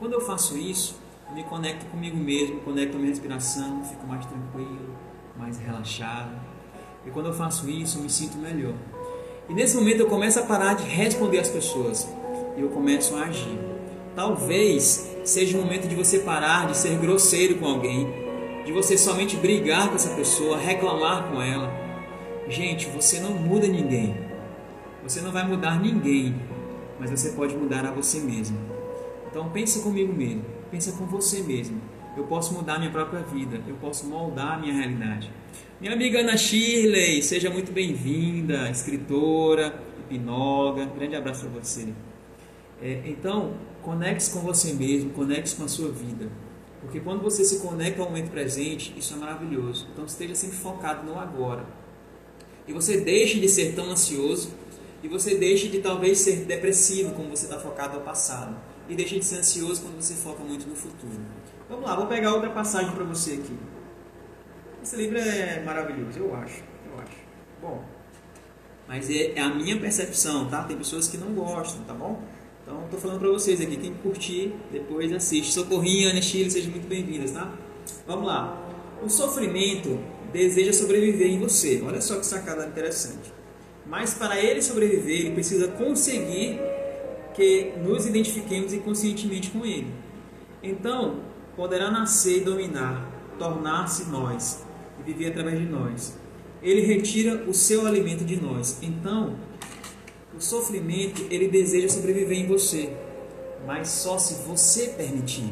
Quando 0.00 0.14
eu 0.14 0.20
faço 0.20 0.58
isso, 0.58 0.98
eu 1.28 1.36
me 1.36 1.44
conecto 1.44 1.86
comigo 1.86 2.16
mesmo, 2.16 2.62
conecto 2.62 2.96
a 2.96 2.98
minha 2.98 3.10
respiração, 3.10 3.84
fico 3.84 4.04
mais 4.08 4.26
tranquilo, 4.26 4.92
mais 5.36 5.56
relaxado. 5.56 6.32
E 7.06 7.10
quando 7.12 7.26
eu 7.26 7.32
faço 7.32 7.70
isso, 7.70 7.98
eu 7.98 8.02
me 8.02 8.10
sinto 8.10 8.36
melhor. 8.38 8.74
E 9.48 9.54
nesse 9.54 9.76
momento 9.76 10.00
eu 10.00 10.06
começo 10.06 10.38
a 10.40 10.42
parar 10.42 10.74
de 10.74 10.84
responder 10.84 11.38
às 11.38 11.48
pessoas 11.48 12.08
e 12.56 12.60
eu 12.60 12.68
começo 12.68 13.14
a 13.14 13.22
agir. 13.22 13.58
Talvez 14.14 15.08
seja 15.24 15.56
o 15.56 15.62
momento 15.62 15.86
de 15.86 15.94
você 15.94 16.18
parar 16.18 16.66
de 16.66 16.76
ser 16.76 16.98
grosseiro 16.98 17.56
com 17.56 17.66
alguém 17.66 18.26
de 18.66 18.72
você 18.72 18.98
somente 18.98 19.36
brigar 19.36 19.88
com 19.88 19.94
essa 19.94 20.12
pessoa, 20.16 20.58
reclamar 20.58 21.28
com 21.28 21.40
ela. 21.40 21.72
Gente, 22.48 22.88
você 22.88 23.20
não 23.20 23.30
muda 23.30 23.68
ninguém. 23.68 24.16
Você 25.04 25.20
não 25.20 25.30
vai 25.30 25.46
mudar 25.46 25.80
ninguém, 25.80 26.34
mas 26.98 27.08
você 27.08 27.30
pode 27.30 27.54
mudar 27.54 27.86
a 27.86 27.92
você 27.92 28.18
mesmo. 28.18 28.58
Então 29.30 29.48
pensa 29.50 29.80
comigo 29.80 30.12
mesmo, 30.12 30.44
pensa 30.68 30.90
com 30.90 31.06
você 31.06 31.44
mesmo. 31.44 31.80
Eu 32.16 32.24
posso 32.24 32.54
mudar 32.54 32.80
minha 32.80 32.90
própria 32.90 33.20
vida, 33.20 33.60
eu 33.68 33.76
posso 33.76 34.06
moldar 34.06 34.54
a 34.54 34.58
minha 34.58 34.74
realidade. 34.74 35.30
Minha 35.78 35.92
amiga 35.92 36.20
Ana 36.20 36.38
Shirley, 36.38 37.22
seja 37.22 37.50
muito 37.50 37.70
bem-vinda, 37.70 38.70
escritora, 38.70 39.78
hipnóloga, 40.00 40.86
grande 40.86 41.14
abraço 41.14 41.42
para 41.46 41.60
você. 41.60 41.92
É, 42.80 43.02
então, 43.04 43.52
conecte-se 43.82 44.30
com 44.30 44.40
você 44.40 44.72
mesmo, 44.72 45.10
conecte-se 45.10 45.54
com 45.54 45.64
a 45.64 45.68
sua 45.68 45.90
vida. 45.90 46.30
Porque 46.80 46.98
quando 46.98 47.20
você 47.20 47.44
se 47.44 47.58
conecta 47.58 48.00
ao 48.00 48.08
momento 48.08 48.30
presente, 48.30 48.94
isso 48.96 49.12
é 49.12 49.16
maravilhoso. 49.18 49.86
Então 49.92 50.06
esteja 50.06 50.34
sempre 50.34 50.56
focado 50.56 51.04
no 51.04 51.18
agora. 51.18 51.66
E 52.66 52.72
você 52.72 53.02
deixe 53.02 53.38
de 53.38 53.46
ser 53.46 53.74
tão 53.74 53.90
ansioso 53.90 54.54
e 55.02 55.08
você 55.08 55.34
deixe 55.36 55.68
de 55.68 55.80
talvez 55.80 56.20
ser 56.20 56.46
depressivo 56.46 57.12
como 57.12 57.28
você 57.28 57.44
está 57.44 57.58
focado 57.58 57.98
no 57.98 58.00
passado. 58.02 58.56
E 58.88 58.94
deixe 58.94 59.18
de 59.18 59.24
ser 59.26 59.40
ansioso 59.40 59.82
quando 59.82 60.00
você 60.00 60.14
foca 60.14 60.42
muito 60.42 60.66
no 60.66 60.74
futuro. 60.74 61.20
Vamos 61.68 61.84
lá, 61.84 61.94
vou 61.96 62.06
pegar 62.06 62.32
outra 62.32 62.48
passagem 62.48 62.92
para 62.92 63.04
você 63.04 63.34
aqui. 63.34 63.75
Esse 64.86 64.94
livro 64.94 65.18
é 65.18 65.64
maravilhoso, 65.64 66.16
eu 66.20 66.32
acho. 66.36 66.62
Eu 66.88 67.00
acho. 67.00 67.16
Bom, 67.60 67.82
mas 68.86 69.10
é, 69.10 69.32
é 69.32 69.40
a 69.40 69.52
minha 69.52 69.80
percepção, 69.80 70.48
tá? 70.48 70.62
Tem 70.62 70.76
pessoas 70.76 71.08
que 71.08 71.18
não 71.18 71.34
gostam, 71.34 71.82
tá 71.82 71.92
bom? 71.92 72.22
Então, 72.62 72.84
estou 72.84 73.00
falando 73.00 73.18
para 73.18 73.28
vocês 73.30 73.60
aqui, 73.60 73.76
quem 73.76 73.94
curtir, 73.94 74.54
depois 74.70 75.12
assiste. 75.12 75.52
Socorrinha, 75.52 76.10
Ana 76.10 76.22
Chile, 76.22 76.48
sejam 76.48 76.70
muito 76.70 76.86
bem-vindas, 76.86 77.32
tá? 77.32 77.52
Vamos 78.06 78.28
lá. 78.28 78.64
O 79.02 79.10
sofrimento 79.10 79.98
deseja 80.32 80.72
sobreviver 80.72 81.32
em 81.32 81.40
você. 81.40 81.82
Olha 81.84 82.00
só 82.00 82.20
que 82.20 82.24
sacada 82.24 82.64
interessante. 82.64 83.32
Mas 83.84 84.14
para 84.14 84.38
ele 84.38 84.62
sobreviver, 84.62 85.22
ele 85.22 85.30
precisa 85.32 85.66
conseguir 85.66 86.60
que 87.34 87.72
nos 87.78 88.06
identifiquemos 88.06 88.72
inconscientemente 88.72 89.50
com 89.50 89.66
ele. 89.66 89.92
Então, 90.62 91.22
poderá 91.56 91.90
nascer 91.90 92.36
e 92.36 92.40
dominar, 92.42 93.10
tornar-se 93.36 94.04
nós 94.04 94.64
viver 95.06 95.28
através 95.28 95.58
de 95.58 95.66
nós. 95.66 96.18
Ele 96.62 96.82
retira 96.82 97.44
o 97.48 97.54
seu 97.54 97.86
alimento 97.86 98.24
de 98.24 98.40
nós. 98.40 98.78
Então, 98.82 99.38
o 100.36 100.40
sofrimento, 100.40 101.24
ele 101.30 101.48
deseja 101.48 101.88
sobreviver 101.88 102.38
em 102.38 102.46
você, 102.46 102.92
mas 103.66 103.88
só 103.88 104.18
se 104.18 104.34
você 104.46 104.88
permitir. 104.88 105.50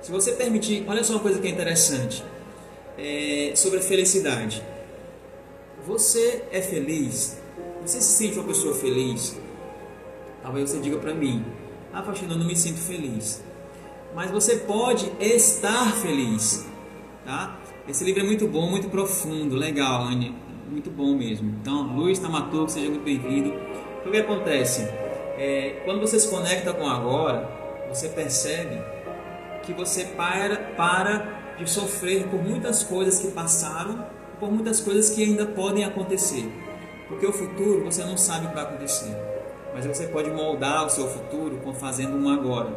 Se 0.00 0.10
você 0.10 0.32
permitir, 0.32 0.84
olha 0.88 1.04
só 1.04 1.14
uma 1.14 1.20
coisa 1.20 1.38
que 1.38 1.46
é 1.46 1.50
interessante 1.50 2.24
é, 2.98 3.52
sobre 3.54 3.78
a 3.78 3.82
felicidade. 3.82 4.62
Você 5.86 6.44
é 6.50 6.60
feliz? 6.60 7.38
Você 7.82 8.00
se 8.00 8.12
sente 8.12 8.38
uma 8.38 8.46
pessoa 8.46 8.74
feliz? 8.74 9.36
Talvez 10.42 10.70
você 10.70 10.78
diga 10.78 10.98
para 10.98 11.14
mim: 11.14 11.44
Ah, 11.92 12.02
Faxina, 12.02 12.34
eu 12.34 12.38
não 12.38 12.46
me 12.46 12.56
sinto 12.56 12.78
feliz. 12.78 13.42
Mas 14.14 14.30
você 14.30 14.56
pode 14.56 15.10
estar 15.20 15.92
feliz, 15.96 16.66
tá? 17.24 17.58
Esse 17.88 18.04
livro 18.04 18.20
é 18.20 18.24
muito 18.24 18.46
bom, 18.46 18.70
muito 18.70 18.88
profundo, 18.88 19.56
legal, 19.56 20.02
Anne. 20.02 20.32
Muito 20.70 20.88
bom 20.88 21.16
mesmo. 21.16 21.50
Então, 21.60 21.96
Luiz 21.96 22.16
Tamatou, 22.16 22.68
seja 22.68 22.88
muito 22.88 23.02
bem-vindo. 23.02 23.52
O 24.06 24.10
que 24.10 24.18
acontece? 24.18 24.88
É, 25.36 25.82
quando 25.84 26.00
você 26.00 26.20
se 26.20 26.28
conecta 26.28 26.72
com 26.72 26.88
agora, 26.88 27.50
você 27.88 28.08
percebe 28.08 28.80
que 29.64 29.72
você 29.72 30.04
para, 30.04 30.56
para 30.76 31.54
de 31.58 31.68
sofrer 31.68 32.28
por 32.28 32.40
muitas 32.40 32.84
coisas 32.84 33.18
que 33.18 33.32
passaram, 33.32 34.06
por 34.38 34.50
muitas 34.50 34.80
coisas 34.80 35.10
que 35.10 35.24
ainda 35.24 35.44
podem 35.44 35.84
acontecer. 35.84 36.48
Porque 37.08 37.26
o 37.26 37.32
futuro 37.32 37.84
você 37.84 38.04
não 38.04 38.16
sabe 38.16 38.46
o 38.46 38.48
que 38.50 38.54
vai 38.54 38.64
acontecer. 38.64 39.16
Mas 39.74 39.84
você 39.84 40.06
pode 40.06 40.30
moldar 40.30 40.86
o 40.86 40.88
seu 40.88 41.08
futuro 41.08 41.58
fazendo 41.74 42.16
um 42.16 42.28
agora, 42.28 42.70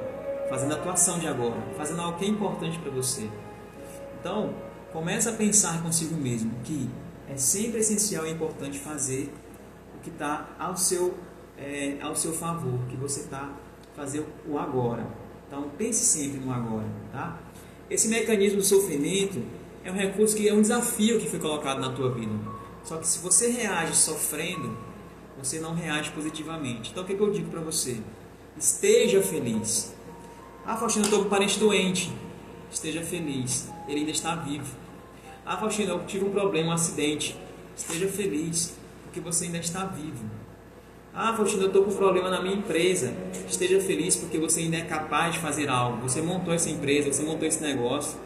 fazendo 0.49 0.73
a 0.73 0.75
atuação 0.77 1.19
de 1.19 1.27
agora, 1.27 1.61
fazendo 1.77 2.01
algo 2.01 2.17
que 2.17 2.25
é 2.25 2.27
importante 2.27 2.79
para 2.79 2.91
você. 2.91 3.29
Então, 4.19 4.51
comece 4.95 5.27
a 5.27 5.33
pensar 5.33 5.83
consigo 5.83 6.15
mesmo 6.15 6.53
que 6.63 6.89
é 7.29 7.35
sempre 7.35 7.81
essencial 7.81 8.25
e 8.25 8.31
importante 8.31 8.79
fazer 8.79 9.29
que 10.01 10.09
está 10.09 10.55
ao 10.57 10.77
seu 10.77 11.13
é, 11.57 11.97
ao 12.01 12.15
seu 12.15 12.31
favor, 12.31 12.79
que 12.89 12.95
você 12.95 13.21
está 13.21 13.53
fazer 13.93 14.25
o 14.47 14.57
agora. 14.57 15.05
Então 15.47 15.69
pense 15.77 16.03
sempre 16.05 16.39
no 16.39 16.51
agora, 16.51 16.87
tá? 17.11 17.39
Esse 17.89 18.07
mecanismo 18.07 18.59
do 18.59 18.63
sofrimento 18.63 19.41
é 19.83 19.91
um 19.91 19.95
recurso 19.95 20.35
que 20.35 20.47
é 20.47 20.53
um 20.53 20.61
desafio 20.61 21.19
que 21.19 21.29
foi 21.29 21.39
colocado 21.39 21.79
na 21.79 21.91
tua 21.91 22.11
vida. 22.11 22.33
Só 22.83 22.97
que 22.97 23.07
se 23.07 23.19
você 23.19 23.49
reage 23.49 23.95
sofrendo, 23.95 24.77
você 25.37 25.59
não 25.59 25.73
reage 25.73 26.11
positivamente. 26.11 26.91
Então 26.91 27.03
o 27.03 27.05
que, 27.05 27.15
que 27.15 27.21
eu 27.21 27.31
digo 27.31 27.49
para 27.49 27.59
você? 27.59 27.97
Esteja 28.57 29.21
feliz. 29.21 29.93
Ah, 30.65 30.77
Faustina, 30.77 31.03
eu 31.03 31.09
estou 31.09 31.19
com 31.19 31.25
um 31.27 31.29
parente 31.29 31.59
doente. 31.59 32.13
Esteja 32.71 33.01
feliz, 33.01 33.69
ele 33.87 33.99
ainda 33.99 34.11
está 34.11 34.35
vivo. 34.35 34.84
Ah, 35.45 35.57
Faustina, 35.57 35.91
eu 35.91 36.03
tive 36.07 36.25
um 36.25 36.31
problema, 36.31 36.69
um 36.69 36.71
acidente. 36.71 37.37
Esteja 37.77 38.07
feliz, 38.07 38.73
porque 39.03 39.19
você 39.19 39.45
ainda 39.45 39.59
está 39.59 39.85
vivo. 39.85 40.25
Ah, 41.13 41.33
Faustino, 41.33 41.63
eu 41.63 41.67
estou 41.67 41.83
com 41.83 41.91
um 41.91 41.95
problema 41.95 42.31
na 42.31 42.41
minha 42.41 42.55
empresa. 42.55 43.13
Esteja 43.47 43.79
feliz 43.79 44.15
porque 44.15 44.39
você 44.39 44.61
ainda 44.61 44.77
é 44.77 44.81
capaz 44.81 45.35
de 45.35 45.39
fazer 45.39 45.69
algo. 45.69 46.01
Você 46.01 46.19
montou 46.19 46.51
essa 46.51 46.69
empresa, 46.69 47.13
você 47.13 47.21
montou 47.21 47.47
esse 47.47 47.61
negócio. 47.61 48.19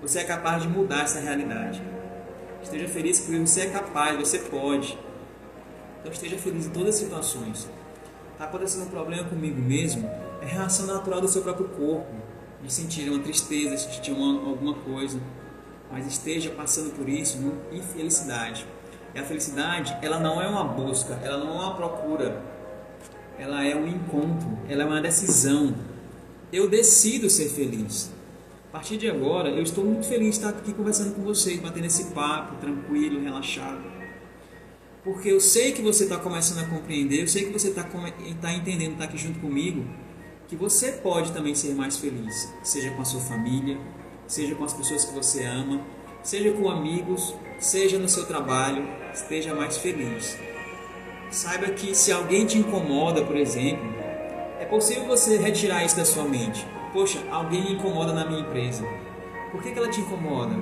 Você 0.00 0.20
é 0.20 0.24
capaz 0.24 0.62
de 0.62 0.68
mudar 0.68 1.02
essa 1.02 1.20
realidade. 1.20 1.82
Esteja 2.62 2.88
feliz 2.88 3.20
porque 3.20 3.38
você 3.38 3.60
é 3.60 3.66
capaz, 3.66 4.18
você 4.18 4.38
pode. 4.38 4.98
Então 6.00 6.10
esteja 6.10 6.38
feliz 6.38 6.66
em 6.66 6.70
todas 6.70 6.94
as 6.94 6.94
situações. 6.96 7.68
Está 8.32 8.46
acontecendo 8.46 8.86
um 8.86 8.90
problema 8.90 9.28
comigo 9.28 9.60
mesmo? 9.60 10.10
É 10.40 10.46
reação 10.46 10.86
natural 10.86 11.20
do 11.20 11.28
seu 11.28 11.42
próprio 11.42 11.68
corpo. 11.68 12.12
De 12.62 12.72
sentir 12.72 13.08
uma 13.10 13.22
tristeza, 13.22 13.76
de 13.76 13.94
sentir 13.94 14.12
uma, 14.12 14.48
alguma 14.48 14.74
coisa. 14.74 15.20
Mas 15.94 16.08
esteja 16.08 16.50
passando 16.50 16.90
por 16.90 17.08
isso 17.08 17.38
com 17.38 17.76
infelicidade 17.76 18.66
e 19.14 19.18
a 19.18 19.22
felicidade, 19.22 19.96
ela 20.02 20.18
não 20.18 20.42
é 20.42 20.48
uma 20.48 20.64
busca, 20.64 21.14
ela 21.22 21.38
não 21.38 21.54
é 21.54 21.66
uma 21.66 21.76
procura. 21.76 22.42
Ela 23.38 23.64
é 23.64 23.76
um 23.76 23.86
encontro, 23.86 24.58
ela 24.68 24.82
é 24.82 24.86
uma 24.86 25.00
decisão. 25.00 25.72
Eu 26.52 26.68
decido 26.68 27.30
ser 27.30 27.48
feliz. 27.48 28.10
A 28.68 28.72
partir 28.72 28.96
de 28.96 29.08
agora, 29.08 29.50
eu 29.50 29.62
estou 29.62 29.84
muito 29.84 30.04
feliz 30.04 30.30
de 30.30 30.44
estar 30.44 30.48
aqui 30.48 30.72
conversando 30.72 31.14
com 31.14 31.22
vocês, 31.22 31.60
batendo 31.60 31.86
esse 31.86 32.06
papo 32.06 32.56
tranquilo, 32.56 33.22
relaxado. 33.22 33.84
Porque 35.04 35.28
eu 35.28 35.38
sei 35.38 35.70
que 35.70 35.80
você 35.80 36.04
está 36.04 36.16
começando 36.16 36.64
a 36.64 36.66
compreender, 36.66 37.22
eu 37.22 37.28
sei 37.28 37.44
que 37.44 37.52
você 37.52 37.68
está 37.68 37.84
tá 37.84 38.52
entendendo, 38.52 38.94
está 38.94 39.04
aqui 39.04 39.16
junto 39.16 39.38
comigo, 39.38 39.86
que 40.48 40.56
você 40.56 40.90
pode 40.90 41.30
também 41.30 41.54
ser 41.54 41.72
mais 41.72 41.96
feliz, 41.98 42.52
seja 42.64 42.90
com 42.90 43.02
a 43.02 43.04
sua 43.04 43.20
família, 43.20 43.78
seja 44.26 44.54
com 44.54 44.64
as 44.64 44.72
pessoas 44.72 45.04
que 45.04 45.14
você 45.14 45.44
ama, 45.44 45.80
seja 46.22 46.52
com 46.52 46.68
amigos, 46.70 47.34
seja 47.58 47.98
no 47.98 48.08
seu 48.08 48.26
trabalho, 48.26 48.86
esteja 49.12 49.54
mais 49.54 49.76
feliz. 49.76 50.38
Saiba 51.30 51.66
que 51.68 51.94
se 51.94 52.12
alguém 52.12 52.46
te 52.46 52.58
incomoda, 52.58 53.24
por 53.24 53.36
exemplo, 53.36 53.92
é 54.60 54.64
possível 54.64 55.04
você 55.06 55.36
retirar 55.36 55.84
isso 55.84 55.96
da 55.96 56.04
sua 56.04 56.24
mente. 56.24 56.66
Poxa, 56.92 57.18
alguém 57.30 57.62
me 57.64 57.72
incomoda 57.72 58.12
na 58.12 58.24
minha 58.24 58.40
empresa. 58.40 58.84
Por 59.50 59.62
que, 59.62 59.72
que 59.72 59.78
ela 59.78 59.88
te 59.88 60.00
incomoda? 60.00 60.54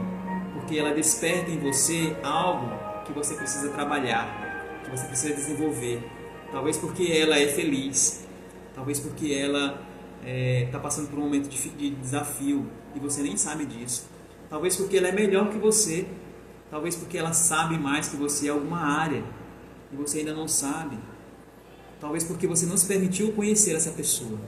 Porque 0.55 0.79
ela 0.79 0.95
desperta 0.95 1.51
em 1.51 1.59
você 1.59 2.17
algo 2.23 2.71
que 3.05 3.13
você 3.13 3.35
precisa 3.35 3.69
trabalhar, 3.71 4.81
que 4.85 4.91
você 4.91 5.07
precisa 5.07 5.35
desenvolver. 5.35 6.03
Talvez 6.51 6.77
porque 6.77 7.13
ela 7.13 7.39
é 7.39 7.49
feliz, 7.49 8.27
talvez 8.75 8.99
porque 8.99 9.33
ela 9.33 9.81
está 10.23 10.29
é, 10.29 10.69
tá 10.71 10.79
passando 10.79 11.09
por 11.09 11.19
um 11.19 11.23
momento 11.23 11.49
de, 11.49 11.69
de 11.71 11.91
desafio 11.91 12.67
e 12.95 13.01
você 13.01 13.23
nem 13.23 13.37
sabe 13.37 13.67
disso. 13.67 14.09
Talvez 14.49 14.77
porque 14.77 14.97
ela 14.97 15.09
é 15.09 15.13
melhor 15.13 15.51
que 15.51 15.59
você 15.59 16.07
Talvez 16.73 16.97
porque 16.97 17.19
ela 17.19 17.35
sabe 17.35 17.77
mais 17.77 18.09
que 18.09 18.17
você 18.17 18.47
em 18.47 18.49
alguma 18.49 18.79
área 18.79 19.23
e 19.93 19.95
você 19.95 20.21
ainda 20.21 20.33
não 20.33 20.49
sabe. 20.49 20.99
Talvez 22.01 22.25
porque 22.25 22.47
você 22.47 22.65
não 22.65 22.79
se 22.79 22.87
permitiu 22.87 23.31
conhecer 23.33 23.77
essa 23.77 23.91
pessoa. 23.91 24.41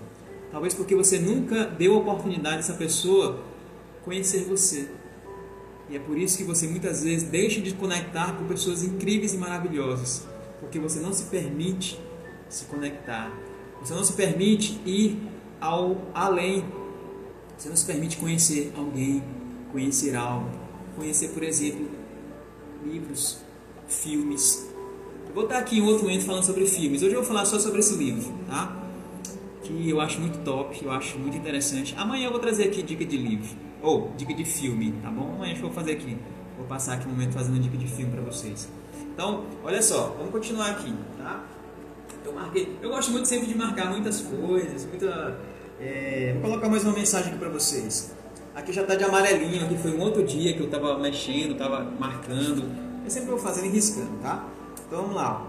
Talvez 0.50 0.72
porque 0.72 0.96
você 0.96 1.18
nunca 1.18 1.66
deu 1.66 1.94
a 1.94 1.98
oportunidade 1.98 2.56
dessa 2.56 2.72
pessoa 2.72 3.44
conhecer 4.02 4.44
você. 4.44 4.88
E 5.90 5.96
é 5.96 5.98
por 5.98 6.16
isso 6.16 6.38
que 6.38 6.44
você 6.44 6.66
muitas 6.66 7.04
vezes 7.04 7.28
deixa 7.28 7.60
de 7.60 7.74
conectar 7.74 8.32
com 8.38 8.46
pessoas 8.46 8.82
incríveis 8.82 9.34
e 9.34 9.36
maravilhosas, 9.36 10.26
porque 10.60 10.78
você 10.78 11.00
não 11.00 11.12
se 11.12 11.24
permite 11.24 12.00
se 12.48 12.64
conectar. 12.64 13.30
Você 13.80 13.92
não 13.92 14.02
se 14.02 14.14
permite 14.14 14.80
ir 14.86 15.28
ao 15.64 15.96
além. 16.12 16.62
Você 17.56 17.70
não 17.70 17.76
se 17.76 17.86
permite 17.86 18.18
conhecer 18.18 18.70
alguém, 18.76 19.24
conhecer 19.72 20.14
algo. 20.14 20.50
Conhecer, 20.94 21.28
por 21.28 21.42
exemplo, 21.42 21.88
livros, 22.84 23.38
filmes. 23.88 24.70
Eu 25.26 25.34
vou 25.34 25.44
estar 25.44 25.58
aqui 25.58 25.78
em 25.78 25.82
outro 25.82 26.04
momento 26.04 26.26
falando 26.26 26.44
sobre 26.44 26.66
filmes. 26.66 27.02
Hoje 27.02 27.14
eu 27.14 27.20
vou 27.20 27.26
falar 27.26 27.46
só 27.46 27.58
sobre 27.58 27.80
esse 27.80 27.94
livro, 27.94 28.30
tá? 28.46 28.76
Que 29.62 29.88
eu 29.88 30.00
acho 30.00 30.20
muito 30.20 30.44
top, 30.44 30.84
eu 30.84 30.90
acho 30.92 31.18
muito 31.18 31.36
interessante. 31.36 31.94
Amanhã 31.96 32.26
eu 32.26 32.30
vou 32.30 32.40
trazer 32.40 32.64
aqui 32.64 32.82
dica 32.82 33.04
de 33.04 33.16
livro, 33.16 33.56
ou 33.80 34.12
dica 34.16 34.34
de 34.34 34.44
filme, 34.44 34.92
tá 35.02 35.10
bom? 35.10 35.32
Amanhã 35.34 35.54
eu 35.54 35.62
vou 35.62 35.72
fazer 35.72 35.92
aqui. 35.92 36.18
Vou 36.58 36.66
passar 36.66 36.94
aqui 36.94 37.08
um 37.08 37.10
momento 37.10 37.32
fazendo 37.32 37.58
dica 37.58 37.76
de 37.76 37.86
filme 37.86 38.12
para 38.12 38.20
vocês. 38.20 38.68
Então, 39.12 39.44
olha 39.64 39.80
só, 39.80 40.14
vamos 40.18 40.30
continuar 40.30 40.70
aqui, 40.72 40.94
tá? 41.16 41.42
Eu 42.24 42.32
marquei. 42.32 42.78
Eu 42.82 42.90
gosto 42.90 43.10
muito 43.10 43.26
sempre 43.26 43.46
de 43.46 43.56
marcar 43.56 43.90
muitas 43.90 44.20
coisas, 44.20 44.86
muita. 44.86 45.38
É, 45.80 46.32
vou 46.34 46.50
colocar 46.50 46.68
mais 46.68 46.84
uma 46.84 46.92
mensagem 46.92 47.30
aqui 47.30 47.38
para 47.38 47.48
vocês. 47.48 48.12
Aqui 48.54 48.72
já 48.72 48.82
está 48.82 48.94
de 48.94 49.02
amarelinho, 49.02 49.64
aqui 49.64 49.76
foi 49.76 49.92
um 49.92 50.00
outro 50.00 50.22
dia 50.22 50.54
que 50.54 50.60
eu 50.60 50.66
estava 50.66 50.96
mexendo, 50.98 51.52
estava 51.52 51.82
marcando. 51.98 52.64
Eu 53.04 53.10
sempre 53.10 53.30
vou 53.30 53.38
fazendo 53.38 53.66
e 53.66 53.70
riscando, 53.70 54.16
tá? 54.22 54.46
Então 54.86 55.02
vamos 55.02 55.16
lá. 55.16 55.44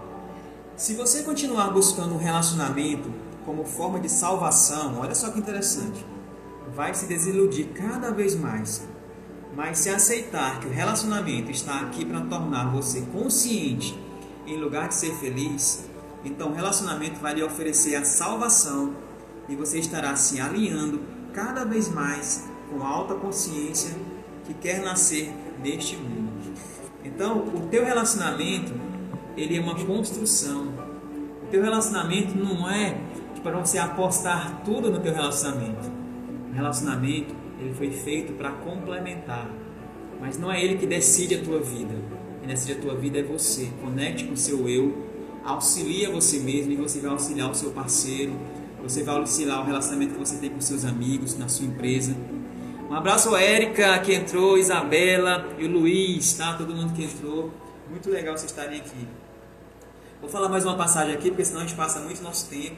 Se 0.76 0.94
você 0.94 1.22
continuar 1.22 1.70
buscando 1.70 2.14
um 2.14 2.18
relacionamento 2.18 3.08
como 3.44 3.64
forma 3.64 4.00
de 4.00 4.08
salvação, 4.08 4.98
olha 4.98 5.14
só 5.14 5.30
que 5.30 5.38
interessante, 5.38 6.04
vai 6.74 6.92
se 6.92 7.06
desiludir 7.06 7.68
cada 7.68 8.10
vez 8.10 8.34
mais. 8.34 8.82
Mas 9.54 9.78
se 9.78 9.88
aceitar 9.88 10.58
que 10.58 10.66
o 10.66 10.70
relacionamento 10.70 11.52
está 11.52 11.80
aqui 11.82 12.04
para 12.04 12.20
tornar 12.22 12.72
você 12.72 13.00
consciente 13.12 13.96
em 14.44 14.56
lugar 14.56 14.88
de 14.88 14.96
ser 14.96 15.14
feliz, 15.14 15.84
então 16.24 16.50
o 16.50 16.52
relacionamento 16.52 17.20
vai 17.20 17.34
lhe 17.34 17.44
oferecer 17.44 17.94
a 17.94 18.04
salvação 18.04 19.05
e 19.48 19.54
você 19.54 19.78
estará 19.78 20.14
se 20.16 20.40
alinhando 20.40 21.00
cada 21.32 21.64
vez 21.64 21.88
mais 21.92 22.48
com 22.70 22.82
a 22.82 22.86
alta 22.88 23.14
consciência 23.14 23.94
que 24.44 24.54
quer 24.54 24.82
nascer 24.82 25.32
neste 25.62 25.96
mundo. 25.96 26.54
Então, 27.04 27.38
o 27.54 27.68
teu 27.70 27.84
relacionamento, 27.84 28.72
ele 29.36 29.56
é 29.56 29.60
uma 29.60 29.74
construção. 29.74 30.72
O 31.42 31.46
teu 31.50 31.62
relacionamento 31.62 32.36
não 32.36 32.68
é 32.68 32.98
para 33.42 33.58
você 33.60 33.78
apostar 33.78 34.62
tudo 34.64 34.90
no 34.90 34.98
teu 34.98 35.14
relacionamento. 35.14 35.90
O 36.50 36.54
relacionamento, 36.54 37.34
ele 37.60 37.72
foi 37.74 37.90
feito 37.90 38.32
para 38.32 38.50
complementar. 38.50 39.48
Mas 40.20 40.38
não 40.38 40.50
é 40.50 40.62
ele 40.62 40.76
que 40.78 40.86
decide 40.86 41.36
a 41.36 41.42
tua 41.42 41.60
vida. 41.60 41.94
Quem 42.40 42.48
decide 42.48 42.72
a 42.72 42.80
tua 42.80 42.96
vida 42.96 43.18
é 43.18 43.22
você. 43.22 43.68
Conecte 43.80 44.24
com 44.24 44.34
o 44.34 44.36
seu 44.36 44.68
eu, 44.68 45.06
auxilia 45.44 46.10
você 46.10 46.40
mesmo 46.40 46.72
e 46.72 46.76
você 46.76 46.98
vai 46.98 47.10
auxiliar 47.10 47.50
o 47.50 47.54
seu 47.54 47.70
parceiro, 47.70 48.32
você 48.88 49.02
vai 49.02 49.16
auxiliar 49.16 49.60
o 49.60 49.64
relacionamento 49.64 50.14
que 50.14 50.18
você 50.18 50.36
tem 50.36 50.50
com 50.50 50.60
seus 50.60 50.84
amigos, 50.84 51.36
na 51.36 51.48
sua 51.48 51.66
empresa. 51.66 52.16
Um 52.88 52.94
abraço 52.94 53.34
a 53.34 53.42
Érica 53.42 53.98
que 53.98 54.14
entrou, 54.14 54.56
Isabela 54.56 55.48
e 55.58 55.64
o 55.64 55.70
Luiz, 55.70 56.34
tá? 56.34 56.54
Todo 56.54 56.74
mundo 56.74 56.94
que 56.94 57.04
entrou. 57.04 57.52
Muito 57.90 58.08
legal 58.10 58.36
vocês 58.36 58.50
estarem 58.50 58.78
aqui. 58.78 59.08
Vou 60.20 60.30
falar 60.30 60.48
mais 60.48 60.64
uma 60.64 60.76
passagem 60.76 61.14
aqui, 61.14 61.28
porque 61.30 61.44
senão 61.44 61.60
a 61.60 61.64
gente 61.64 61.76
passa 61.76 62.00
muito 62.00 62.22
nosso 62.22 62.48
tempo. 62.48 62.76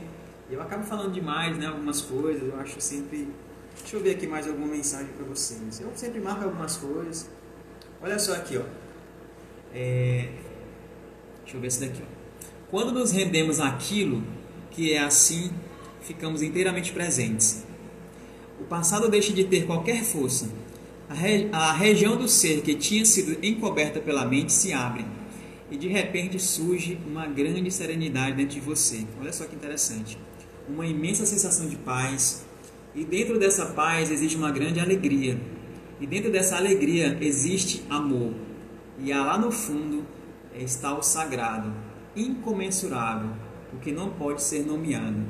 E 0.50 0.54
eu 0.54 0.62
acabo 0.62 0.82
falando 0.84 1.12
demais, 1.12 1.56
né? 1.58 1.66
Algumas 1.66 2.00
coisas. 2.00 2.42
Eu 2.42 2.58
acho 2.58 2.80
sempre. 2.80 3.28
Deixa 3.80 3.96
eu 3.96 4.02
ver 4.02 4.12
aqui 4.12 4.26
mais 4.26 4.48
alguma 4.48 4.66
mensagem 4.66 5.08
para 5.08 5.26
vocês. 5.26 5.80
Eu 5.80 5.90
sempre 5.94 6.20
marco 6.20 6.44
algumas 6.44 6.76
coisas. 6.76 7.28
Olha 8.02 8.18
só 8.18 8.34
aqui, 8.34 8.56
ó. 8.56 8.64
É... 9.74 10.30
Deixa 11.42 11.56
eu 11.56 11.60
ver 11.60 11.66
esse 11.66 11.80
daqui, 11.80 12.02
ó. 12.02 12.18
Quando 12.70 12.92
nos 12.92 13.12
rendemos 13.12 13.60
àquilo 13.60 14.22
que 14.70 14.92
é 14.92 15.00
assim, 15.00 15.52
ficamos 16.08 16.42
inteiramente 16.42 16.92
presentes 16.92 17.68
o 18.60 18.64
passado 18.64 19.08
deixa 19.08 19.32
de 19.32 19.44
ter 19.44 19.66
qualquer 19.66 20.02
força. 20.02 20.50
A, 21.08 21.14
re... 21.14 21.48
a 21.52 21.72
região 21.72 22.16
do 22.16 22.28
ser 22.28 22.60
que 22.62 22.74
tinha 22.74 23.04
sido 23.04 23.38
encoberta 23.44 24.00
pela 24.00 24.24
mente 24.24 24.52
se 24.52 24.72
abre 24.72 25.06
e 25.70 25.76
de 25.76 25.86
repente 25.86 26.38
surge 26.40 26.98
uma 27.06 27.26
grande 27.26 27.70
serenidade 27.70 28.36
dentro 28.36 28.54
de 28.54 28.60
você. 28.60 29.06
Olha 29.20 29.32
só 29.32 29.44
que 29.44 29.54
interessante. 29.54 30.18
Uma 30.68 30.86
imensa 30.86 31.24
sensação 31.24 31.68
de 31.68 31.76
paz. 31.76 32.44
E 32.94 33.04
dentro 33.04 33.38
dessa 33.38 33.66
paz 33.66 34.10
existe 34.10 34.36
uma 34.36 34.50
grande 34.50 34.80
alegria. 34.80 35.40
E 36.00 36.06
dentro 36.06 36.32
dessa 36.32 36.56
alegria 36.56 37.16
existe 37.20 37.84
amor. 37.88 38.34
E 38.98 39.12
lá 39.12 39.38
no 39.38 39.52
fundo 39.52 40.04
está 40.54 40.96
o 40.96 41.02
sagrado, 41.02 41.72
incomensurável, 42.16 43.30
o 43.72 43.76
que 43.78 43.92
não 43.92 44.10
pode 44.10 44.42
ser 44.42 44.66
nomeado. 44.66 45.24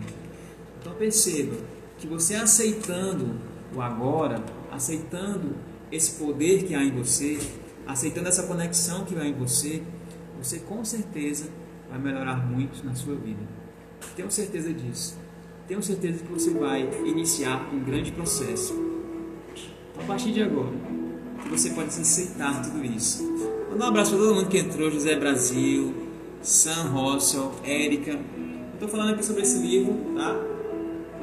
Então 0.80 0.94
perceba, 0.94 1.56
que 1.98 2.06
você 2.06 2.34
aceitando 2.34 3.36
o 3.74 3.80
agora, 3.80 4.42
aceitando 4.70 5.56
esse 5.90 6.18
poder 6.18 6.64
que 6.64 6.74
há 6.74 6.82
em 6.82 6.92
você, 6.92 7.38
aceitando 7.86 8.28
essa 8.28 8.44
conexão 8.44 9.04
que 9.04 9.16
há 9.16 9.24
em 9.24 9.34
você, 9.34 9.82
você 10.40 10.60
com 10.60 10.84
certeza 10.84 11.48
vai 11.90 11.98
melhorar 11.98 12.46
muito 12.46 12.84
na 12.84 12.94
sua 12.94 13.16
vida. 13.16 13.40
Tenho 14.14 14.30
certeza 14.30 14.72
disso. 14.72 15.16
Tenho 15.66 15.82
certeza 15.82 16.24
que 16.24 16.32
você 16.32 16.50
vai 16.50 16.88
iniciar 17.04 17.68
um 17.72 17.80
grande 17.80 18.12
processo. 18.12 18.72
Então, 19.90 20.02
a 20.02 20.06
partir 20.06 20.32
de 20.32 20.42
agora, 20.42 20.72
você 21.50 21.70
pode 21.70 21.88
aceitar 21.88 22.62
tudo 22.62 22.84
isso. 22.84 23.22
Manda 23.70 23.84
um 23.84 23.88
abraço 23.88 24.12
para 24.12 24.20
todo 24.20 24.34
mundo 24.34 24.48
que 24.48 24.58
entrou: 24.58 24.90
José 24.90 25.16
Brasil, 25.16 25.94
Sam 26.40 26.88
Rossel, 26.90 27.52
Érica. 27.64 28.18
Estou 28.74 28.88
falando 28.88 29.14
aqui 29.14 29.24
sobre 29.24 29.42
esse 29.42 29.58
livro, 29.58 29.94
tá? 30.16 30.57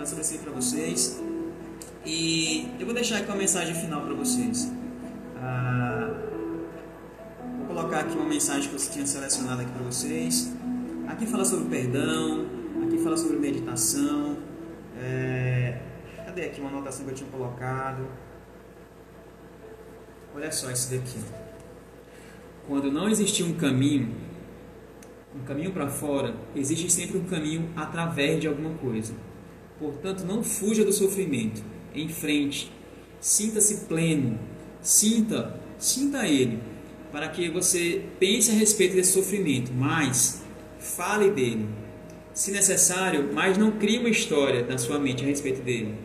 Sobre 0.06 0.24
isso 0.24 0.40
para 0.40 0.52
vocês. 0.52 1.22
E 2.06 2.70
eu 2.80 2.86
vou 2.86 2.94
deixar 2.94 3.18
aqui 3.18 3.28
uma 3.30 3.38
mensagem 3.38 3.74
final 3.74 4.02
para 4.02 4.14
vocês. 4.14 4.72
Ah, 5.38 6.14
vou 7.58 7.68
colocar 7.68 8.02
aqui 8.02 8.16
uma 8.16 8.30
mensagem 8.30 8.70
que 8.70 8.76
eu 8.76 8.80
tinha 8.80 9.06
selecionado 9.06 9.62
aqui 9.62 9.72
para 9.72 9.84
vocês. 9.84 10.54
Aqui 11.08 11.26
fala 11.26 11.44
sobre 11.44 11.66
perdão, 11.66 12.46
aqui 12.86 12.98
fala 13.00 13.18
sobre 13.18 13.38
meditação. 13.38 14.38
É, 15.02 15.80
cadê 16.26 16.44
aqui 16.44 16.62
uma 16.62 16.70
anotação 16.70 17.06
que 17.06 17.12
eu 17.12 17.16
tinha 17.16 17.30
colocado? 17.30 18.08
Olha 20.36 20.52
só 20.52 20.70
esse 20.70 20.96
daqui. 20.96 21.20
Quando 22.68 22.92
não 22.92 23.10
existia 23.10 23.46
um 23.46 23.54
caminho, 23.54 24.14
um 25.36 25.44
caminho 25.44 25.72
para 25.72 25.88
fora, 25.88 26.36
existe 26.56 26.92
sempre 26.92 27.18
um 27.18 27.26
caminho 27.26 27.70
através 27.76 28.40
de 28.40 28.48
alguma 28.48 28.76
coisa. 28.78 29.14
Portanto, 29.80 30.24
não 30.24 30.44
fuja 30.44 30.86
do 30.86 30.94
sofrimento. 30.94 31.64
Em 31.94 32.08
frente. 32.08 32.72
Sinta-se 33.20 33.86
pleno. 33.86 34.40
Sinta, 34.82 35.60
sinta 35.80 36.28
ele, 36.28 36.60
para 37.12 37.28
que 37.28 37.50
você 37.50 38.06
pense 38.20 38.52
a 38.52 38.54
respeito 38.54 38.96
desse 38.96 39.14
sofrimento, 39.14 39.72
mas 39.74 40.44
fale 40.78 41.32
dele. 41.32 41.68
Se 42.36 42.52
necessário, 42.52 43.32
mas 43.34 43.58
não 43.58 43.72
crie 43.72 43.98
uma 43.98 44.10
história 44.10 44.64
na 44.64 44.78
sua 44.78 45.00
mente 45.00 45.24
a 45.24 45.28
respeito 45.28 45.64
dele. 45.64 45.96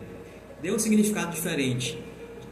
Dê 0.63 0.71
um 0.71 0.79
significado 0.79 1.31
diferente. 1.31 2.01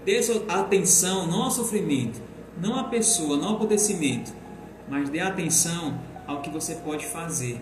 Dê 0.05 0.19
atenção 0.47 1.25
não 1.25 1.43
ao 1.43 1.51
sofrimento, 1.51 2.21
não 2.61 2.77
à 2.77 2.83
pessoa, 2.83 3.35
não 3.35 3.49
ao 3.49 3.55
acontecimento, 3.55 4.31
mas 4.87 5.09
dê 5.09 5.19
atenção 5.19 5.99
ao 6.27 6.41
que 6.41 6.49
você 6.51 6.75
pode 6.75 7.07
fazer, 7.07 7.59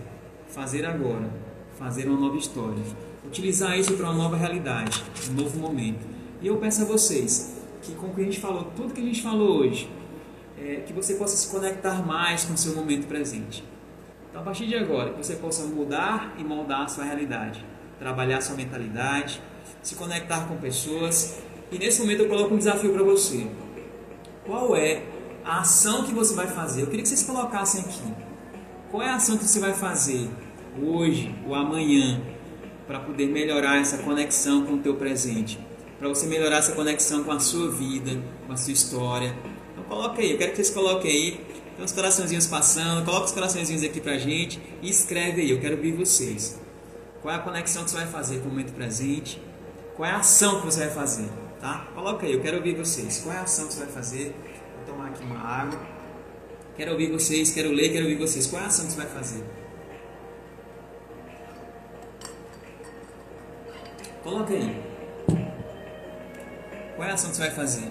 fazer 0.49 0.85
agora, 0.85 1.29
fazer 1.77 2.07
uma 2.07 2.19
nova 2.19 2.37
história 2.37 2.83
utilizar 3.27 3.77
isso 3.77 3.93
para 3.93 4.05
uma 4.05 4.13
nova 4.13 4.35
realidade, 4.35 5.03
um 5.29 5.33
novo 5.33 5.59
momento. 5.59 6.05
E 6.41 6.47
eu 6.47 6.57
peço 6.57 6.81
a 6.81 6.85
vocês 6.85 7.57
que 7.81 7.93
com 7.93 8.07
o 8.07 8.13
que 8.13 8.21
a 8.21 8.23
gente 8.23 8.39
falou, 8.39 8.71
tudo 8.75 8.93
que 8.93 9.01
a 9.01 9.03
gente 9.03 9.21
falou 9.21 9.59
hoje, 9.59 9.89
é, 10.57 10.77
que 10.85 10.93
você 10.93 11.15
possa 11.15 11.35
se 11.35 11.47
conectar 11.49 12.05
mais 12.05 12.45
com 12.45 12.53
o 12.53 12.57
seu 12.57 12.73
momento 12.75 13.07
presente. 13.07 13.63
Então, 14.29 14.41
a 14.41 14.43
partir 14.43 14.65
de 14.65 14.75
agora, 14.75 15.11
que 15.11 15.17
você 15.17 15.35
possa 15.35 15.63
mudar 15.65 16.35
e 16.37 16.43
moldar 16.43 16.81
a 16.81 16.87
sua 16.87 17.03
realidade, 17.03 17.63
trabalhar 17.99 18.37
a 18.37 18.41
sua 18.41 18.55
mentalidade, 18.55 19.41
se 19.81 19.95
conectar 19.95 20.47
com 20.47 20.57
pessoas. 20.57 21.39
E 21.71 21.77
nesse 21.77 22.01
momento 22.01 22.23
eu 22.23 22.29
coloco 22.29 22.53
um 22.53 22.57
desafio 22.57 22.93
para 22.93 23.03
você. 23.03 23.47
Qual 24.45 24.75
é 24.75 25.03
a 25.43 25.59
ação 25.59 26.03
que 26.03 26.13
você 26.13 26.33
vai 26.33 26.47
fazer? 26.47 26.81
Eu 26.81 26.87
queria 26.87 27.01
que 27.01 27.09
vocês 27.09 27.23
colocassem 27.23 27.81
aqui. 27.81 28.13
Qual 28.89 29.03
é 29.03 29.09
a 29.09 29.15
ação 29.15 29.37
que 29.37 29.43
você 29.43 29.59
vai 29.59 29.73
fazer 29.73 30.29
hoje 30.81 31.33
ou 31.45 31.55
amanhã 31.55 32.21
para 32.87 32.99
poder 32.99 33.27
melhorar 33.27 33.79
essa 33.79 33.97
conexão 33.97 34.65
com 34.65 34.75
o 34.75 34.77
teu 34.77 34.95
presente, 34.95 35.59
para 35.99 36.07
você 36.07 36.25
melhorar 36.25 36.57
essa 36.57 36.71
conexão 36.71 37.23
com 37.23 37.31
a 37.31 37.39
sua 37.39 37.69
vida, 37.69 38.19
com 38.47 38.53
a 38.53 38.57
sua 38.57 38.71
história. 38.71 39.35
Então 39.73 39.83
coloca 39.83 40.21
aí, 40.21 40.31
eu 40.31 40.37
quero 40.37 40.51
que 40.51 40.55
vocês 40.55 40.69
coloquem 40.69 41.11
aí, 41.11 41.31
tem 41.75 41.83
uns 41.83 41.91
coraçõezinhos 41.91 42.47
passando, 42.47 43.03
coloca 43.05 43.25
os 43.25 43.33
coraçõezinhos 43.33 43.83
aqui 43.83 43.99
pra 43.99 44.17
gente 44.17 44.59
e 44.81 44.89
escreve 44.89 45.41
aí, 45.41 45.51
eu 45.51 45.59
quero 45.59 45.75
ver 45.75 45.91
vocês. 45.91 46.59
Qual 47.21 47.33
é 47.33 47.37
a 47.37 47.41
conexão 47.41 47.83
que 47.83 47.91
você 47.91 47.97
vai 47.97 48.07
fazer 48.07 48.39
com 48.39 48.45
o 48.45 48.49
momento 48.49 48.73
presente? 48.73 49.41
Qual 49.95 50.07
é 50.07 50.13
a 50.13 50.17
ação 50.17 50.61
que 50.61 50.65
você 50.65 50.79
vai 50.79 50.89
fazer? 50.89 51.29
Tá? 51.59 51.87
Coloca 51.93 52.25
aí, 52.25 52.33
eu 52.33 52.41
quero 52.41 52.57
ouvir 52.57 52.75
vocês. 52.75 53.19
Qual 53.19 53.35
é 53.35 53.39
a 53.39 53.41
ação 53.41 53.67
que 53.67 53.73
você 53.73 53.79
vai 53.79 53.89
fazer? 53.89 54.35
Vou 54.77 54.95
tomar 54.95 55.09
aqui 55.09 55.23
uma 55.23 55.39
água. 55.39 55.79
Quero 56.77 56.91
ouvir 56.91 57.11
vocês, 57.11 57.51
quero 57.51 57.71
ler, 57.71 57.91
quero 57.91 58.05
ouvir 58.05 58.17
vocês. 58.17 58.45
Qual 58.45 58.61
é 58.61 58.65
a 58.65 58.67
ação 58.67 58.85
que 58.85 58.91
você 58.91 58.97
vai 58.97 59.07
fazer? 59.07 59.43
Coloca 64.27 64.53
aí. 64.53 64.75
Qual 66.97 67.07
é 67.07 67.11
a 67.11 67.13
ação 67.13 67.29
que 67.29 67.37
você 67.37 67.43
vai 67.43 67.51
fazer? 67.51 67.87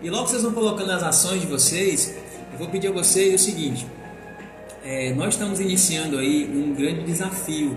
E 0.00 0.08
logo 0.08 0.26
vocês 0.26 0.42
vão 0.42 0.54
colocando 0.54 0.90
as 0.90 1.02
ações 1.02 1.42
de 1.42 1.46
vocês, 1.46 2.16
eu 2.50 2.58
vou 2.58 2.68
pedir 2.68 2.88
a 2.88 2.92
vocês 2.92 3.34
o 3.34 3.44
seguinte: 3.44 3.86
é, 4.82 5.12
nós 5.12 5.34
estamos 5.34 5.60
iniciando 5.60 6.16
aí 6.16 6.50
um 6.50 6.74
grande 6.74 7.02
desafio, 7.02 7.76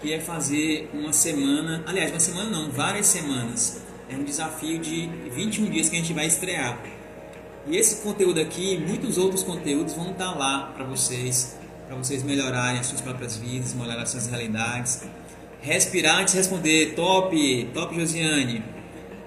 que 0.00 0.12
é 0.12 0.18
fazer 0.18 0.90
uma 0.92 1.12
semana, 1.12 1.84
aliás, 1.86 2.10
uma 2.10 2.18
semana 2.18 2.50
não, 2.50 2.68
várias 2.72 3.06
semanas. 3.06 3.80
É 4.10 4.16
um 4.16 4.24
desafio 4.24 4.80
de 4.80 5.06
21 5.36 5.70
dias 5.70 5.88
que 5.88 5.94
a 5.94 6.00
gente 6.00 6.12
vai 6.12 6.26
estrear. 6.26 6.80
E 7.68 7.76
esse 7.76 8.02
conteúdo 8.02 8.40
aqui, 8.40 8.76
muitos 8.76 9.18
outros 9.18 9.44
conteúdos 9.44 9.94
vão 9.94 10.10
estar 10.10 10.36
lá 10.36 10.72
para 10.74 10.84
vocês 10.84 11.56
para 11.86 11.96
vocês 11.96 12.22
melhorarem 12.22 12.80
as 12.80 12.86
suas 12.86 13.00
próprias 13.00 13.36
vidas, 13.36 13.72
melhorar 13.72 14.02
as 14.02 14.10
suas 14.10 14.26
realidades. 14.26 15.02
Respirar 15.66 16.20
antes 16.20 16.32
de 16.32 16.38
responder, 16.38 16.94
top, 16.94 17.70
top 17.74 17.92
Josiane. 17.92 18.62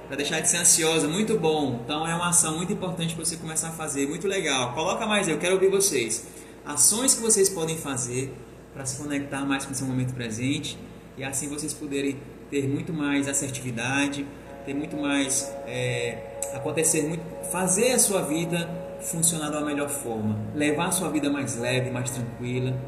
Para 0.08 0.16
deixar 0.16 0.40
de 0.40 0.48
ser 0.48 0.56
ansiosa, 0.56 1.06
muito 1.06 1.38
bom. 1.38 1.82
Então 1.84 2.08
é 2.08 2.16
uma 2.16 2.30
ação 2.30 2.56
muito 2.56 2.72
importante 2.72 3.14
para 3.14 3.26
você 3.26 3.36
começar 3.36 3.68
a 3.68 3.72
fazer, 3.72 4.08
muito 4.08 4.26
legal. 4.26 4.74
Coloca 4.74 5.06
mais, 5.06 5.28
eu 5.28 5.38
quero 5.38 5.56
ouvir 5.56 5.70
vocês. 5.70 6.28
Ações 6.66 7.14
que 7.14 7.22
vocês 7.22 7.50
podem 7.50 7.76
fazer 7.76 8.34
para 8.74 8.86
se 8.86 8.96
conectar 9.04 9.42
mais 9.42 9.66
com 9.66 9.74
seu 9.74 9.86
momento 9.86 10.14
presente 10.14 10.78
e 11.18 11.26
assim 11.26 11.50
vocês 11.50 11.74
poderem 11.74 12.16
ter 12.50 12.70
muito 12.70 12.94
mais 12.94 13.28
assertividade, 13.28 14.26
ter 14.66 14.74
muito 14.74 14.96
mais 14.96 15.52
é, 15.68 16.40
acontecer 16.54 17.02
muito, 17.02 17.22
fazer 17.52 17.92
a 17.92 18.00
sua 18.00 18.22
vida 18.22 18.66
funcionar 19.02 19.50
da 19.50 19.60
melhor 19.60 19.90
forma, 19.90 20.40
levar 20.56 20.88
a 20.88 20.92
sua 20.94 21.10
vida 21.10 21.30
mais 21.30 21.58
leve, 21.58 21.92
mais 21.92 22.12
tranquila, 22.12 22.80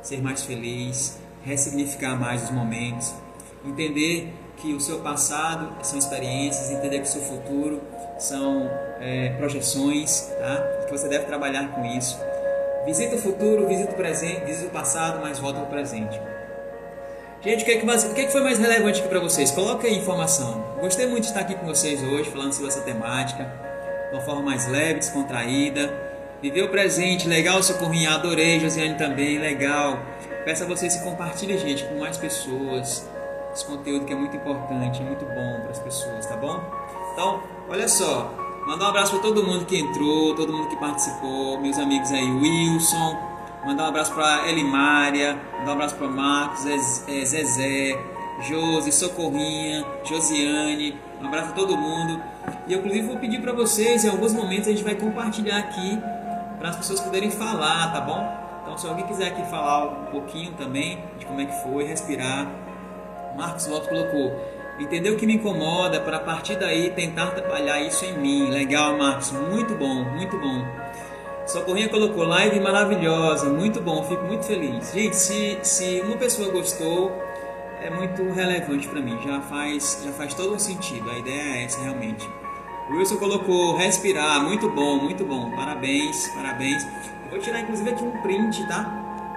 ser 0.00 0.22
mais 0.22 0.44
feliz, 0.44 1.18
ressignificar 1.44 2.16
mais 2.16 2.44
os 2.44 2.50
momentos, 2.50 3.14
entender 3.64 4.32
que 4.56 4.72
o 4.72 4.80
seu 4.80 5.00
passado 5.00 5.84
são 5.84 5.98
experiências, 5.98 6.70
entender 6.70 7.00
que 7.00 7.04
o 7.04 7.10
seu 7.10 7.22
futuro 7.22 7.80
são 8.18 8.70
é, 9.00 9.30
projeções, 9.36 10.32
tá? 10.38 10.84
que 10.86 10.90
você 10.90 11.08
deve 11.08 11.26
trabalhar 11.26 11.68
com 11.68 11.84
isso. 11.84 12.18
Visita 12.86 13.16
o 13.16 13.18
futuro, 13.18 13.66
visita 13.66 13.92
o 13.92 13.94
presente, 13.94 14.44
visita 14.44 14.68
o 14.68 14.70
passado, 14.70 15.20
mas 15.22 15.38
volta 15.38 15.60
ao 15.60 15.66
presente. 15.66 16.20
Gente, 17.42 17.62
o 17.62 17.64
que, 17.66 17.72
é 17.72 17.76
que, 17.76 17.86
o 17.86 18.14
que, 18.14 18.20
é 18.22 18.24
que 18.24 18.32
foi 18.32 18.40
mais 18.40 18.58
relevante 18.58 19.00
aqui 19.00 19.08
para 19.08 19.20
vocês? 19.20 19.50
Coloca 19.50 19.86
aí 19.86 19.98
informação. 19.98 20.64
Gostei 20.80 21.06
muito 21.06 21.24
de 21.24 21.28
estar 21.28 21.40
aqui 21.40 21.54
com 21.54 21.66
vocês 21.66 22.02
hoje, 22.02 22.30
falando 22.30 22.52
sobre 22.52 22.68
essa 22.68 22.80
temática, 22.80 23.44
de 24.08 24.16
uma 24.16 24.22
forma 24.22 24.42
mais 24.42 24.66
leve, 24.66 25.00
descontraída. 25.00 25.92
Viver 26.40 26.62
o 26.62 26.68
presente, 26.68 27.28
legal, 27.28 27.62
Socorrinha, 27.62 28.12
adorei, 28.12 28.60
Josiane 28.60 28.94
também, 28.96 29.38
legal. 29.38 29.98
Peço 30.44 30.64
a 30.64 30.66
vocês 30.66 30.96
que 30.96 31.04
compartilhem, 31.04 31.58
gente, 31.58 31.84
com 31.84 31.98
mais 31.98 32.16
pessoas. 32.16 33.08
Esse 33.52 33.64
conteúdo 33.64 34.04
que 34.04 34.12
é 34.12 34.16
muito 34.16 34.36
importante, 34.36 35.02
muito 35.02 35.24
bom 35.24 35.60
para 35.62 35.70
as 35.70 35.78
pessoas, 35.78 36.26
tá 36.26 36.36
bom? 36.36 36.60
Então, 37.12 37.42
olha 37.68 37.88
só, 37.88 38.34
mandar 38.66 38.86
um 38.86 38.88
abraço 38.88 39.12
para 39.12 39.20
todo 39.20 39.44
mundo 39.44 39.64
que 39.64 39.78
entrou, 39.78 40.34
todo 40.34 40.52
mundo 40.52 40.68
que 40.68 40.76
participou, 40.76 41.60
meus 41.60 41.78
amigos 41.78 42.10
aí, 42.10 42.30
Wilson, 42.30 43.34
Mandar 43.64 43.84
um 43.84 43.88
abraço 43.88 44.12
para 44.12 44.46
Elimária, 44.50 45.38
mandar 45.58 45.70
um 45.70 45.72
abraço 45.72 45.94
para 45.94 46.06
Marcos, 46.06 46.66
é, 46.66 47.24
Zezé, 47.24 47.98
Josi, 48.42 48.92
Socorrinha, 48.92 49.86
Josiane, 50.04 51.00
um 51.18 51.26
abraço 51.26 51.48
a 51.48 51.52
todo 51.52 51.74
mundo. 51.74 52.22
E 52.66 52.74
eu, 52.74 52.80
inclusive, 52.80 53.06
vou 53.06 53.16
pedir 53.16 53.40
para 53.40 53.54
vocês, 53.54 54.04
em 54.04 54.10
alguns 54.10 54.34
momentos 54.34 54.68
a 54.68 54.70
gente 54.70 54.84
vai 54.84 54.94
compartilhar 54.94 55.56
aqui 55.56 55.98
para 56.58 56.68
as 56.68 56.76
pessoas 56.76 57.00
poderem 57.00 57.30
falar, 57.30 57.90
tá 57.90 58.02
bom? 58.02 58.43
Se 58.76 58.86
alguém 58.86 59.06
quiser 59.06 59.28
aqui 59.28 59.42
falar 59.50 59.84
um 59.84 60.04
pouquinho 60.06 60.52
também 60.54 60.98
de 61.18 61.26
como 61.26 61.40
é 61.40 61.46
que 61.46 61.62
foi, 61.62 61.84
respirar. 61.84 62.46
Marcos 63.36 63.66
Lopes 63.66 63.88
colocou: 63.88 64.32
entender 64.78 65.10
o 65.10 65.16
que 65.16 65.26
me 65.26 65.34
incomoda 65.34 66.00
para 66.00 66.16
a 66.16 66.20
partir 66.20 66.56
daí 66.56 66.90
tentar 66.90 67.30
trabalhar 67.30 67.80
isso 67.80 68.04
em 68.04 68.18
mim. 68.18 68.50
Legal, 68.50 68.96
Marcos, 68.96 69.32
muito 69.32 69.74
bom, 69.74 70.04
muito 70.04 70.38
bom. 70.38 70.64
Socorrinha 71.46 71.88
colocou 71.88 72.24
live 72.24 72.58
maravilhosa, 72.60 73.50
muito 73.50 73.80
bom, 73.80 74.02
fico 74.04 74.24
muito 74.24 74.44
feliz. 74.44 74.92
Gente, 74.92 75.14
se, 75.14 75.58
se 75.62 76.00
uma 76.00 76.16
pessoa 76.16 76.50
gostou, 76.50 77.12
é 77.82 77.90
muito 77.90 78.22
relevante 78.32 78.88
para 78.88 79.00
mim, 79.00 79.18
já 79.22 79.42
faz, 79.42 80.00
já 80.02 80.12
faz 80.12 80.32
todo 80.32 80.54
um 80.54 80.58
sentido, 80.58 81.10
a 81.10 81.18
ideia 81.18 81.58
é 81.58 81.64
essa 81.64 81.82
realmente. 81.82 82.26
Wilson 82.90 83.16
colocou 83.16 83.76
respirar, 83.76 84.42
muito 84.42 84.68
bom, 84.68 84.98
muito 84.98 85.24
bom, 85.24 85.50
parabéns, 85.56 86.28
parabéns. 86.28 86.86
Vou 87.30 87.38
tirar 87.38 87.60
inclusive 87.60 87.90
aqui 87.90 88.04
um 88.04 88.22
print, 88.22 88.66
tá? 88.68 88.82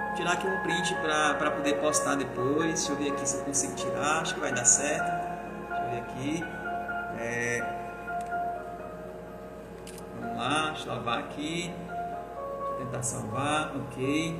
Vou 0.06 0.16
tirar 0.16 0.32
aqui 0.32 0.46
um 0.46 0.62
print 0.62 0.94
para 0.96 1.50
poder 1.50 1.74
postar 1.74 2.14
depois. 2.16 2.74
Deixa 2.74 2.92
eu 2.92 2.96
ver 2.96 3.12
aqui 3.12 3.28
se 3.28 3.36
eu 3.36 3.44
consigo 3.44 3.74
tirar, 3.74 4.20
acho 4.20 4.34
que 4.34 4.40
vai 4.40 4.52
dar 4.52 4.64
certo. 4.64 5.10
Deixa 5.68 5.82
eu 5.82 5.90
ver 5.90 5.98
aqui. 6.00 6.44
É... 7.18 7.74
Vamos 10.20 10.36
lá, 10.36 10.74
salvar 10.76 11.18
aqui 11.18 11.72
tentar 12.78 13.02
salvar, 13.02 13.74
ok. 13.76 14.38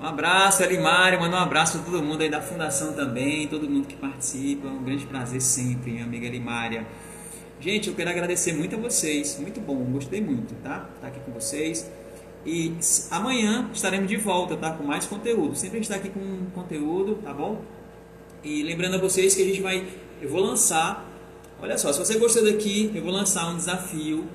Um 0.00 0.06
abraço, 0.06 0.62
Elimário, 0.62 1.20
manda 1.20 1.36
um 1.36 1.40
abraço 1.40 1.78
para 1.78 1.92
todo 1.92 2.02
mundo 2.02 2.22
aí 2.22 2.30
da 2.30 2.40
Fundação 2.40 2.94
também, 2.94 3.46
todo 3.46 3.68
mundo 3.68 3.86
que 3.86 3.96
participa, 3.96 4.66
um 4.66 4.82
grande 4.82 5.04
prazer 5.04 5.42
sempre, 5.42 5.92
minha 5.92 6.04
amiga 6.04 6.26
Elimária. 6.26 6.86
Gente, 7.60 7.90
eu 7.90 7.94
quero 7.94 8.08
agradecer 8.08 8.54
muito 8.54 8.74
a 8.74 8.78
vocês, 8.78 9.38
muito 9.38 9.60
bom, 9.60 9.76
gostei 9.92 10.18
muito, 10.18 10.54
tá? 10.62 10.88
Estar 10.94 11.00
tá 11.02 11.06
aqui 11.08 11.20
com 11.20 11.30
vocês. 11.30 11.90
E 12.46 12.74
amanhã 13.10 13.68
estaremos 13.74 14.08
de 14.08 14.16
volta, 14.16 14.56
tá? 14.56 14.72
Com 14.72 14.84
mais 14.84 15.04
conteúdo. 15.04 15.54
Sempre 15.54 15.76
a 15.76 15.82
gente 15.82 15.92
está 15.92 15.96
aqui 15.96 16.08
com 16.08 16.46
conteúdo, 16.54 17.16
tá 17.16 17.34
bom? 17.34 17.60
E 18.42 18.62
lembrando 18.62 18.94
a 18.94 18.98
vocês 18.98 19.34
que 19.34 19.42
a 19.42 19.44
gente 19.44 19.60
vai, 19.60 19.86
eu 20.22 20.30
vou 20.30 20.40
lançar, 20.40 21.06
olha 21.60 21.76
só, 21.76 21.92
se 21.92 21.98
você 21.98 22.18
gostou 22.18 22.42
daqui, 22.42 22.90
eu 22.94 23.02
vou 23.02 23.12
lançar 23.12 23.50
um 23.50 23.56
desafio 23.58 24.26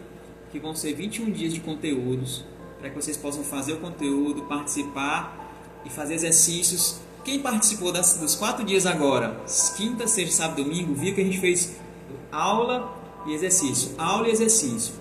que 0.52 0.60
vão 0.60 0.76
ser 0.76 0.94
21 0.94 1.32
dias 1.32 1.52
de 1.52 1.62
conteúdos 1.62 2.46
para 2.78 2.92
que 2.92 2.96
vocês 2.96 3.18
possam 3.18 3.44
fazer 3.44 3.74
o 3.74 3.78
conteúdo, 3.78 4.44
participar 4.44 5.52
e 5.84 5.90
fazer 5.90 6.14
exercícios. 6.14 7.00
Quem 7.24 7.40
participou 7.40 7.92
das, 7.92 8.20
dos 8.20 8.36
quatro 8.36 8.64
dias 8.64 8.86
agora, 8.86 9.36
quinta, 9.76 10.06
sexta, 10.06 10.44
sábado, 10.44 10.64
domingo, 10.64 10.94
viu 10.94 11.16
que 11.16 11.22
a 11.22 11.24
gente 11.24 11.40
fez 11.40 11.76
aula 12.32 13.04
e 13.26 13.34
exercício, 13.34 13.92
aula 13.98 14.28
e 14.28 14.32
exercício. 14.32 14.94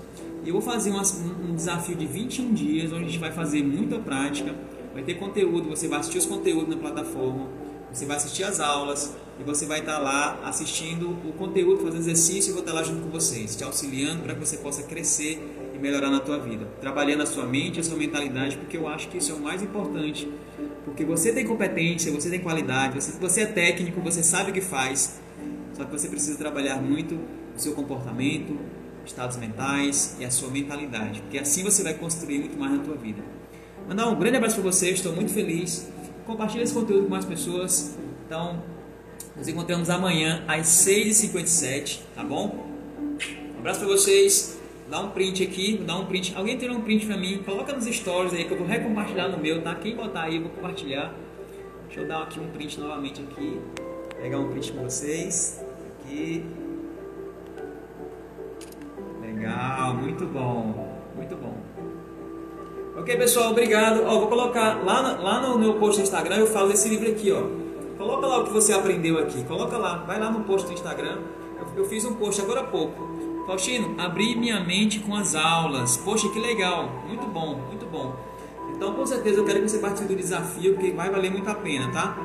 Eu 0.46 0.52
vou 0.52 0.62
fazer 0.62 0.90
um, 0.90 1.54
desafio 1.54 1.96
de 1.96 2.06
21 2.06 2.52
dias, 2.52 2.92
onde 2.92 3.04
a 3.04 3.06
gente 3.06 3.18
vai 3.18 3.32
fazer 3.32 3.62
muita 3.62 3.98
prática, 3.98 4.54
vai 4.92 5.02
ter 5.02 5.14
conteúdo, 5.14 5.68
você 5.68 5.88
vai 5.88 6.00
assistir 6.00 6.18
os 6.18 6.26
conteúdos 6.26 6.68
na 6.68 6.76
plataforma, 6.76 7.48
você 7.90 8.04
vai 8.04 8.16
assistir 8.16 8.44
as 8.44 8.60
aulas 8.60 9.16
e 9.40 9.42
você 9.42 9.64
vai 9.64 9.80
estar 9.80 9.98
lá 9.98 10.40
assistindo 10.44 11.10
o 11.10 11.32
conteúdo, 11.32 11.78
fazendo 11.78 12.00
exercício 12.00 12.50
e 12.50 12.52
vou 12.52 12.60
estar 12.60 12.74
lá 12.74 12.82
junto 12.82 13.02
com 13.02 13.08
vocês, 13.08 13.56
te 13.56 13.64
auxiliando 13.64 14.22
para 14.22 14.34
que 14.34 14.40
você 14.40 14.58
possa 14.58 14.82
crescer 14.82 15.40
e 15.74 15.78
melhorar 15.78 16.10
na 16.10 16.20
tua 16.20 16.38
vida, 16.38 16.66
trabalhando 16.80 17.22
a 17.22 17.26
sua 17.26 17.46
mente, 17.46 17.80
a 17.80 17.82
sua 17.82 17.96
mentalidade, 17.96 18.56
porque 18.58 18.76
eu 18.76 18.86
acho 18.86 19.08
que 19.08 19.18
isso 19.18 19.32
é 19.32 19.34
o 19.34 19.40
mais 19.40 19.62
importante. 19.62 20.28
Porque 20.84 21.04
você 21.04 21.32
tem 21.32 21.46
competência, 21.46 22.12
você 22.12 22.28
tem 22.28 22.40
qualidade, 22.40 23.00
você, 23.00 23.18
você 23.18 23.40
é 23.42 23.46
técnico, 23.46 24.00
você 24.00 24.22
sabe 24.22 24.50
o 24.50 24.54
que 24.54 24.60
faz, 24.60 25.18
só 25.72 25.84
que 25.84 25.90
você 25.90 26.08
precisa 26.08 26.36
trabalhar 26.36 26.80
muito 26.80 27.18
seu 27.56 27.74
comportamento, 27.74 28.58
estados 29.04 29.36
mentais 29.36 30.16
e 30.18 30.24
a 30.24 30.30
sua 30.30 30.50
mentalidade, 30.50 31.20
porque 31.20 31.38
assim 31.38 31.62
você 31.62 31.82
vai 31.82 31.94
construir 31.94 32.38
muito 32.38 32.58
mais 32.58 32.72
na 32.72 32.78
tua 32.78 32.96
vida. 32.96 33.22
Mandar 33.88 34.08
um 34.08 34.18
grande 34.18 34.36
abraço 34.36 34.56
para 34.56 34.64
você, 34.64 34.90
estou 34.90 35.14
muito 35.14 35.32
feliz. 35.32 35.90
Compartilhe 36.26 36.62
esse 36.62 36.72
conteúdo 36.72 37.04
com 37.04 37.10
mais 37.10 37.24
pessoas. 37.24 37.98
Então, 38.26 38.62
nos 39.36 39.46
encontramos 39.46 39.90
amanhã 39.90 40.42
às 40.48 40.66
6h57, 40.66 42.00
tá 42.14 42.24
bom? 42.24 42.66
Um 43.54 43.58
abraço 43.58 43.80
para 43.80 43.88
vocês 43.88 44.54
dá 44.88 45.00
um 45.00 45.10
print 45.10 45.42
aqui, 45.42 45.78
dá 45.78 45.96
um 45.96 46.06
print. 46.06 46.34
Alguém 46.36 46.56
tirou 46.56 46.76
um 46.76 46.80
print 46.80 47.06
pra 47.06 47.16
mim, 47.16 47.42
coloca 47.44 47.72
nos 47.72 47.84
stories 47.84 48.32
aí 48.32 48.44
que 48.44 48.52
eu 48.52 48.58
vou 48.58 48.66
recompartilhar 48.66 49.28
no 49.28 49.38
meu, 49.38 49.62
tá? 49.62 49.74
Quem 49.74 49.96
botar 49.96 50.22
aí, 50.22 50.36
eu 50.36 50.42
vou 50.42 50.50
compartilhar. 50.50 51.14
Deixa 51.86 52.00
eu 52.00 52.08
dar 52.08 52.22
aqui 52.22 52.40
um 52.40 52.48
print 52.50 52.78
novamente 52.80 53.22
aqui. 53.22 53.60
Pegar 54.20 54.38
um 54.38 54.50
print 54.50 54.72
com 54.72 54.82
vocês. 54.82 55.64
Aqui. 56.00 56.63
Legal, 59.34 59.94
muito 59.94 60.24
bom. 60.26 60.96
Muito 61.16 61.36
bom. 61.36 61.54
Ok, 62.96 63.16
pessoal, 63.16 63.50
obrigado. 63.50 64.04
Ó, 64.06 64.20
vou 64.20 64.28
colocar 64.28 64.84
lá, 64.84 65.18
lá 65.20 65.40
no 65.40 65.58
meu 65.58 65.74
post 65.74 66.00
do 66.00 66.04
Instagram, 66.04 66.36
eu 66.36 66.46
falo 66.46 66.68
desse 66.68 66.88
livro 66.88 67.10
aqui, 67.10 67.32
ó. 67.32 67.42
Coloca 67.98 68.26
lá 68.26 68.38
o 68.38 68.44
que 68.44 68.52
você 68.52 68.72
aprendeu 68.72 69.18
aqui. 69.18 69.42
Coloca 69.44 69.76
lá, 69.76 69.98
vai 69.98 70.18
lá 70.18 70.30
no 70.30 70.40
post 70.44 70.66
do 70.66 70.72
Instagram. 70.72 71.18
Eu, 71.58 71.82
eu 71.82 71.84
fiz 71.88 72.04
um 72.04 72.14
post 72.14 72.40
agora 72.40 72.60
há 72.60 72.64
pouco 72.64 73.14
Faustino, 73.46 73.94
abri 73.98 74.34
minha 74.34 74.58
mente 74.60 75.00
com 75.00 75.14
as 75.14 75.34
aulas. 75.34 75.98
Poxa, 75.98 76.28
que 76.30 76.40
legal. 76.40 76.88
Muito 77.06 77.26
bom, 77.26 77.56
muito 77.68 77.84
bom. 77.86 78.16
Então, 78.74 78.94
com 78.94 79.06
certeza, 79.06 79.38
eu 79.38 79.44
quero 79.44 79.60
que 79.60 79.68
você 79.68 79.78
participe 79.78 80.14
do 80.14 80.18
desafio, 80.18 80.74
porque 80.74 80.90
vai 80.92 81.10
valer 81.10 81.30
muito 81.30 81.48
a 81.48 81.54
pena, 81.54 81.92
tá? 81.92 82.16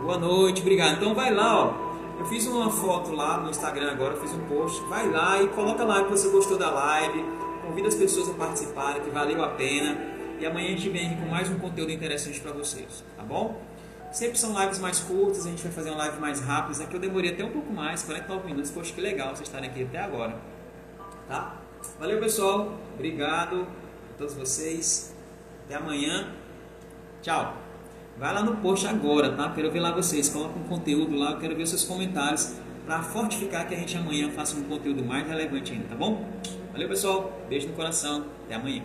Boa 0.00 0.18
noite, 0.18 0.60
obrigado. 0.62 0.96
Então, 0.96 1.14
vai 1.14 1.32
lá, 1.32 1.66
ó. 1.66 1.85
Eu 2.18 2.24
fiz 2.26 2.46
uma 2.46 2.70
foto 2.70 3.12
lá 3.12 3.38
no 3.38 3.50
Instagram 3.50 3.92
agora, 3.92 4.16
fiz 4.16 4.32
um 4.32 4.46
post. 4.46 4.82
Vai 4.86 5.08
lá 5.10 5.42
e 5.42 5.48
coloca 5.48 5.84
lá 5.84 6.04
que 6.04 6.10
você 6.10 6.28
gostou 6.30 6.56
da 6.56 6.70
live. 6.70 7.24
Convida 7.66 7.88
as 7.88 7.94
pessoas 7.94 8.30
a 8.30 8.34
participarem, 8.34 9.02
que 9.02 9.10
valeu 9.10 9.44
a 9.44 9.48
pena. 9.48 9.96
E 10.38 10.46
amanhã 10.46 10.68
a 10.68 10.70
gente 10.70 10.88
vem 10.88 11.16
com 11.16 11.26
mais 11.26 11.48
um 11.48 11.58
conteúdo 11.58 11.90
interessante 11.90 12.40
para 12.40 12.52
vocês, 12.52 13.02
tá 13.16 13.22
bom? 13.22 13.60
Sempre 14.12 14.38
são 14.38 14.58
lives 14.58 14.78
mais 14.78 15.00
curtas, 15.00 15.46
a 15.46 15.50
gente 15.50 15.62
vai 15.62 15.72
fazer 15.72 15.90
uma 15.90 15.98
live 15.98 16.20
mais 16.20 16.40
rápida. 16.40 16.84
Aqui 16.84 16.94
eu 16.94 17.00
demorei 17.00 17.32
até 17.32 17.44
um 17.44 17.50
pouco 17.50 17.72
mais, 17.72 18.02
49 18.02 18.46
minutos. 18.46 18.70
Poxa, 18.70 18.92
que 18.94 19.00
legal 19.00 19.28
vocês 19.34 19.48
estarem 19.48 19.68
aqui 19.68 19.82
até 19.82 19.98
agora. 19.98 20.38
Tá? 21.28 21.56
Valeu, 21.98 22.18
pessoal. 22.20 22.72
Obrigado 22.94 23.66
a 24.14 24.18
todos 24.18 24.34
vocês. 24.34 25.14
Até 25.64 25.74
amanhã. 25.74 26.32
Tchau. 27.22 27.65
Vai 28.18 28.32
lá 28.32 28.42
no 28.42 28.56
post 28.56 28.86
agora, 28.86 29.32
tá? 29.32 29.50
Quero 29.50 29.70
ver 29.70 29.80
lá 29.80 29.92
vocês. 29.92 30.28
Coloca 30.30 30.58
um 30.58 30.62
conteúdo 30.62 31.14
lá. 31.14 31.32
Eu 31.32 31.38
quero 31.38 31.54
ver 31.54 31.66
seus 31.66 31.84
comentários 31.84 32.56
para 32.86 33.02
fortificar 33.02 33.68
que 33.68 33.74
a 33.74 33.78
gente 33.78 33.94
amanhã 33.96 34.30
faça 34.30 34.56
um 34.56 34.62
conteúdo 34.62 35.04
mais 35.04 35.26
relevante 35.28 35.72
ainda, 35.72 35.86
tá 35.88 35.94
bom? 35.94 36.26
Valeu, 36.72 36.88
pessoal. 36.88 37.30
Beijo 37.48 37.68
no 37.68 37.74
coração. 37.74 38.24
Até 38.46 38.54
amanhã. 38.54 38.82